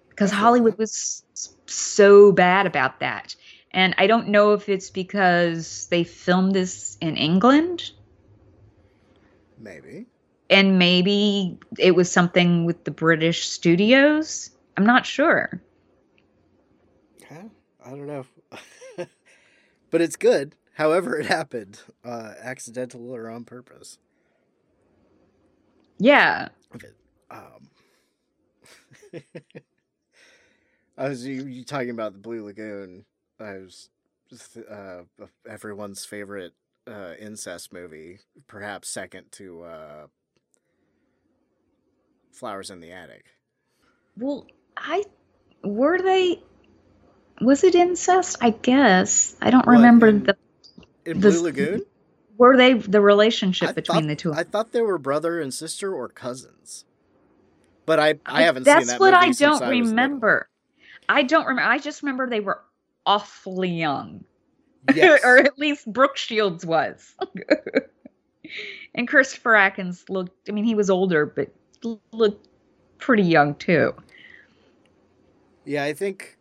because 0.09 0.31
Hollywood 0.31 0.77
was 0.77 1.23
so 1.65 2.31
bad 2.31 2.65
about 2.65 2.99
that. 2.99 3.35
And 3.71 3.95
I 3.97 4.07
don't 4.07 4.29
know 4.29 4.53
if 4.53 4.69
it's 4.69 4.89
because 4.89 5.87
they 5.89 6.03
filmed 6.03 6.53
this 6.53 6.97
in 7.01 7.15
England 7.17 7.91
Maybe. 9.57 10.07
and 10.49 10.77
maybe 10.77 11.57
it 11.79 11.95
was 11.95 12.11
something 12.11 12.65
with 12.65 12.83
the 12.83 12.91
British 12.91 13.47
studios. 13.47 14.51
I'm 14.77 14.85
not 14.85 15.05
sure. 15.05 15.61
Huh? 17.29 17.49
I 17.83 17.89
don't 17.91 18.07
know. 18.07 18.25
But 19.93 20.01
it's 20.01 20.15
good. 20.15 20.55
However, 20.73 21.19
it 21.19 21.27
happened, 21.27 21.79
uh, 22.03 22.33
accidental 22.41 23.11
or 23.11 23.29
on 23.29 23.43
purpose. 23.45 23.99
Yeah. 25.99 26.49
Um, 27.29 27.69
I 30.97 31.09
was 31.09 31.23
you, 31.27 31.45
you 31.45 31.63
talking 31.63 31.91
about 31.91 32.13
the 32.13 32.19
Blue 32.19 32.43
Lagoon. 32.43 33.05
I 33.39 33.59
was 33.59 33.89
uh, 34.67 35.03
everyone's 35.47 36.05
favorite 36.05 36.53
uh, 36.87 37.13
incest 37.19 37.71
movie, 37.71 38.17
perhaps 38.47 38.89
second 38.89 39.31
to 39.33 39.61
uh, 39.61 40.07
Flowers 42.31 42.71
in 42.71 42.79
the 42.79 42.91
Attic. 42.91 43.25
Well, 44.17 44.47
I 44.75 45.03
were 45.63 46.01
they 46.01 46.41
was 47.41 47.63
it 47.63 47.75
incest? 47.75 48.37
I 48.41 48.51
guess. 48.51 49.35
I 49.41 49.49
don't 49.49 49.65
What, 49.65 49.73
remember 49.73 50.07
in- 50.07 50.23
the 50.23 50.37
In 51.05 51.19
The- 51.19 51.29
Blue 51.31 51.41
Lagoon, 51.43 51.81
were 52.37 52.55
they 52.57 52.73
the 52.73 53.01
relationship 53.01 53.69
I 53.69 53.71
between 53.73 54.01
thought- 54.03 54.07
the 54.07 54.15
two. 54.15 54.33
I 54.33 54.43
thought 54.43 54.71
they 54.71 54.81
were 54.81 54.97
brother 54.97 55.39
and 55.39 55.53
sister 55.53 55.93
or 55.93 56.09
cousins. 56.09 56.85
But 57.85 57.99
I, 57.99 58.19
I 58.25 58.43
haven't 58.43 58.63
That's 58.63 58.85
seen 58.85 58.93
that 58.93 58.99
what 59.01 59.13
movie 59.13 59.25
I 59.27 59.31
don't 59.31 59.61
I 59.61 59.69
remember. 59.69 60.47
I 61.09 61.23
don't 61.23 61.45
remember. 61.45 61.69
I 61.69 61.79
just 61.79 62.01
remember 62.01 62.29
they 62.29 62.39
were 62.39 62.61
awfully 63.05 63.69
young. 63.69 64.23
Yes. 64.93 65.21
or 65.23 65.37
at 65.37 65.57
least 65.57 65.85
Brooke 65.91 66.17
Shields 66.17 66.65
was. 66.65 67.15
and 68.95 69.07
Christopher 69.07 69.55
Atkins 69.55 70.03
looked, 70.09 70.49
I 70.49 70.51
mean, 70.51 70.65
he 70.65 70.75
was 70.75 70.89
older, 70.89 71.25
but 71.25 71.49
looked 72.11 72.47
pretty 72.99 73.23
young 73.23 73.55
too. 73.55 73.93
yeah, 75.65 75.83
I 75.85 75.93
think 75.93 76.37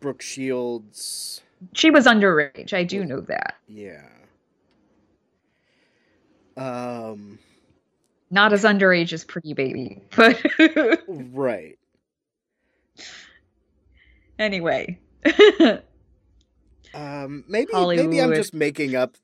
Brooke 0.00 0.22
Shields. 0.22 1.42
She 1.72 1.90
was 1.90 2.06
underage. 2.06 2.72
I 2.72 2.84
do 2.84 3.04
know 3.04 3.20
that. 3.22 3.56
Yeah. 3.68 4.02
Um. 6.56 7.38
Not 8.30 8.52
as 8.52 8.64
underage 8.64 9.12
as 9.12 9.24
Pretty 9.24 9.54
Baby, 9.54 10.02
but 10.16 10.42
Right. 11.08 11.78
anyway. 14.38 14.98
Um. 16.94 17.44
Maybe. 17.48 17.70
Maybe 17.74 18.20
I'm 18.20 18.34
just 18.34 18.54
making 18.54 18.94
up. 18.94 19.16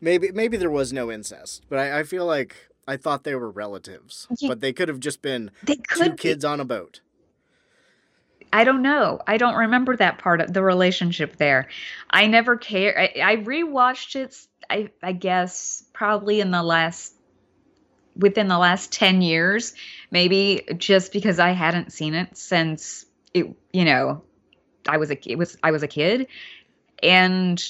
Maybe. 0.00 0.30
Maybe 0.32 0.56
there 0.56 0.70
was 0.70 0.92
no 0.92 1.10
incest, 1.10 1.64
but 1.68 1.78
I, 1.78 2.00
I 2.00 2.02
feel 2.04 2.26
like 2.26 2.56
I 2.86 2.96
thought 2.96 3.24
they 3.24 3.34
were 3.34 3.50
relatives, 3.50 4.28
but 4.46 4.60
they 4.60 4.72
could 4.72 4.88
have 4.88 5.00
just 5.00 5.22
been 5.22 5.50
two 5.66 6.10
be- 6.10 6.16
kids 6.16 6.44
on 6.44 6.60
a 6.60 6.64
boat. 6.64 7.00
I 8.54 8.62
don't 8.62 8.82
know. 8.82 9.18
I 9.26 9.36
don't 9.36 9.56
remember 9.56 9.96
that 9.96 10.18
part 10.18 10.40
of 10.40 10.52
the 10.52 10.62
relationship 10.62 11.38
there. 11.38 11.66
I 12.08 12.28
never 12.28 12.56
care. 12.56 12.96
I, 12.96 13.32
I 13.32 13.36
rewatched 13.38 14.14
it. 14.14 14.46
I 14.70 14.90
I 15.02 15.10
guess 15.10 15.82
probably 15.92 16.40
in 16.40 16.52
the 16.52 16.62
last 16.62 17.14
within 18.16 18.46
the 18.46 18.56
last 18.56 18.92
ten 18.92 19.22
years, 19.22 19.74
maybe 20.12 20.62
just 20.78 21.12
because 21.12 21.40
I 21.40 21.50
hadn't 21.50 21.92
seen 21.92 22.14
it 22.14 22.36
since 22.36 23.06
it. 23.34 23.52
You 23.72 23.84
know, 23.84 24.22
I 24.88 24.98
was 24.98 25.10
a 25.10 25.18
it 25.28 25.36
was 25.36 25.56
I 25.64 25.72
was 25.72 25.82
a 25.82 25.88
kid, 25.88 26.28
and 27.02 27.60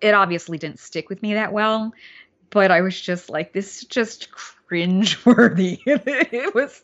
it 0.00 0.14
obviously 0.14 0.56
didn't 0.56 0.78
stick 0.78 1.10
with 1.10 1.20
me 1.20 1.34
that 1.34 1.52
well. 1.52 1.92
But 2.48 2.70
I 2.70 2.80
was 2.80 2.98
just 2.98 3.28
like, 3.28 3.52
this 3.52 3.82
is 3.82 3.84
just 3.84 4.30
cringe-worthy. 4.30 5.82
it 5.84 6.54
was. 6.54 6.80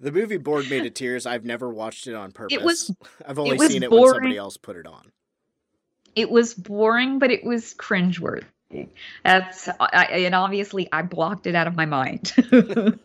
The 0.00 0.10
movie 0.12 0.38
bored 0.38 0.70
me 0.70 0.80
to 0.80 0.90
tears. 0.90 1.26
I've 1.26 1.44
never 1.44 1.68
watched 1.70 2.06
it 2.06 2.14
on 2.14 2.32
purpose. 2.32 2.62
was- 2.62 2.94
I've 3.26 3.38
only 3.38 3.58
was 3.58 3.68
seen 3.70 3.82
it 3.82 3.90
when 3.90 4.08
somebody 4.08 4.36
else 4.36 4.56
put 4.56 4.76
it 4.76 4.86
on. 4.86 5.12
it 6.16 6.30
was 6.30 6.54
boring, 6.54 7.18
but 7.18 7.30
it 7.30 7.44
was 7.44 7.74
cringeworthy. 7.74 8.44
That's 9.24 9.68
I, 9.80 10.04
and 10.12 10.34
obviously 10.34 10.88
I 10.92 11.02
blocked 11.02 11.46
it 11.46 11.54
out 11.54 11.66
of 11.66 11.74
my 11.76 11.86
mind. 11.86 12.32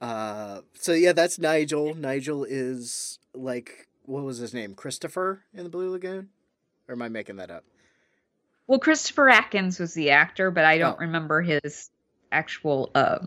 Uh, 0.00 0.62
so 0.72 0.92
yeah, 0.92 1.12
that's 1.12 1.38
Nigel. 1.38 1.94
Nigel 1.94 2.44
is 2.44 3.18
like 3.34 3.86
what 4.06 4.24
was 4.24 4.38
his 4.38 4.54
name? 4.54 4.74
Christopher 4.74 5.42
in 5.52 5.62
the 5.62 5.68
Blue 5.68 5.90
Lagoon, 5.90 6.30
or 6.88 6.94
am 6.94 7.02
I 7.02 7.08
making 7.10 7.36
that 7.36 7.50
up? 7.50 7.64
well, 8.66 8.78
Christopher 8.78 9.28
Atkins 9.28 9.78
was 9.78 9.92
the 9.94 10.10
actor, 10.10 10.50
but 10.50 10.64
I 10.64 10.78
don't 10.78 10.94
Oh. 10.94 11.00
remember 11.00 11.42
his 11.42 11.90
actual 12.32 12.90
uh, 12.94 13.18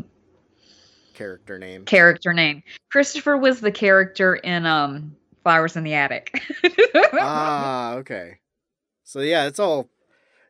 Character 1.13 1.59
name. 1.59 1.85
character 1.85 2.33
name. 2.33 2.63
Christopher 2.91 3.37
was 3.37 3.61
the 3.61 3.71
character 3.71 4.35
in 4.35 4.65
um, 4.65 5.15
Flowers 5.43 5.75
in 5.75 5.83
the 5.83 5.93
Attic. 5.93 6.41
ah, 7.13 7.93
okay. 7.95 8.39
So 9.03 9.19
yeah, 9.19 9.45
it's 9.45 9.59
all 9.59 9.89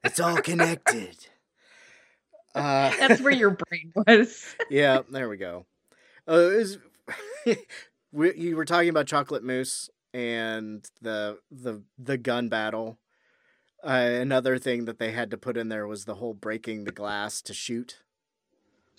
it's 0.04 0.20
all 0.20 0.38
connected. 0.38 1.16
Uh, 2.56 2.92
That's 3.00 3.20
where 3.20 3.34
your 3.34 3.50
brain 3.50 3.92
was. 3.96 4.56
yeah, 4.70 5.00
there 5.10 5.28
we 5.28 5.38
go. 5.38 5.66
Uh, 6.28 6.52
it 6.52 6.58
was, 6.58 6.78
we, 8.12 8.36
you 8.36 8.56
were 8.56 8.64
talking 8.64 8.90
about 8.90 9.08
chocolate 9.08 9.44
mousse 9.44 9.90
and 10.14 10.88
the 11.02 11.40
the 11.50 11.82
the 11.98 12.16
gun 12.16 12.50
battle. 12.50 13.00
Uh, 13.84 13.90
another 14.22 14.60
thing 14.60 14.86
that 14.86 15.00
they 15.00 15.14
had 15.14 15.32
to 15.32 15.38
put 15.38 15.58
in 15.58 15.70
there 15.70 15.88
was 15.88 16.06
the 16.06 16.14
whole 16.14 16.36
breaking 16.36 16.84
the 16.84 16.92
glass 16.92 17.42
to 17.42 17.56
shoot. 17.56 18.03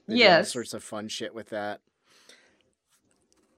They 0.07 0.17
did 0.17 0.23
all 0.23 0.29
Yes. 0.39 0.53
sorts 0.53 0.75
of 0.75 0.83
fun 0.85 1.09
shit 1.09 1.35
with 1.35 1.49
that. 1.51 1.81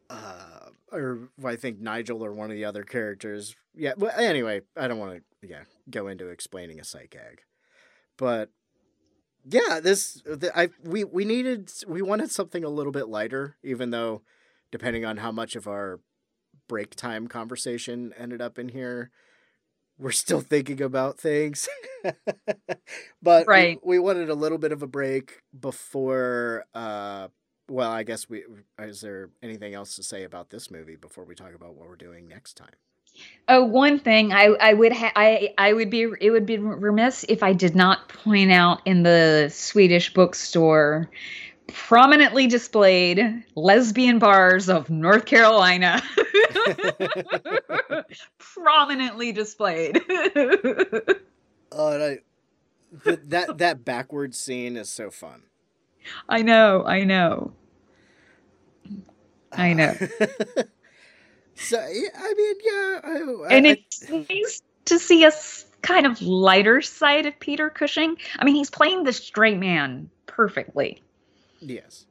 Uh, 0.08 0.70
or 0.92 1.28
I 1.44 1.56
think 1.56 1.80
Nigel 1.80 2.24
or 2.24 2.32
one 2.32 2.50
of 2.50 2.56
the 2.56 2.64
other 2.64 2.84
characters. 2.84 3.56
Yeah. 3.74 3.94
Well, 3.96 4.12
anyway, 4.16 4.60
I 4.76 4.86
don't 4.86 4.98
want 4.98 5.18
to 5.18 5.48
yeah 5.48 5.64
go 5.90 6.06
into 6.08 6.28
explaining 6.28 6.78
a 6.80 6.84
psych 6.84 7.10
gag, 7.10 7.42
but 8.16 8.50
yeah, 9.44 9.80
this 9.80 10.22
the, 10.24 10.52
I 10.56 10.68
we 10.84 11.02
we 11.04 11.24
needed 11.24 11.72
we 11.88 12.02
wanted 12.02 12.30
something 12.30 12.62
a 12.62 12.68
little 12.68 12.92
bit 12.92 13.08
lighter, 13.08 13.56
even 13.64 13.90
though 13.90 14.22
depending 14.70 15.04
on 15.04 15.16
how 15.18 15.32
much 15.32 15.56
of 15.56 15.66
our 15.66 16.00
break 16.68 16.94
time 16.94 17.26
conversation 17.26 18.12
ended 18.16 18.40
up 18.40 18.58
in 18.58 18.68
here, 18.68 19.10
we're 19.98 20.10
still 20.12 20.40
thinking 20.40 20.82
about 20.82 21.18
things. 21.18 21.68
but 23.22 23.46
we- 23.46 23.52
Right. 23.52 23.78
we, 23.84 23.98
wanted 23.98 24.30
a 24.30 24.34
little 24.34 24.58
bit 24.58 24.72
of 24.72 24.82
a 24.82 24.86
break 24.86 25.42
before. 25.58 26.64
uh 26.74 27.28
Well, 27.68 27.90
I 27.90 28.02
guess 28.02 28.28
we 28.28 28.44
is 28.78 29.00
there 29.00 29.30
anything 29.42 29.74
else 29.74 29.96
to 29.96 30.02
say 30.02 30.24
about 30.24 30.50
this 30.50 30.70
movie 30.70 30.96
before 30.96 31.24
we 31.24 31.34
talk 31.34 31.54
about 31.54 31.74
what 31.74 31.88
we're 31.88 31.96
doing 31.96 32.28
next 32.28 32.54
time? 32.54 32.74
Oh, 33.48 33.64
one 33.64 33.98
thing 33.98 34.32
I 34.32 34.46
I 34.60 34.74
would 34.74 34.92
ha- 34.92 35.12
I 35.16 35.54
I 35.56 35.72
would 35.72 35.88
be 35.90 36.02
it 36.20 36.30
would 36.30 36.44
be 36.46 36.58
remiss 36.58 37.24
if 37.28 37.42
I 37.42 37.54
did 37.54 37.74
not 37.74 38.08
point 38.08 38.52
out 38.52 38.82
in 38.84 39.02
the 39.04 39.48
Swedish 39.52 40.12
bookstore 40.12 41.10
prominently 41.68 42.46
displayed 42.46 43.44
lesbian 43.54 44.18
bars 44.18 44.68
of 44.68 44.90
North 44.90 45.26
Carolina. 45.26 46.02
prominently 48.38 49.32
displayed. 49.32 50.00
Oh, 51.72 51.92
and 51.92 52.02
I, 52.02 52.18
that 53.24 53.58
that 53.58 53.84
backwards 53.84 54.38
scene 54.38 54.76
is 54.76 54.88
so 54.88 55.10
fun. 55.10 55.42
I 56.28 56.42
know, 56.42 56.84
I 56.86 57.04
know. 57.04 57.52
I 59.52 59.72
know. 59.74 59.94
so 61.54 61.78
I 61.78 62.34
mean, 62.36 62.54
yeah, 62.64 63.00
I, 63.04 63.46
and 63.50 63.66
I- 63.66 63.70
it's 63.70 64.08
nice 64.08 64.62
to 64.86 64.98
see 64.98 65.24
a 65.24 65.32
kind 65.82 66.06
of 66.06 66.22
lighter 66.22 66.80
side 66.80 67.26
of 67.26 67.38
Peter 67.40 67.68
Cushing. 67.68 68.16
I 68.38 68.44
mean, 68.44 68.54
he's 68.54 68.70
playing 68.70 69.04
the 69.04 69.12
straight 69.12 69.58
man 69.58 70.08
perfectly. 70.26 71.02
Yes, 71.70 72.06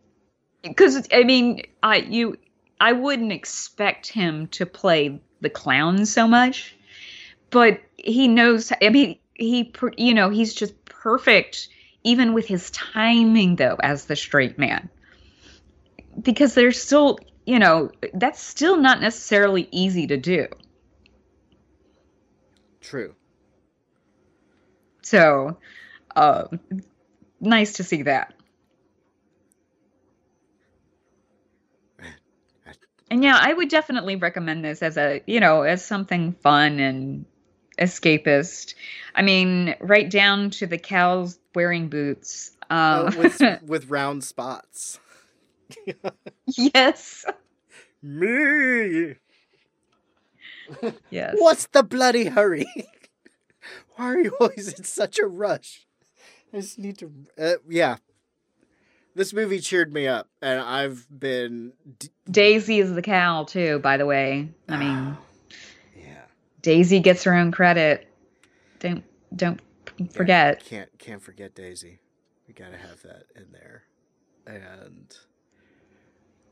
because 0.64 1.08
I 1.12 1.24
mean, 1.24 1.64
I 1.84 1.98
you 1.98 2.38
I 2.80 2.94
wouldn't 2.94 3.32
expect 3.32 4.08
him 4.08 4.48
to 4.50 4.66
play 4.66 5.22
the 5.42 5.50
clown 5.50 6.06
so 6.06 6.28
much, 6.28 6.76
but 7.50 7.82
he 7.98 8.28
knows. 8.28 8.72
I 8.82 8.90
mean, 8.90 9.20
he 9.36 9.74
you 9.98 10.14
know 10.14 10.30
he's 10.30 10.54
just 10.54 10.86
perfect 10.86 11.70
even 12.04 12.34
with 12.34 12.48
his 12.48 12.70
timing 12.72 13.56
though 13.56 13.78
as 13.82 14.06
the 14.06 14.16
straight 14.16 14.58
man 14.60 14.90
because 16.22 16.54
there's 16.54 16.82
still 16.82 17.20
you 17.46 17.60
know 17.60 17.92
that's 18.14 18.42
still 18.42 18.78
not 18.78 19.02
necessarily 19.02 19.68
easy 19.72 20.08
to 20.08 20.18
do. 20.18 20.48
true. 22.86 23.16
So, 25.02 25.58
uh, 26.16 26.46
nice 27.40 27.74
to 27.74 27.84
see 27.84 28.04
that. 28.04 28.35
And 33.16 33.24
yeah, 33.24 33.40
I 33.42 33.54
would 33.54 33.70
definitely 33.70 34.18
recommend 34.18 34.66
this 34.66 34.84
as 34.84 34.98
a, 34.98 35.22
you 35.26 35.40
know, 35.40 35.62
as 35.62 35.86
something 35.86 36.34
fun 36.34 36.82
and 36.82 37.24
escapist. 37.80 38.74
I 39.16 39.22
mean, 39.22 39.74
right 39.80 40.10
down 40.10 40.50
to 40.50 40.68
the 40.68 40.78
cows 40.78 41.40
wearing 41.56 41.88
boots. 41.88 42.52
Oh, 42.70 43.06
Um, 43.08 43.18
with 43.18 43.42
with 43.66 43.90
round 43.90 44.26
spots. 44.26 45.00
yes, 46.58 47.24
Me. 48.04 49.16
yes. 51.10 51.36
What's 51.38 51.68
the 51.68 51.84
bloody 51.84 52.26
hurry? 52.26 52.66
Why 53.96 54.06
are 54.08 54.20
you 54.20 54.36
always 54.42 54.74
in 54.74 54.84
such 54.84 55.20
a 55.20 55.26
rush? 55.26 55.88
I 56.52 56.58
just 56.60 56.78
need 56.78 56.98
to. 56.98 57.10
Uh, 57.40 57.54
yeah. 57.70 57.96
This 59.16 59.34
movie 59.34 59.60
cheered 59.60 59.94
me 59.94 60.08
up, 60.08 60.28
and 60.42 60.60
I've 60.60 61.08
been. 61.10 61.72
D- 62.00 62.10
Daisy 62.30 62.80
is 62.80 62.94
the 62.94 63.02
cow 63.02 63.46
too, 63.46 63.80
by 63.80 63.96
the 63.96 64.06
way. 64.06 64.50
I 64.68 64.78
mean, 64.78 65.18
yeah. 65.98 66.24
Daisy 66.62 67.00
gets 67.00 67.24
her 67.24 67.34
own 67.34 67.54
credit. 67.54 68.12
Don't 68.80 69.06
don't 69.34 69.62
forget. 70.12 70.64
Can't 70.66 70.90
can't 71.00 71.22
forget 71.22 71.56
Daisy. 71.56 72.00
We 72.46 72.54
gotta 72.54 72.78
have 72.78 73.02
that 73.04 73.24
in 73.36 73.46
there. 73.54 73.84
And 74.46 75.16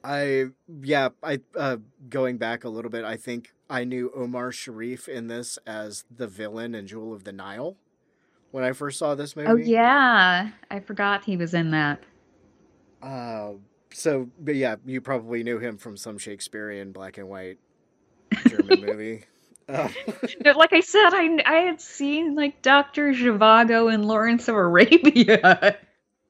I 0.02 0.46
yeah, 0.82 1.10
I 1.22 1.42
uh 1.58 1.78
going 2.10 2.38
back 2.38 2.64
a 2.64 2.70
little 2.70 2.90
bit, 2.92 3.04
I 3.04 3.18
think 3.18 3.54
I 3.70 3.84
knew 3.84 4.10
Omar 4.16 4.54
Sharif 4.54 5.10
in 5.10 5.28
this 5.28 5.60
as 5.68 6.06
the 6.10 6.28
villain 6.28 6.76
in 6.76 6.88
Jewel 6.88 7.14
of 7.14 7.26
the 7.26 7.34
Nile 7.34 7.76
when 8.52 8.64
I 8.64 8.72
first 8.72 9.00
saw 9.00 9.16
this 9.16 9.36
movie. 9.36 9.50
Oh 9.50 9.56
yeah, 9.56 10.52
I 10.72 10.80
forgot 10.80 11.26
he 11.26 11.36
was 11.36 11.54
in 11.54 11.72
that. 11.72 12.02
Uh 13.04 13.54
So, 13.92 14.30
but 14.40 14.56
yeah, 14.56 14.78
you 14.86 15.02
probably 15.02 15.44
knew 15.44 15.60
him 15.60 15.78
from 15.78 15.98
some 15.98 16.18
Shakespearean 16.18 16.92
black 16.92 17.18
and 17.18 17.28
white 17.28 17.60
German 18.48 18.82
movie. 18.86 19.26
Um, 19.70 19.94
like 20.56 20.74
I 20.74 20.82
said, 20.82 21.10
I 21.14 21.40
I 21.46 21.58
had 21.60 21.80
seen 21.80 22.36
like 22.36 22.62
Doctor 22.62 23.14
Zhivago 23.14 23.94
and 23.94 24.06
Lawrence 24.06 24.48
of 24.48 24.56
Arabia. 24.56 25.78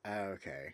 okay. 0.07 0.73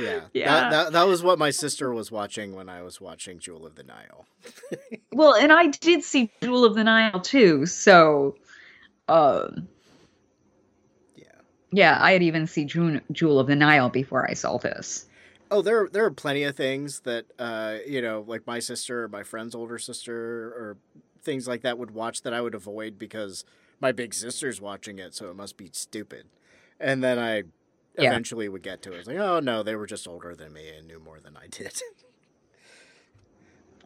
Yeah. 0.00 0.20
Yeah. 0.32 0.46
That, 0.46 0.70
that, 0.70 0.92
that 0.92 1.06
was 1.06 1.22
what 1.22 1.38
my 1.38 1.50
sister 1.50 1.92
was 1.92 2.10
watching 2.10 2.54
when 2.54 2.68
I 2.68 2.82
was 2.82 3.00
watching 3.00 3.38
Jewel 3.38 3.66
of 3.66 3.76
the 3.76 3.84
Nile. 3.84 4.26
well, 5.12 5.34
and 5.34 5.52
I 5.52 5.68
did 5.68 6.02
see 6.02 6.30
Jewel 6.42 6.64
of 6.64 6.74
the 6.74 6.84
Nile 6.84 7.20
too, 7.20 7.66
so 7.66 8.36
um. 9.08 9.68
Yeah, 11.76 11.98
I 12.00 12.12
had 12.12 12.22
even 12.22 12.46
seen 12.46 12.68
Jewel, 12.68 13.00
Jewel 13.12 13.38
of 13.38 13.46
the 13.48 13.54
Nile 13.56 13.90
before 13.90 14.28
I 14.28 14.32
saw 14.34 14.56
this. 14.58 15.06
Oh, 15.50 15.60
there 15.62 15.88
there 15.92 16.04
are 16.04 16.10
plenty 16.10 16.42
of 16.44 16.56
things 16.56 17.00
that 17.00 17.26
uh, 17.38 17.76
you 17.86 18.00
know, 18.02 18.24
like 18.26 18.46
my 18.46 18.58
sister 18.58 19.04
or 19.04 19.08
my 19.08 19.22
friend's 19.22 19.54
older 19.54 19.78
sister 19.78 20.14
or 20.48 20.76
things 21.22 21.46
like 21.46 21.60
that 21.62 21.76
would 21.78 21.90
watch 21.92 22.22
that 22.22 22.32
I 22.32 22.40
would 22.40 22.54
avoid 22.54 22.98
because 22.98 23.44
my 23.80 23.92
big 23.92 24.14
sister's 24.14 24.60
watching 24.60 24.98
it, 24.98 25.14
so 25.14 25.28
it 25.30 25.36
must 25.36 25.56
be 25.56 25.68
stupid. 25.72 26.26
And 26.80 27.04
then 27.04 27.18
I 27.18 27.42
Yeah. 27.98 28.10
eventually 28.10 28.48
would 28.48 28.62
get 28.62 28.80
to 28.82 28.92
it. 28.92 28.98
It's 28.98 29.08
like, 29.08 29.18
oh 29.18 29.40
no, 29.40 29.62
they 29.62 29.76
were 29.76 29.86
just 29.86 30.08
older 30.08 30.34
than 30.34 30.52
me 30.52 30.68
and 30.70 30.86
knew 30.88 30.98
more 30.98 31.20
than 31.20 31.36
I 31.36 31.46
did. 31.48 31.80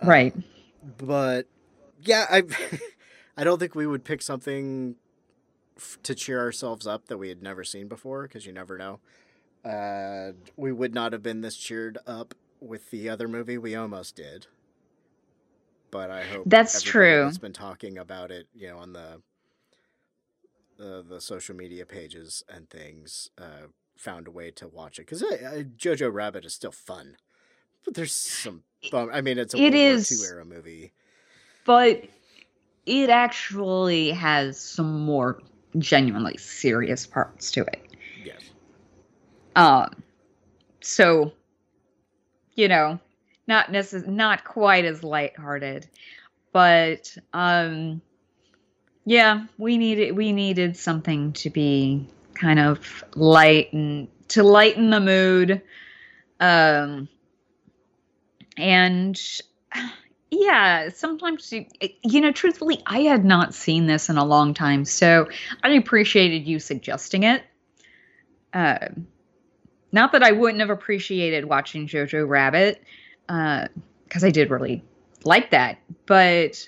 Right. 0.02 0.34
but 0.98 1.46
yeah, 2.02 2.24
I 2.30 2.42
I 3.36 3.44
don't 3.44 3.58
think 3.58 3.74
we 3.74 3.86
would 3.86 4.04
pick 4.04 4.22
something 4.22 4.96
f- 5.80 5.98
to 6.02 6.14
cheer 6.14 6.38
ourselves 6.38 6.86
up 6.86 7.06
that 7.06 7.18
we 7.18 7.28
had 7.28 7.42
never 7.42 7.64
seen 7.64 7.88
before 7.88 8.22
because 8.24 8.46
you 8.46 8.52
never 8.52 8.76
know. 8.76 9.00
Uh, 9.64 10.32
we 10.56 10.72
would 10.72 10.94
not 10.94 11.12
have 11.12 11.22
been 11.22 11.40
this 11.40 11.56
cheered 11.56 11.98
up 12.06 12.34
with 12.60 12.90
the 12.90 13.08
other 13.08 13.28
movie. 13.28 13.58
We 13.58 13.74
almost 13.74 14.16
did, 14.16 14.46
but 15.90 16.10
I 16.10 16.24
hope 16.24 16.44
That's 16.46 16.82
true. 16.82 17.24
That's 17.24 17.38
been 17.38 17.52
talking 17.52 17.98
about 17.98 18.30
it, 18.30 18.46
you 18.54 18.68
know, 18.68 18.78
on 18.78 18.92
the 18.92 19.22
the 20.78 21.04
the 21.06 21.20
social 21.20 21.54
media 21.54 21.84
pages 21.84 22.42
and 22.48 22.68
things. 22.70 23.30
Uh, 23.36 23.68
found 23.96 24.26
a 24.26 24.30
way 24.30 24.50
to 24.50 24.66
watch 24.66 24.98
it 24.98 25.02
because 25.02 25.22
uh, 25.22 25.62
Jojo 25.76 26.10
Rabbit 26.10 26.46
is 26.46 26.54
still 26.54 26.72
fun, 26.72 27.16
but 27.84 27.94
there's 27.94 28.14
some. 28.14 28.62
Bum- 28.90 29.10
I 29.12 29.20
mean, 29.20 29.38
it's 29.38 29.52
a 29.52 29.58
It 29.58 29.74
World 29.74 29.74
War 29.74 29.98
II 29.98 30.18
era 30.26 30.44
movie. 30.46 30.92
But 31.66 32.04
it 32.86 33.10
actually 33.10 34.10
has 34.12 34.58
some 34.58 35.00
more 35.04 35.40
genuinely 35.78 36.36
serious 36.36 37.06
parts 37.06 37.50
to 37.52 37.62
it. 37.62 37.82
Yes. 38.24 38.40
Um, 39.56 40.02
so, 40.80 41.32
you 42.54 42.68
know, 42.68 42.98
not 43.46 43.66
necess- 43.68 44.06
not 44.06 44.44
quite 44.44 44.84
as 44.84 45.02
lighthearted, 45.02 45.88
but 46.52 47.16
um, 47.32 48.00
yeah, 49.04 49.46
we 49.58 49.78
needed 49.78 50.16
we 50.16 50.32
needed 50.32 50.76
something 50.76 51.32
to 51.34 51.50
be 51.50 52.06
kind 52.34 52.58
of 52.58 53.04
light 53.14 53.72
and 53.72 54.08
to 54.28 54.42
lighten 54.42 54.90
the 54.90 55.00
mood, 55.00 55.62
um, 56.38 57.08
and 58.56 59.20
yeah, 60.30 60.90
sometimes 60.90 61.52
you, 61.52 61.66
you 62.02 62.20
know, 62.20 62.32
truthfully, 62.32 62.82
I 62.86 63.00
had 63.00 63.24
not 63.24 63.54
seen 63.54 63.86
this 63.86 64.08
in 64.08 64.16
a 64.16 64.24
long 64.24 64.54
time, 64.54 64.84
so 64.84 65.28
I 65.62 65.70
appreciated 65.70 66.46
you 66.46 66.58
suggesting 66.58 67.24
it. 67.24 67.42
Uh, 68.52 68.88
not 69.92 70.12
that 70.12 70.22
I 70.22 70.32
wouldn't 70.32 70.60
have 70.60 70.70
appreciated 70.70 71.44
watching 71.44 71.88
Jojo 71.88 72.28
Rabbit, 72.28 72.82
because 73.26 74.24
I 74.24 74.30
did 74.30 74.50
really 74.50 74.84
like 75.24 75.50
that. 75.50 75.78
But 76.06 76.66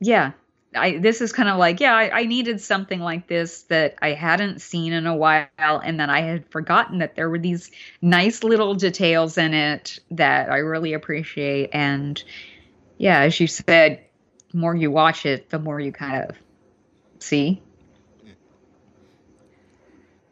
yeah, 0.00 0.32
I 0.74 0.98
this 0.98 1.20
is 1.20 1.32
kind 1.32 1.48
of 1.48 1.58
like 1.58 1.80
yeah, 1.80 1.94
I, 1.94 2.20
I 2.20 2.24
needed 2.24 2.60
something 2.60 3.00
like 3.00 3.26
this 3.26 3.62
that 3.64 3.96
I 4.00 4.12
hadn't 4.12 4.60
seen 4.60 4.92
in 4.92 5.06
a 5.06 5.14
while, 5.14 5.48
and 5.58 6.00
that 6.00 6.08
I 6.08 6.20
had 6.20 6.48
forgotten 6.50 6.98
that 6.98 7.14
there 7.14 7.28
were 7.28 7.38
these 7.38 7.70
nice 8.00 8.42
little 8.42 8.74
details 8.74 9.36
in 9.36 9.54
it 9.54 9.98
that 10.10 10.50
I 10.50 10.58
really 10.58 10.92
appreciate. 10.94 11.70
And 11.72 12.22
yeah, 12.98 13.20
as 13.20 13.38
you 13.38 13.46
said, 13.46 14.04
the 14.50 14.56
more 14.56 14.74
you 14.74 14.90
watch 14.90 15.26
it, 15.26 15.50
the 15.50 15.58
more 15.58 15.78
you 15.80 15.92
kind 15.92 16.24
of 16.24 16.36
see. 17.18 17.62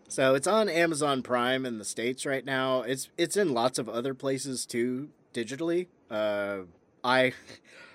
So 0.09 0.35
it's 0.35 0.47
on 0.47 0.69
Amazon 0.69 1.23
Prime 1.23 1.65
in 1.65 1.79
the 1.79 1.85
states 1.85 2.27
right 2.27 2.45
now. 2.45 2.83
It's 2.83 3.09
it's 3.17 3.37
in 3.37 3.53
lots 3.53 3.79
of 3.79 3.89
other 3.89 4.15
places 4.15 4.67
too 4.67 5.11
digitally. 5.33 5.87
Uh, 6.11 6.63
I 7.05 7.33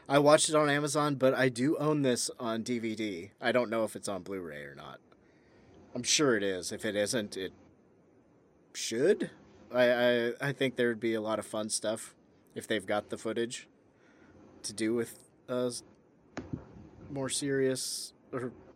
I 0.07 0.19
watched 0.19 0.49
it 0.49 0.55
on 0.55 0.69
Amazon, 0.69 1.15
but 1.15 1.33
I 1.33 1.49
do 1.49 1.77
own 1.77 2.03
this 2.03 2.29
on 2.39 2.63
DVD. 2.63 3.31
I 3.41 3.51
don't 3.51 3.69
know 3.69 3.83
if 3.83 3.95
it's 3.95 4.07
on 4.07 4.21
Blu-ray 4.21 4.63
or 4.63 4.75
not. 4.75 4.99
I'm 5.95 6.03
sure 6.03 6.37
it 6.37 6.43
is. 6.43 6.71
If 6.71 6.85
it 6.85 6.95
isn't, 6.95 7.37
it 7.37 7.53
should. 8.73 9.31
I 9.73 9.91
I, 9.91 10.31
I 10.41 10.51
think 10.51 10.75
there 10.75 10.89
would 10.89 10.99
be 10.99 11.13
a 11.13 11.21
lot 11.21 11.39
of 11.39 11.45
fun 11.45 11.69
stuff 11.69 12.13
if 12.53 12.67
they've 12.67 12.85
got 12.85 13.09
the 13.09 13.17
footage 13.17 13.67
to 14.63 14.73
do 14.73 14.93
with 14.93 15.17
uh, 15.49 15.71
more 17.11 17.29
serious 17.29 18.13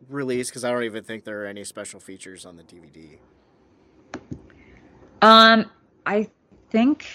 release 0.09 0.49
because 0.49 0.63
I 0.63 0.71
don't 0.71 0.83
even 0.83 1.03
think 1.03 1.25
there 1.25 1.43
are 1.43 1.47
any 1.47 1.63
special 1.63 1.99
features 1.99 2.45
on 2.45 2.55
the 2.55 2.63
DVD. 2.63 3.17
Um, 5.21 5.69
I 6.05 6.29
think 6.71 7.05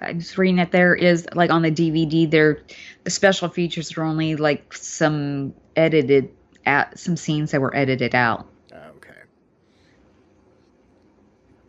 I'm 0.00 0.20
just 0.20 0.38
reading 0.38 0.56
that 0.56 0.70
there 0.72 0.94
is 0.94 1.26
like 1.34 1.50
on 1.50 1.62
the 1.62 1.70
DVD 1.70 2.30
there 2.30 2.62
the 3.04 3.10
special 3.10 3.48
features 3.48 3.96
are 3.96 4.02
only 4.04 4.36
like 4.36 4.72
some 4.74 5.54
edited 5.76 6.30
at 6.66 6.98
some 6.98 7.16
scenes 7.16 7.50
that 7.52 7.60
were 7.60 7.74
edited 7.74 8.14
out. 8.14 8.46
Uh, 8.72 8.76
okay. 8.96 9.10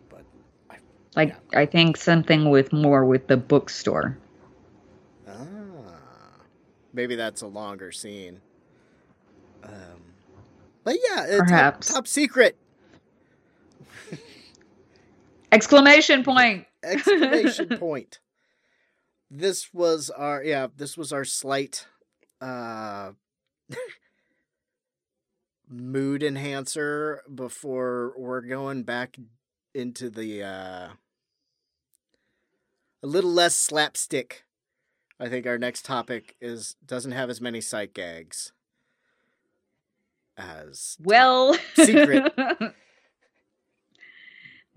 But 0.10 0.24
I, 0.70 0.78
Like 1.16 1.36
I 1.56 1.66
think 1.66 1.98
something 1.98 2.50
with 2.50 2.72
more 2.74 3.06
with 3.06 3.28
the 3.28 3.38
bookstore. 3.38 4.18
ah, 5.28 5.34
maybe 6.94 7.16
that's 7.16 7.42
a 7.42 7.48
longer 7.48 7.92
scene. 7.92 8.42
Um, 9.64 10.02
but 10.84 10.96
yeah, 11.10 11.26
it's 11.26 11.38
top, 11.38 11.48
Perhaps. 11.48 11.94
top 11.94 12.08
secret 12.08 12.56
Exclamation 15.52 16.24
point. 16.24 16.66
Exclamation 16.84 17.70
point. 17.80 18.20
This 19.32 19.74
was 19.74 20.10
our 20.10 20.44
yeah, 20.44 20.68
this 20.76 20.98
was 20.98 21.14
our 21.14 21.26
slight 21.26 21.88
uh 22.42 23.12
mood 25.70 26.24
enhancer 26.24 27.22
before 27.34 28.14
we're 28.18 28.42
going 28.42 28.84
back 28.84 29.18
into 29.74 30.10
the 30.10 30.44
uh 30.44 30.90
a 33.02 33.08
little 33.08 33.32
less 33.32 33.56
slapstick. 33.56 34.44
I 35.20 35.30
think 35.30 35.46
our 35.46 35.58
next 35.58 35.86
topic 35.86 36.36
is 36.42 36.76
doesn't 36.86 37.12
have 37.12 37.30
as 37.30 37.40
many 37.42 37.62
sight 37.62 37.94
gags 37.94 38.52
as 40.38 40.98
Well, 41.04 41.56
Secret. 41.76 42.34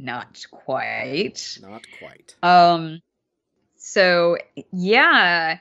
Not 0.03 0.45
quite. 0.51 1.59
not 1.63 1.87
quite. 2.01 2.35
Um 2.43 3.01
so 3.77 4.37
yeah, 4.73 5.59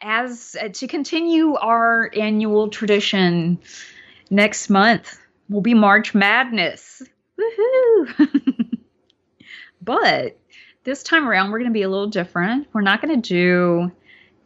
as 0.00 0.56
uh, 0.60 0.68
to 0.68 0.86
continue 0.86 1.54
our 1.54 2.10
annual 2.16 2.68
tradition 2.68 3.58
next 4.30 4.70
month 4.70 5.18
will 5.50 5.60
be 5.60 5.74
March 5.74 6.14
Madness. 6.14 7.02
Woohoo. 7.38 8.78
but 9.82 10.38
this 10.84 11.02
time 11.02 11.28
around 11.28 11.50
we're 11.50 11.58
going 11.58 11.70
to 11.70 11.74
be 11.74 11.82
a 11.82 11.88
little 11.88 12.08
different. 12.08 12.68
We're 12.72 12.80
not 12.80 13.02
going 13.02 13.20
to 13.20 13.28
do 13.28 13.92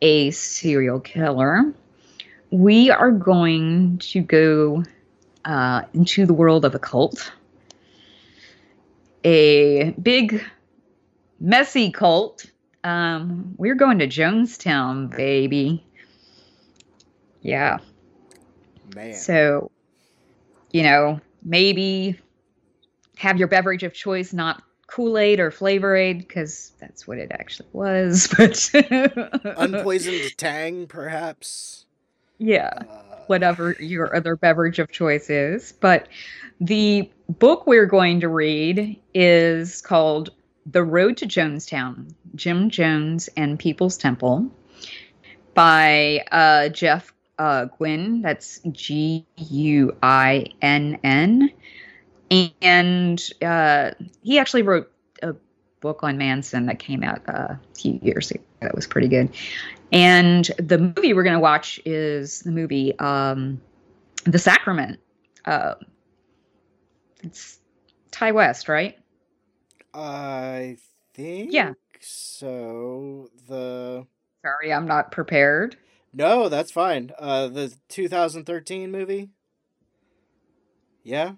a 0.03 0.33
serial 0.33 0.99
killer. 0.99 1.73
We 2.51 2.91
are 2.91 3.13
going 3.13 3.99
to 3.99 4.21
go 4.21 4.85
uh, 5.45 5.83
into 5.95 6.27
the 6.27 6.35
world 6.35 6.65
of 6.65 6.75
occult. 6.75 7.33
A 9.25 9.91
big 10.03 10.43
messy 11.41 11.91
cult. 11.91 12.47
Um, 12.85 13.55
we're 13.59 13.75
going 13.75 13.99
to 13.99 14.07
Jonestown, 14.07 15.15
baby. 15.15 15.85
Yeah. 17.43 17.79
Man. 18.95 19.15
So, 19.15 19.71
you 20.73 20.83
know, 20.83 21.21
maybe 21.43 22.19
have 23.17 23.39
your 23.39 23.49
beverage 23.49 23.83
of 23.83 23.93
choice 23.93 24.33
not 24.33 24.63
Kool 24.87 25.19
Aid 25.19 25.39
or 25.39 25.51
Flavor 25.51 25.95
Aid, 25.95 26.19
because 26.19 26.73
that's 26.81 27.07
what 27.07 27.19
it 27.19 27.31
actually 27.33 27.69
was. 27.73 28.29
But 28.39 28.71
Unpoisoned 29.59 30.37
Tang, 30.39 30.87
perhaps. 30.87 31.85
yeah, 32.39 32.71
Uh, 32.89 33.08
whatever 33.29 33.77
your 33.79 34.15
other 34.15 34.37
beverage 34.37 34.79
of 34.79 34.91
choice 34.91 35.31
is. 35.31 35.73
But 35.73 36.09
the 36.61 37.11
book 37.29 37.67
we're 37.67 37.87
going 37.87 38.21
to 38.21 38.29
read 38.29 38.99
is 39.15 39.81
called 39.81 40.31
The 40.67 40.83
Road 40.83 41.17
to 41.19 41.27
Jonestown, 41.27 42.13
Jim 42.35 42.71
Jones 42.71 43.29
and 43.37 43.59
People's 43.59 43.97
Temple 43.97 44.51
by 45.55 46.25
uh, 46.33 46.69
Jeff 46.71 47.13
uh, 47.39 47.67
Guinn. 47.79 48.23
That's 48.23 48.61
G 48.73 49.27
U 49.37 49.97
I 50.03 50.47
N 50.63 50.99
N. 51.05 51.51
And 52.63 53.31
uh, 53.43 53.93
he 54.23 54.39
actually 54.39 54.63
wrote 54.63 54.91
a 55.23 55.35
book 55.81 56.03
on 56.03 56.19
Manson 56.19 56.67
that 56.67 56.79
came 56.79 57.03
out 57.03 57.23
uh, 57.29 57.55
a 57.55 57.61
few 57.75 57.99
years 58.03 58.31
ago. 58.31 58.43
That 58.61 58.75
was 58.75 58.87
pretty 58.87 59.09
good. 59.09 59.31
And 59.93 60.45
the 60.59 60.79
movie 60.79 61.15
we're 61.15 61.23
going 61.23 61.35
to 61.37 61.41
watch 61.41 61.81
is 61.85 62.41
the 62.41 62.51
movie 62.53 62.99
um, 62.99 63.61
The 64.25 64.39
Sacrament. 64.39 65.01
Uh, 65.45 65.75
it's 67.23 67.59
Ti 68.11 68.33
West, 68.33 68.69
right? 68.69 68.99
I 69.95 70.77
think. 71.15 71.53
Yeah. 71.53 71.73
So 72.01 73.31
the 73.49 74.07
Sorry, 74.45 74.73
I'm 74.73 74.87
not 74.87 75.11
prepared. 75.11 75.77
no, 76.13 76.49
that's 76.49 76.71
fine. 76.71 77.11
Uh, 77.19 77.49
the 77.49 77.75
2013 77.89 78.91
movie. 78.91 79.31
Yeah, 81.03 81.33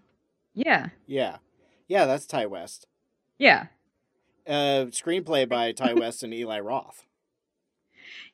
Yeah, 0.55 0.89
yeah, 1.07 1.37
yeah. 1.87 2.07
That's 2.07 2.27
Ti 2.27 2.47
West. 2.47 2.87
yeah, 3.39 3.67
Uh, 4.47 4.87
screenplay 4.91 5.49
by 5.49 5.71
Ti 5.73 5.95
West 5.99 6.23
and 6.25 6.35
Eli 6.35 6.59
Roth. 6.59 7.05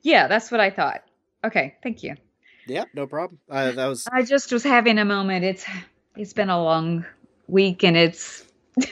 Yeah. 0.02 0.26
That's 0.28 0.50
what 0.50 0.60
I 0.60 0.70
thought. 0.70 1.02
Okay, 1.44 1.74
thank 1.82 2.02
you. 2.02 2.14
Yeah, 2.66 2.84
no 2.94 3.06
problem. 3.06 3.38
Uh, 3.48 3.70
that 3.72 3.86
was 3.86 4.06
I 4.12 4.22
just 4.22 4.52
was 4.52 4.64
having 4.64 4.98
a 4.98 5.04
moment. 5.04 5.44
It's 5.44 5.64
it's 6.16 6.32
been 6.32 6.50
a 6.50 6.62
long 6.62 7.04
week, 7.46 7.84
and 7.84 7.96
it's 7.96 8.44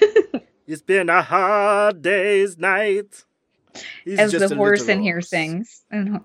It's 0.66 0.82
been 0.82 1.10
a 1.10 1.20
hard 1.22 2.00
day's 2.02 2.56
night. 2.56 3.24
He's 4.04 4.18
as 4.18 4.30
just 4.32 4.48
the 4.48 4.54
horse 4.56 4.88
in 4.88 5.02
here 5.02 5.20
sings. 5.20 5.84
And- 5.90 6.20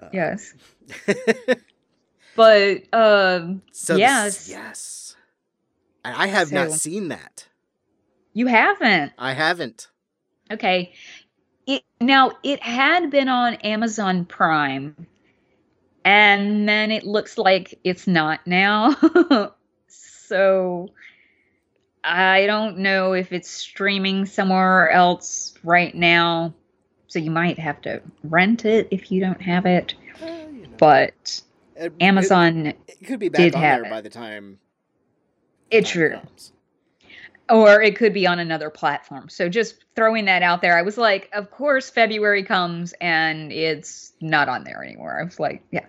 Uh, 0.00 0.08
yes, 0.12 0.52
but 2.36 2.82
um, 2.92 3.62
so 3.72 3.96
Yes. 3.96 4.48
yes, 4.48 4.48
yes. 4.48 5.16
And 6.04 6.14
I 6.16 6.26
have 6.26 6.50
not 6.52 6.72
seen 6.72 7.08
that. 7.08 7.46
you 8.32 8.46
haven't. 8.48 9.12
I 9.18 9.32
haven't. 9.32 9.88
Okay. 10.50 10.92
It 11.66 11.82
now 12.00 12.32
it 12.42 12.62
had 12.62 13.10
been 13.10 13.28
on 13.28 13.54
Amazon 13.56 14.24
Prime 14.24 14.96
and 16.04 16.68
then 16.68 16.90
it 16.90 17.04
looks 17.04 17.38
like 17.38 17.78
it's 17.84 18.06
not 18.06 18.46
now. 18.46 18.94
so 19.88 20.88
I 22.04 22.46
don't 22.46 22.78
know 22.78 23.12
if 23.12 23.32
it's 23.32 23.50
streaming 23.50 24.26
somewhere 24.26 24.90
else 24.90 25.54
right 25.62 25.94
now. 25.94 26.54
So 27.08 27.18
you 27.18 27.30
might 27.30 27.58
have 27.58 27.80
to 27.82 28.02
rent 28.24 28.64
it 28.64 28.88
if 28.90 29.12
you 29.12 29.20
don't 29.20 29.40
have 29.42 29.66
it. 29.66 29.94
You 30.20 30.68
know. 30.68 30.68
But 30.78 31.42
It- 31.76 31.92
Amazon 32.00 32.66
It, 32.68 32.78
it 32.88 33.06
could 33.06 33.20
be 33.20 33.28
back 33.28 33.54
on 33.54 33.60
there 33.60 33.84
it. 33.84 33.90
by 33.90 34.00
the 34.00 34.10
time. 34.10 34.58
it's 35.70 35.90
true. 35.90 36.16
comes. 36.16 36.52
Or 37.52 37.82
it 37.82 37.96
could 37.96 38.14
be 38.14 38.26
on 38.26 38.38
another 38.38 38.70
platform. 38.70 39.28
So 39.28 39.50
just 39.50 39.84
throwing 39.94 40.24
that 40.24 40.42
out 40.42 40.62
there, 40.62 40.78
I 40.78 40.80
was 40.80 40.96
like, 40.96 41.28
of 41.34 41.50
course, 41.50 41.90
February 41.90 42.42
comes 42.42 42.94
and 42.98 43.52
it's 43.52 44.14
not 44.22 44.48
on 44.48 44.64
there 44.64 44.82
anymore. 44.82 45.20
I 45.20 45.24
was 45.24 45.38
like, 45.38 45.62
yeah. 45.70 45.84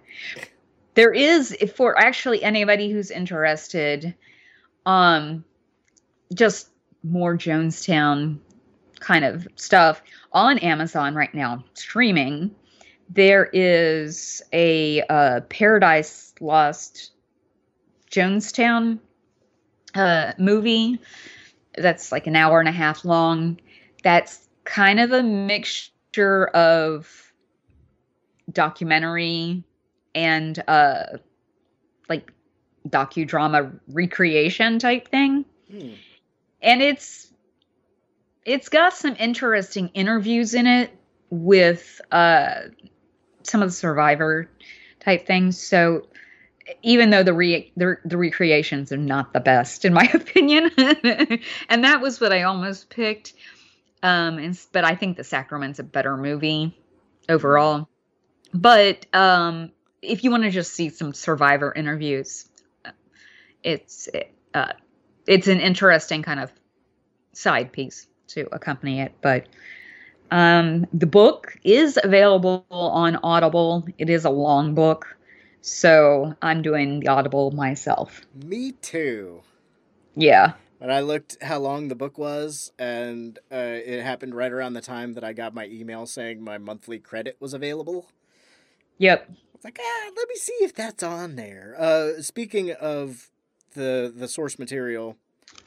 There 0.95 1.13
is 1.13 1.55
for 1.73 1.97
actually 1.97 2.43
anybody 2.43 2.91
who's 2.91 3.09
interested, 3.09 4.13
um, 4.85 5.45
just 6.33 6.67
more 7.01 7.37
Jonestown 7.37 8.39
kind 8.99 9.23
of 9.23 9.47
stuff 9.55 10.03
on 10.33 10.57
Amazon 10.57 11.15
right 11.15 11.33
now, 11.33 11.63
streaming. 11.75 12.53
There 13.09 13.49
is 13.53 14.41
a 14.51 15.01
uh, 15.03 15.41
Paradise 15.47 16.33
Lost 16.41 17.11
Jonestown 18.11 18.99
uh, 19.95 20.33
movie 20.37 20.99
that's 21.77 22.11
like 22.11 22.27
an 22.27 22.35
hour 22.35 22.59
and 22.59 22.69
a 22.69 22.73
half 22.73 23.05
long. 23.05 23.59
That's 24.03 24.47
kind 24.63 24.99
of 24.99 25.11
a 25.11 25.23
mixture 25.23 26.47
of 26.47 27.33
documentary 28.51 29.63
and 30.13 30.61
uh 30.67 31.03
like 32.09 32.31
docudrama 32.87 33.79
recreation 33.87 34.79
type 34.79 35.07
thing. 35.07 35.45
Hmm. 35.71 35.93
And 36.61 36.81
it's 36.81 37.31
it's 38.45 38.69
got 38.69 38.93
some 38.93 39.15
interesting 39.17 39.89
interviews 39.93 40.53
in 40.53 40.67
it 40.67 40.91
with 41.29 42.01
uh 42.11 42.63
some 43.43 43.61
of 43.61 43.69
the 43.69 43.73
survivor 43.73 44.49
type 44.99 45.25
things. 45.25 45.59
So 45.59 46.07
even 46.81 47.09
though 47.09 47.23
the 47.23 47.33
re 47.33 47.71
the, 47.75 47.97
the 48.05 48.17
recreations 48.17 48.91
are 48.91 48.97
not 48.97 49.33
the 49.33 49.39
best 49.39 49.85
in 49.85 49.93
my 49.93 50.03
opinion. 50.13 50.71
And 51.69 51.83
that 51.83 52.01
was 52.01 52.19
what 52.21 52.31
i 52.31 52.43
almost 52.43 52.89
picked. 52.89 53.33
Um 54.01 54.37
and, 54.37 54.59
but 54.71 54.83
i 54.83 54.95
think 54.95 55.17
the 55.17 55.23
sacrament's 55.23 55.79
a 55.79 55.83
better 55.83 56.17
movie 56.17 56.77
overall. 57.29 57.89
But 58.53 59.05
um 59.13 59.71
if 60.01 60.23
you 60.23 60.31
want 60.31 60.43
to 60.43 60.49
just 60.49 60.73
see 60.73 60.89
some 60.89 61.13
survivor 61.13 61.73
interviews 61.73 62.47
uh, 62.85 62.91
it's 63.63 64.09
uh 64.53 64.73
it's 65.25 65.47
an 65.47 65.59
interesting 65.59 66.23
kind 66.23 66.39
of 66.39 66.51
side 67.31 67.71
piece 67.71 68.07
to 68.27 68.47
accompany 68.51 69.01
it. 69.01 69.13
But 69.21 69.47
um 70.31 70.87
the 70.93 71.07
book 71.07 71.57
is 71.63 71.99
available 72.01 72.65
on 72.69 73.17
audible. 73.17 73.85
It 73.97 74.09
is 74.09 74.25
a 74.25 74.29
long 74.29 74.75
book 74.75 75.17
so 75.65 76.35
I'm 76.41 76.61
doing 76.61 76.99
the 76.99 77.07
Audible 77.07 77.51
myself. 77.51 78.21
Me 78.35 78.73
too. 78.73 79.43
Yeah. 80.13 80.53
And 80.81 80.91
I 80.91 80.99
looked 80.99 81.41
how 81.41 81.59
long 81.59 81.87
the 81.87 81.95
book 81.95 82.17
was, 82.17 82.73
and 82.77 83.39
uh, 83.49 83.55
it 83.55 84.03
happened 84.03 84.35
right 84.35 84.51
around 84.51 84.73
the 84.73 84.81
time 84.81 85.13
that 85.13 85.23
I 85.23 85.31
got 85.31 85.53
my 85.53 85.65
email 85.67 86.05
saying 86.05 86.43
my 86.43 86.57
monthly 86.57 86.99
credit 86.99 87.37
was 87.39 87.53
available. 87.53 88.07
Yep. 88.97 89.25
I 89.29 89.33
was 89.53 89.63
like, 89.63 89.79
ah, 89.81 90.09
let 90.17 90.27
me 90.27 90.35
see 90.35 90.57
if 90.59 90.75
that's 90.75 91.01
on 91.01 91.37
there. 91.37 91.77
Uh, 91.79 92.21
speaking 92.21 92.71
of 92.73 93.29
the 93.73 94.13
the 94.13 94.27
source 94.27 94.59
material 94.59 95.15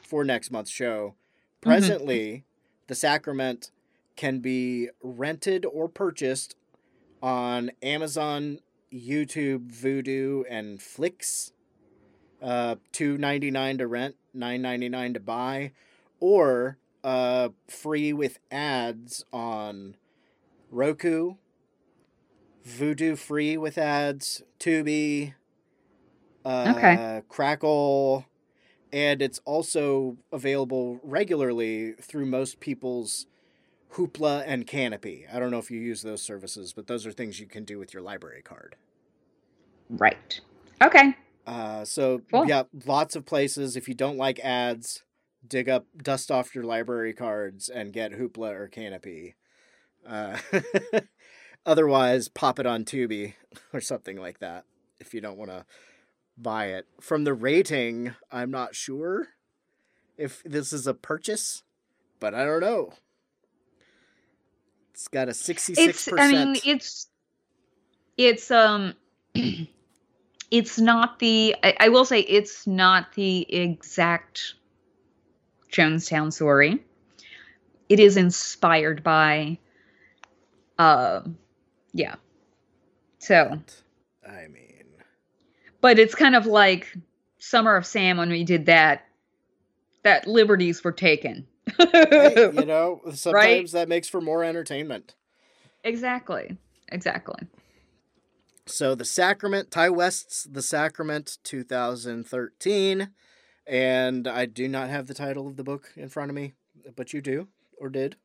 for 0.03 0.24
next 0.24 0.51
month's 0.51 0.70
show, 0.70 1.14
presently 1.62 2.44
the 2.86 2.94
sacrament 2.94 3.70
can 4.14 4.40
be 4.40 4.90
rented 5.03 5.64
or 5.64 5.88
purchased 5.88 6.55
on 7.22 7.70
Amazon, 7.82 8.59
YouTube, 8.97 9.70
Vudu, 9.72 10.44
and 10.49 10.80
Flix. 10.80 11.53
Uh, 12.42 12.76
two 12.92 13.16
ninety 13.18 13.51
nine 13.51 13.78
to 13.78 13.86
rent, 13.86 14.16
nine 14.34 14.62
ninety 14.62 14.88
nine 14.88 15.14
to 15.14 15.20
buy, 15.20 15.72
or 16.20 16.78
uh, 17.05 17.49
free 17.68 18.12
with 18.12 18.38
ads 18.51 19.24
on 19.32 19.97
Roku, 20.70 21.34
Vudu 22.66 23.16
free 23.16 23.57
with 23.57 23.78
ads, 23.78 24.42
Tubi, 24.59 25.34
uh, 26.44 26.70
Okay. 26.70 26.99
Crackle, 27.28 28.26
and 28.92 29.22
it's 29.22 29.40
also 29.44 30.16
available 30.32 31.01
regularly 31.03 31.92
through 31.94 32.26
most 32.26 32.61
people's 32.61 33.26
Hoopla 33.94 34.44
and 34.47 34.66
Canopy. 34.66 35.26
I 35.32 35.38
don't 35.38 35.51
know 35.51 35.59
if 35.59 35.70
you 35.70 35.80
use 35.80 36.03
those 36.03 36.22
services, 36.22 36.72
but 36.72 36.86
those 36.86 37.07
are 37.07 37.12
things 37.12 37.40
you 37.40 37.47
can 37.47 37.64
do 37.64 37.78
with 37.78 37.92
your 37.94 38.03
library 38.03 38.42
card. 38.42 38.76
Right. 39.91 40.41
Okay. 40.82 41.14
Uh, 41.47 41.84
so 41.84 42.20
Cool. 42.30 42.47
yeah, 42.47 42.64
lots 42.87 43.14
of 43.16 43.24
places. 43.24 43.76
If 43.76 43.89
you 43.89 43.95
don't 43.95 44.16
like 44.16 44.41
ads, 44.41 45.03
dig 45.47 45.68
up, 45.68 45.87
dust 45.97 46.30
off 46.30 46.55
your 46.55 46.64
library 46.64 47.12
cards, 47.12 47.68
and 47.68 47.93
get 47.93 48.12
Hoopla 48.12 48.53
or 48.53 48.68
Canopy. 48.68 49.37
Uh, 50.07 50.39
otherwise, 51.66 52.28
pop 52.28 52.59
it 52.59 52.66
on 52.66 52.84
Tubi 52.84 53.34
or 53.72 53.80
something 53.80 54.16
like 54.16 54.41
that. 54.41 54.64
If 54.99 55.14
you 55.14 55.20
don't 55.20 55.39
want 55.39 55.51
to 55.51 55.64
buy 56.37 56.66
it 56.66 56.87
from 57.01 57.24
the 57.24 57.34
rating, 57.34 58.14
I'm 58.30 58.51
not 58.51 58.74
sure 58.74 59.28
if 60.16 60.43
this 60.45 60.72
is 60.72 60.87
a 60.87 60.95
purchase, 60.95 61.62
but 62.18 62.34
I 62.34 62.45
don't 62.45 62.61
know. 62.61 62.93
It's 64.93 65.09
got 65.09 65.28
a 65.28 65.34
sixty-six 65.34 66.09
It's 66.09 66.18
I 66.18 66.32
mean 66.32 66.57
it's 66.64 67.09
it's 68.16 68.51
um 68.51 68.95
it's 70.51 70.78
not 70.78 71.18
the 71.18 71.57
I, 71.62 71.76
I 71.80 71.88
will 71.88 72.05
say 72.05 72.20
it's 72.20 72.66
not 72.66 73.12
the 73.14 73.53
exact 73.53 74.55
Jonestown 75.72 76.32
story. 76.32 76.82
It 77.88 78.01
is 78.01 78.16
inspired 78.16 79.03
by 79.03 79.59
um 80.78 81.38
yeah. 81.92 82.16
So 83.18 83.59
I 84.26 84.47
mean, 84.49 84.84
but 85.80 85.99
it's 85.99 86.14
kind 86.14 86.34
of 86.36 86.47
like 86.47 86.97
Summer 87.38 87.76
of 87.76 87.86
Sam 87.86 88.16
when 88.16 88.30
we 88.30 88.44
did 88.44 88.66
that. 88.66 89.03
That 90.03 90.28
liberties 90.28 90.84
were 90.84 90.92
taken. 90.92 91.47
You 91.92 92.64
know, 92.64 93.01
sometimes 93.12 93.72
that 93.72 93.88
makes 93.88 94.09
for 94.09 94.20
more 94.20 94.44
entertainment. 94.44 95.14
exactly. 95.82 96.57
Exactly. 96.92 97.49
So 98.66 98.96
the 98.96 99.04
Sacrament, 99.04 99.70
Ti 99.70 99.88
West's 99.90 100.44
The 100.44 100.62
Sacrament 100.62 101.38
2013. 101.44 103.10
And 103.66 104.28
I 104.28 104.46
do 104.46 104.68
not 104.68 104.90
have 104.90 105.06
the 105.06 105.14
title 105.14 105.46
of 105.48 105.56
the 105.56 105.64
book 105.64 105.92
in 105.96 106.08
front 106.08 106.30
of 106.30 106.34
me, 106.34 106.54
but 106.94 107.12
you 107.12 107.20
do, 107.20 107.48
or 107.78 107.88
did. 107.88 108.16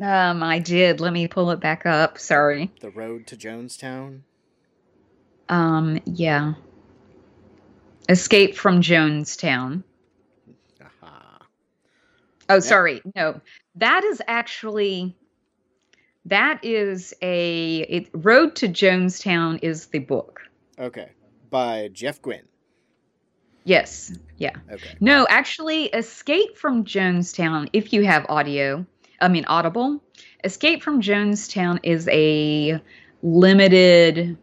Um, 0.00 0.42
I 0.42 0.58
did. 0.58 1.00
Let 1.00 1.12
me 1.12 1.28
pull 1.28 1.50
it 1.50 1.60
back 1.60 1.84
up. 1.86 2.18
Sorry. 2.18 2.70
The 2.80 2.90
Road 2.90 3.26
to 3.28 3.36
Jonestown. 3.36 4.20
Um, 5.48 6.00
yeah. 6.04 6.54
Escape 8.08 8.56
from 8.56 8.80
Jonestown. 8.80 9.82
Aha. 10.80 11.38
Oh, 12.48 12.60
sorry. 12.60 13.02
No, 13.14 13.40
that 13.76 14.04
is 14.04 14.22
actually 14.26 15.16
that 16.26 16.60
is 16.64 17.14
a 17.22 17.78
it, 17.88 18.08
Road 18.12 18.56
to 18.56 18.68
Jonestown 18.68 19.58
is 19.62 19.86
the 19.86 19.98
book. 20.00 20.40
Okay. 20.78 21.10
By 21.50 21.88
Jeff 21.92 22.20
Guinn. 22.22 22.42
Yes. 23.64 24.12
Yeah. 24.38 24.56
Okay. 24.70 24.94
No, 25.00 25.26
actually, 25.28 25.84
Escape 25.86 26.56
from 26.56 26.84
Jonestown. 26.84 27.68
If 27.72 27.92
you 27.92 28.04
have 28.04 28.24
audio, 28.28 28.86
I 29.20 29.28
mean 29.28 29.44
Audible, 29.46 30.02
Escape 30.44 30.82
from 30.82 31.02
Jonestown 31.02 31.78
is 31.82 32.08
a 32.10 32.80
limited 33.22 34.38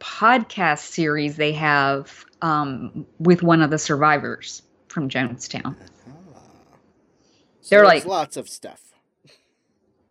podcast 0.00 0.78
series 0.80 1.36
they 1.36 1.52
have 1.52 2.24
um, 2.42 3.06
with 3.18 3.42
one 3.42 3.60
of 3.62 3.70
the 3.70 3.78
survivors 3.78 4.62
from 4.88 5.08
Jonestown. 5.08 5.76
Ah. 5.76 6.40
So 7.60 7.76
They're 7.76 7.80
there's 7.80 7.88
like- 7.88 8.06
lots 8.06 8.36
of 8.36 8.48
stuff. 8.48 8.80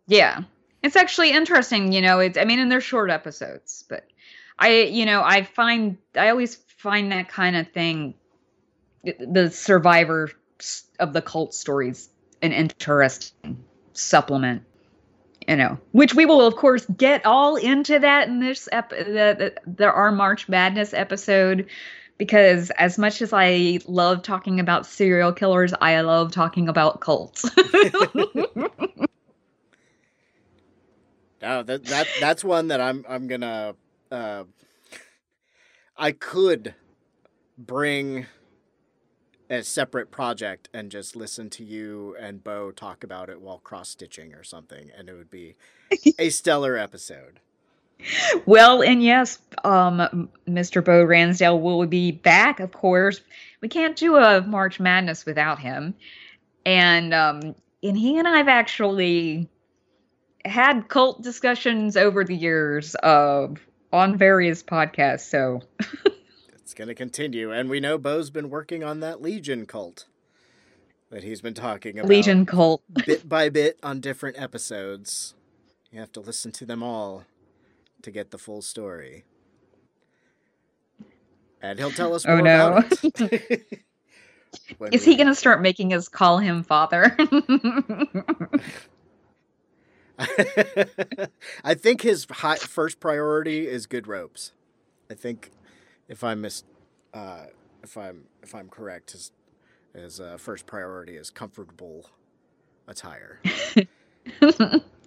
Yeah. 0.06 0.42
It's 0.84 0.96
actually 0.96 1.32
interesting, 1.32 1.92
you 1.92 2.02
know, 2.02 2.20
it's 2.20 2.38
I 2.38 2.44
mean 2.44 2.60
and 2.60 2.70
they're 2.70 2.80
short 2.80 3.10
episodes, 3.10 3.84
but 3.88 4.06
I 4.58 4.82
you 4.82 5.06
know, 5.06 5.22
I 5.24 5.42
find 5.42 5.98
I 6.14 6.28
always 6.28 6.54
find 6.54 7.10
that 7.10 7.28
kind 7.28 7.56
of 7.56 7.72
thing 7.72 8.14
the 9.04 9.50
survivor 9.50 10.30
of 10.98 11.12
the 11.12 11.22
cult 11.22 11.54
stories 11.54 12.08
an 12.42 12.52
interesting 12.52 13.64
supplement 13.92 14.62
you 15.48 15.56
know 15.56 15.78
which 15.92 16.14
we 16.14 16.26
will 16.26 16.46
of 16.46 16.56
course 16.56 16.86
get 16.96 17.24
all 17.26 17.56
into 17.56 17.98
that 17.98 18.28
in 18.28 18.40
this 18.40 18.68
ep- 18.72 18.90
the, 18.90 18.94
the, 18.96 19.54
the 19.66 19.86
our 19.86 20.12
march 20.12 20.48
madness 20.48 20.94
episode 20.94 21.66
because 22.18 22.70
as 22.70 22.98
much 22.98 23.20
as 23.20 23.32
i 23.32 23.78
love 23.86 24.22
talking 24.22 24.60
about 24.60 24.86
serial 24.86 25.32
killers 25.32 25.74
i 25.80 26.00
love 26.00 26.32
talking 26.32 26.68
about 26.68 27.00
cults 27.00 27.44
No, 31.44 31.62
that 31.62 31.84
that 31.84 32.06
that's 32.20 32.42
one 32.42 32.68
that 32.68 32.80
I'm 32.80 33.04
I'm 33.06 33.26
gonna 33.26 33.74
uh 34.10 34.44
I 35.94 36.12
could 36.12 36.74
bring 37.58 38.24
a 39.50 39.62
separate 39.62 40.10
project 40.10 40.70
and 40.72 40.90
just 40.90 41.14
listen 41.14 41.50
to 41.50 41.62
you 41.62 42.16
and 42.18 42.42
Bo 42.42 42.70
talk 42.70 43.04
about 43.04 43.28
it 43.28 43.42
while 43.42 43.58
cross 43.58 43.90
stitching 43.90 44.32
or 44.32 44.42
something, 44.42 44.90
and 44.96 45.10
it 45.10 45.12
would 45.12 45.30
be 45.30 45.56
a 46.18 46.30
stellar 46.30 46.78
episode. 46.78 47.40
Well, 48.46 48.82
and 48.82 49.02
yes, 49.02 49.38
um, 49.64 50.30
Mr. 50.48 50.82
Bo 50.82 51.04
Ransdale 51.04 51.60
will 51.60 51.86
be 51.86 52.10
back, 52.10 52.58
of 52.58 52.72
course. 52.72 53.20
We 53.60 53.68
can't 53.68 53.96
do 53.96 54.16
a 54.16 54.40
March 54.40 54.80
Madness 54.80 55.26
without 55.26 55.58
him. 55.58 55.94
And 56.64 57.12
um, 57.12 57.54
and 57.82 57.98
he 57.98 58.18
and 58.18 58.26
I've 58.26 58.48
actually 58.48 59.50
had 60.44 60.88
cult 60.88 61.22
discussions 61.22 61.96
over 61.96 62.24
the 62.24 62.36
years 62.36 62.94
of 62.96 63.58
on 63.92 64.16
various 64.18 64.62
podcasts. 64.62 65.28
So 65.28 65.60
It's 66.54 66.74
gonna 66.74 66.94
continue, 66.94 67.52
and 67.52 67.68
we 67.70 67.78
know 67.80 67.98
Bo's 67.98 68.30
been 68.30 68.50
working 68.50 68.82
on 68.82 69.00
that 69.00 69.20
Legion 69.22 69.66
cult 69.66 70.06
that 71.10 71.22
he's 71.22 71.40
been 71.42 71.54
talking 71.54 71.98
about 71.98 72.08
Legion 72.08 72.46
cult. 72.46 72.82
bit 73.06 73.28
by 73.28 73.48
bit 73.50 73.78
on 73.82 74.00
different 74.00 74.38
episodes. 74.40 75.34
You 75.92 76.00
have 76.00 76.10
to 76.12 76.20
listen 76.20 76.50
to 76.52 76.66
them 76.66 76.82
all 76.82 77.24
to 78.02 78.10
get 78.10 78.30
the 78.32 78.38
full 78.38 78.62
story. 78.62 79.24
And 81.62 81.78
he'll 81.78 81.92
tell 81.92 82.14
us 82.14 82.26
Oh, 82.26 82.36
more 82.36 82.42
no. 82.42 82.66
about 82.78 82.92
it. 83.32 83.62
When 84.78 84.92
Is 84.92 85.04
he 85.04 85.16
going 85.16 85.26
to 85.28 85.34
start 85.34 85.60
making 85.62 85.92
us 85.94 86.08
call 86.08 86.38
him 86.38 86.62
father? 86.62 87.16
I 91.64 91.74
think 91.74 92.02
his 92.02 92.26
high, 92.30 92.56
first 92.56 93.00
priority 93.00 93.66
is 93.66 93.86
good 93.86 94.06
ropes. 94.06 94.52
I 95.10 95.14
think 95.14 95.50
if 96.08 96.22
I 96.22 96.34
miss, 96.34 96.64
uh, 97.12 97.46
if 97.82 97.96
I'm 97.96 98.24
if 98.42 98.54
I'm 98.54 98.68
correct, 98.68 99.12
his 99.12 99.32
his 99.94 100.20
uh, 100.20 100.36
first 100.38 100.66
priority 100.66 101.16
is 101.16 101.30
comfortable 101.30 102.10
attire. 102.86 103.40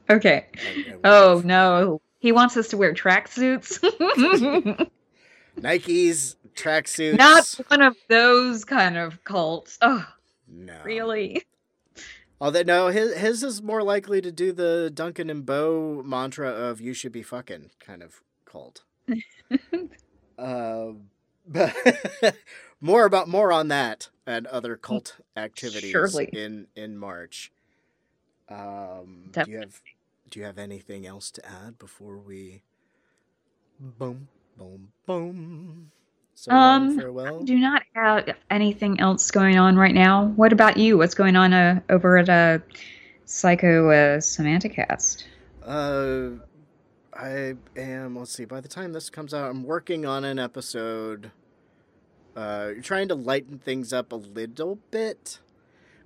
okay. 0.10 0.46
And 0.68 0.86
we 0.86 1.00
Oh 1.04 1.42
no. 1.44 2.02
He 2.20 2.32
wants 2.32 2.58
us 2.58 2.70
to 2.70 2.78
wear 2.78 2.94
tracksuits. 2.94 3.80
Nikes, 5.60 6.36
tracksuits. 6.56 7.18
Not 7.18 7.46
one 7.68 7.82
of 7.82 7.96
those 8.10 8.66
kind 8.66 8.98
of 8.98 9.24
cults. 9.24 9.78
Oh, 9.82 10.06
no. 10.48 10.82
really? 10.84 11.44
Although 12.40 12.64
no, 12.64 12.88
his 12.88 13.16
his 13.16 13.44
is 13.44 13.62
more 13.62 13.82
likely 13.84 14.22
to 14.22 14.32
do 14.32 14.52
the 14.52 14.92
Duncan 14.94 15.30
and 15.30 15.46
Bo 15.46 16.04
mantra 16.06 16.50
of 16.50 16.80
"you 16.80 16.94
should 16.94 17.12
be 17.12 17.24
fucking" 17.24 17.72
kind 17.80 18.04
of 18.04 18.22
cult. 18.46 18.84
uh, 20.38 20.88
but 21.48 21.76
more 22.82 23.06
about 23.06 23.28
more 23.28 23.52
on 23.52 23.70
that 23.70 24.10
and 24.26 24.46
other 24.48 24.76
cult 24.78 25.16
activities 25.36 25.92
Surely. 25.92 26.30
in 26.32 26.68
in 26.76 26.98
March. 26.98 27.52
Um, 28.50 29.30
do 29.32 29.50
you 29.50 29.60
have 29.60 29.82
do 30.30 30.40
you 30.40 30.46
have 30.46 30.58
anything 30.60 31.08
else 31.08 31.32
to 31.32 31.46
add 31.46 31.80
before 31.80 32.18
we 32.18 32.62
boom 33.80 34.28
boom 34.58 34.92
boom? 35.06 35.92
So 36.40 36.52
long, 36.52 36.90
Um, 36.90 37.00
farewell. 37.00 37.40
Do 37.40 37.58
not 37.58 37.82
have 37.96 38.36
anything 38.52 39.00
else 39.00 39.32
going 39.32 39.58
on 39.58 39.76
right 39.76 39.96
now. 39.96 40.28
What 40.36 40.54
about 40.54 40.78
you? 40.78 40.96
What's 40.96 41.16
going 41.16 41.36
on 41.36 41.52
uh, 41.52 41.80
over 41.90 42.16
at 42.20 42.30
uh, 42.30 42.60
Psycho 43.26 43.90
uh, 43.90 44.18
Semanticast? 44.20 45.24
Uh, 45.66 46.44
I 47.12 47.56
am. 47.76 48.16
Let's 48.16 48.34
see. 48.34 48.46
By 48.46 48.62
the 48.62 48.68
time 48.68 48.94
this 48.94 49.10
comes 49.10 49.34
out, 49.34 49.50
I'm 49.50 49.64
working 49.64 50.06
on 50.06 50.24
an 50.24 50.38
episode. 50.38 51.32
Uh, 52.36 52.74
trying 52.84 53.08
to 53.08 53.16
lighten 53.16 53.58
things 53.58 53.92
up 53.92 54.12
a 54.12 54.18
little 54.18 54.78
bit. 54.92 55.40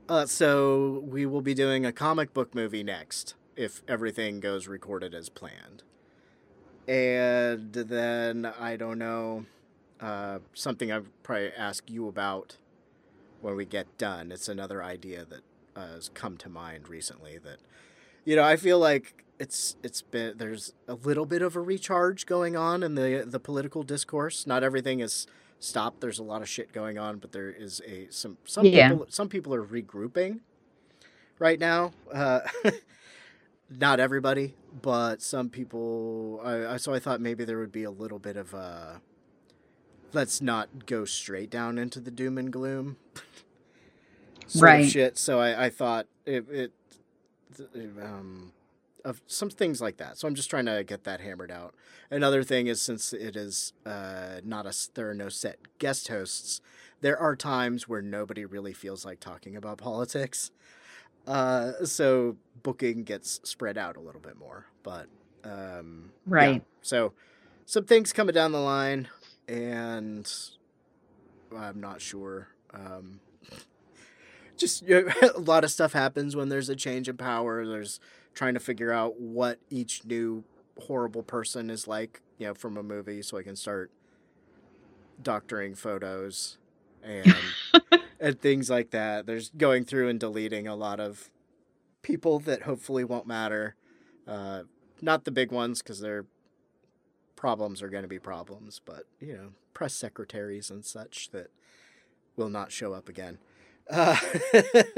Uh, 0.08 0.26
so 0.26 1.04
we 1.06 1.26
will 1.26 1.42
be 1.42 1.54
doing 1.54 1.86
a 1.86 1.92
comic 1.92 2.34
book 2.34 2.56
movie 2.56 2.84
next, 2.84 3.36
if 3.58 3.84
everything 3.86 4.40
goes 4.40 4.66
recorded 4.66 5.14
as 5.14 5.28
planned. 5.28 5.84
And 6.88 7.74
then 7.74 8.46
I 8.46 8.78
don't 8.78 8.98
know. 8.98 9.46
Uh, 10.02 10.40
something 10.54 10.92
I'll 10.92 11.06
probably 11.24 11.52
ask 11.54 11.90
you 11.90 12.08
about 12.08 12.58
when 13.40 13.56
we 13.56 13.66
get 13.66 13.98
done. 13.98 14.32
It's 14.32 14.50
another 14.50 14.84
idea 14.84 15.26
that 15.26 15.42
uh, 15.76 15.94
has 15.94 16.10
come 16.10 16.38
to 16.38 16.50
mind 16.50 16.90
recently 16.90 17.38
that 17.40 17.58
you 18.26 18.36
know, 18.36 18.44
I 18.44 18.56
feel 18.56 18.80
like 18.80 19.24
it's 19.40 19.76
it's 19.84 20.02
been 20.02 20.38
there's 20.38 20.74
a 20.88 20.94
little 20.94 21.26
bit 21.26 21.42
of 21.42 21.56
a 21.56 21.60
recharge 21.62 22.26
going 22.26 22.56
on 22.56 22.84
in 22.84 22.96
the 22.96 23.24
the 23.28 23.40
political 23.40 23.84
discourse. 23.84 24.46
Not 24.46 24.64
everything 24.64 25.00
is 25.00 25.28
stopped. 25.60 26.02
There's 26.02 26.20
a 26.20 26.24
lot 26.24 26.42
of 26.42 26.50
shit 26.50 26.72
going 26.74 26.98
on, 26.98 27.18
but 27.20 27.32
there 27.32 27.50
is 27.50 27.82
a 27.88 28.08
some 28.12 28.38
some 28.46 28.66
Yeah. 28.66 28.90
people 28.90 29.06
some 29.10 29.30
people 29.30 29.54
are 29.56 29.64
regrouping 29.66 30.40
right 31.40 31.60
now. 31.60 31.92
Uh, 32.14 32.42
not 33.70 34.00
everybody, 34.00 34.56
but 34.82 35.22
some 35.22 35.50
people. 35.50 36.40
I, 36.44 36.74
I 36.74 36.78
so 36.78 36.94
I 36.94 37.00
thought 37.00 37.22
maybe 37.22 37.44
there 37.46 37.58
would 37.60 37.72
be 37.72 37.84
a 37.84 37.92
little 37.92 38.20
bit 38.20 38.38
of 38.38 38.54
a. 38.54 39.02
Let's 40.14 40.42
not 40.42 40.86
go 40.86 41.06
straight 41.06 41.50
down 41.50 41.78
into 41.78 42.00
the 42.00 42.12
doom 42.12 42.38
and 42.38 42.52
gloom. 42.52 42.98
Right. 44.60 44.90
Shit. 44.90 45.18
So 45.18 45.40
I, 45.40 45.68
I 45.68 45.70
thought 45.70 46.08
it, 46.26 46.46
it 46.50 46.72
um, 48.04 48.52
of 49.04 49.22
some 49.28 49.50
things 49.50 49.82
like 49.82 49.98
that. 49.98 50.18
So 50.18 50.28
I'm 50.28 50.36
just 50.36 50.50
trying 50.50 50.66
to 50.66 50.84
get 50.84 51.04
that 51.06 51.22
hammered 51.22 51.52
out. 51.52 51.74
Another 52.10 52.44
thing 52.44 52.68
is 52.68 52.82
since 52.82 53.14
it 53.14 53.36
is 53.36 53.74
uh, 53.86 54.42
not 54.44 54.66
a 54.66 54.74
there 54.94 55.10
are 55.10 55.14
no 55.14 55.30
set 55.30 55.58
guest 55.80 56.08
hosts, 56.10 56.62
there 57.02 57.18
are 57.18 57.36
times 57.36 57.88
where 57.88 58.02
nobody 58.02 58.46
really 58.46 58.74
feels 58.74 59.06
like 59.06 59.20
talking 59.20 59.56
about 59.56 59.78
politics. 59.80 60.52
Uh, 61.28 61.86
so 61.86 62.36
booking 62.64 63.04
gets 63.04 63.40
spread 63.44 63.78
out 63.78 63.96
a 63.96 64.00
little 64.00 64.22
bit 64.22 64.38
more, 64.38 64.66
but 64.84 65.08
um, 65.44 66.12
yeah. 66.26 66.34
Right. 66.34 66.64
So 66.82 67.14
some 67.66 67.86
things 67.86 68.12
coming 68.12 68.34
down 68.34 68.52
the 68.52 68.60
line, 68.60 69.08
and 69.48 70.32
I'm 71.56 71.80
not 71.80 72.02
sure. 72.02 72.50
Um, 72.74 73.20
just 74.58 74.84
you 74.88 75.06
know, 75.06 75.30
a 75.36 75.40
lot 75.40 75.64
of 75.64 75.72
stuff 75.72 75.94
happens 75.94 76.36
when 76.36 76.50
there's 76.50 76.70
a 76.70 76.76
change 76.76 77.10
in 77.10 77.18
power. 77.18 77.66
There's 77.66 78.00
trying 78.34 78.54
to 78.54 78.60
figure 78.60 78.92
out 78.92 79.20
what 79.20 79.60
each 79.70 80.06
new 80.06 80.44
horrible 80.80 81.24
person 81.24 81.70
is 81.70 81.88
like, 81.88 82.22
you 82.38 82.48
know, 82.48 82.54
from 82.54 82.78
a 82.78 82.84
movie, 82.84 83.22
so 83.22 83.38
I 83.38 83.44
can 83.44 83.56
start 83.56 83.92
doctoring 85.22 85.76
photos 85.76 86.58
and 87.04 87.36
and 88.20 88.40
things 88.40 88.70
like 88.70 88.92
that. 88.92 89.26
There's 89.26 89.50
going 89.50 89.86
through 89.86 90.10
and 90.10 90.20
deleting 90.20 90.68
a 90.68 90.76
lot 90.76 91.00
of 91.00 91.30
people 92.02 92.40
that 92.40 92.64
hopefully 92.64 93.04
won't 93.04 93.28
matter. 93.28 93.76
Uh, 94.28 94.64
not 95.02 95.26
the 95.26 95.32
big 95.32 95.52
ones 95.52 95.82
because 95.82 96.00
their 96.00 96.26
problems 97.42 97.82
are 97.82 97.90
going 97.90 98.04
to 98.04 98.08
be 98.08 98.20
problems, 98.20 98.80
but 98.86 99.06
you 99.20 99.34
know, 99.34 99.50
press 99.74 99.96
secretaries 99.96 100.70
and 100.70 100.86
such 100.86 101.32
that 101.32 101.50
will 102.36 102.50
not 102.50 102.72
show 102.72 102.94
up 102.94 103.10
again. 103.10 103.40
Uh, 103.90 104.16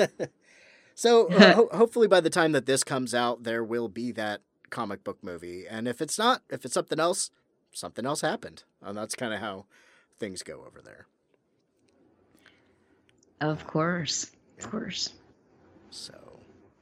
so 0.94 1.30
uh, 1.30 1.54
ho- 1.56 1.70
hopefully 1.72 2.06
by 2.06 2.20
the 2.20 2.30
time 2.30 2.52
that 2.52 2.66
this 2.66 2.84
comes 2.84 3.16
out, 3.16 3.44
there 3.44 3.64
will 3.64 3.88
be 3.88 4.12
that 4.12 4.42
comic 4.70 5.06
book 5.06 5.20
movie, 5.22 5.66
and 5.66 5.88
if 5.88 6.02
it's 6.02 6.20
not, 6.20 6.42
if 6.50 6.66
it's 6.66 6.74
something 6.74 7.00
else, 7.00 7.32
something 7.72 8.06
else 8.06 8.20
happened, 8.20 8.64
and 8.82 8.98
that's 8.98 9.16
kind 9.16 9.34
of 9.34 9.40
how 9.40 9.66
things 10.20 10.44
go 10.44 10.66
over 10.68 10.82
there. 10.84 11.08
Of 13.40 13.66
course. 13.66 14.32
Of 14.60 14.70
course. 14.70 15.14
So, 15.92 16.42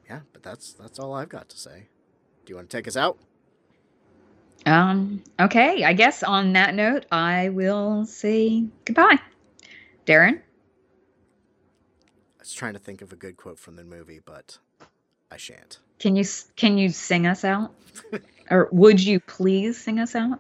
yeah, 0.10 0.22
but 0.34 0.42
that's 0.42 0.74
that's 0.74 0.98
all 0.98 1.14
I've 1.14 1.30
got 1.30 1.50
to 1.50 1.58
say. 1.58 1.90
Do 2.46 2.52
you 2.52 2.56
want 2.56 2.72
to 2.72 2.78
take 2.78 2.88
us 2.88 2.98
out? 2.98 3.20
Um, 4.66 5.24
okay, 5.40 5.84
I 5.84 5.94
guess 5.94 6.24
on 6.24 6.54
that 6.54 6.76
note, 6.76 7.06
I 7.12 7.50
will 7.50 8.06
say 8.06 8.66
goodbye. 8.86 9.20
Darren? 10.06 10.38
I 10.38 10.40
was 12.40 12.54
trying 12.54 12.74
to 12.74 12.80
think 12.80 13.02
of 13.02 13.12
a 13.12 13.16
good 13.16 13.38
quote 13.38 13.60
from 13.60 13.76
the 13.76 13.84
movie, 13.84 14.20
but 14.24 14.58
I 15.32 15.38
shan't. 15.38 15.80
Can 16.00 16.16
you 16.16 16.26
can 16.56 16.78
you 16.78 16.90
sing 16.90 17.28
us 17.28 17.44
out? 17.44 17.74
or 18.52 18.70
would 18.72 19.04
you 19.04 19.20
please 19.20 19.82
sing 19.82 20.00
us 20.00 20.16
out? 20.16 20.40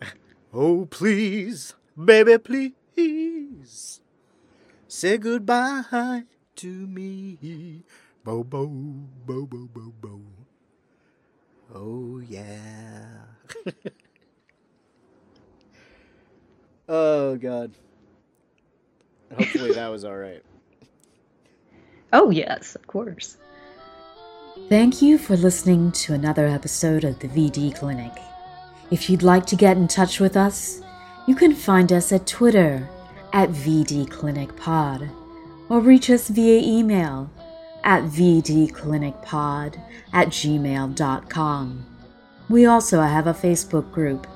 Oh, 0.50 0.86
please, 0.86 1.74
baby, 2.02 2.38
please 2.38 4.00
say 4.88 5.18
goodbye 5.18 6.22
to 6.56 6.66
me. 6.66 7.82
Bo, 8.24 8.42
bo, 8.42 8.66
bo, 8.66 9.44
bo, 9.44 9.68
bo, 9.70 9.92
bo. 10.00 10.20
Oh, 11.74 12.20
yeah. 12.20 13.24
oh, 16.88 17.36
God. 17.36 17.72
Hopefully 19.36 19.72
that 19.72 19.88
was 19.88 20.04
all 20.04 20.16
right. 20.16 20.42
Oh 22.12 22.30
yes, 22.30 22.74
of 22.74 22.86
course. 22.86 23.36
Thank 24.68 25.02
you 25.02 25.18
for 25.18 25.36
listening 25.36 25.92
to 25.92 26.14
another 26.14 26.46
episode 26.46 27.04
of 27.04 27.18
the 27.18 27.28
VD 27.28 27.74
Clinic. 27.76 28.12
If 28.90 29.10
you'd 29.10 29.22
like 29.22 29.44
to 29.46 29.56
get 29.56 29.76
in 29.76 29.88
touch 29.88 30.18
with 30.18 30.36
us, 30.36 30.80
you 31.26 31.34
can 31.34 31.54
find 31.54 31.92
us 31.92 32.12
at 32.12 32.26
Twitter 32.26 32.88
at 33.32 33.50
VD 33.50 34.10
Clinic 34.10 34.56
Pod 34.56 35.08
or 35.68 35.80
reach 35.80 36.08
us 36.08 36.28
via 36.28 36.60
email 36.62 37.30
at 37.84 38.04
vdclinicpod 38.04 39.80
at 40.12 40.28
gmail.com. 40.28 41.86
We 42.48 42.64
also 42.64 43.02
have 43.02 43.26
a 43.26 43.34
Facebook 43.34 43.92
group, 43.92 44.26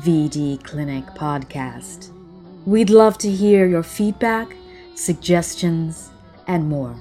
VD 0.00 0.64
Clinic 0.64 1.04
Podcast. 1.14 2.10
We'd 2.66 2.90
love 2.90 3.16
to 3.18 3.30
hear 3.30 3.64
your 3.64 3.84
feedback, 3.84 4.56
suggestions, 4.96 6.10
and 6.48 6.68
more. 6.68 6.96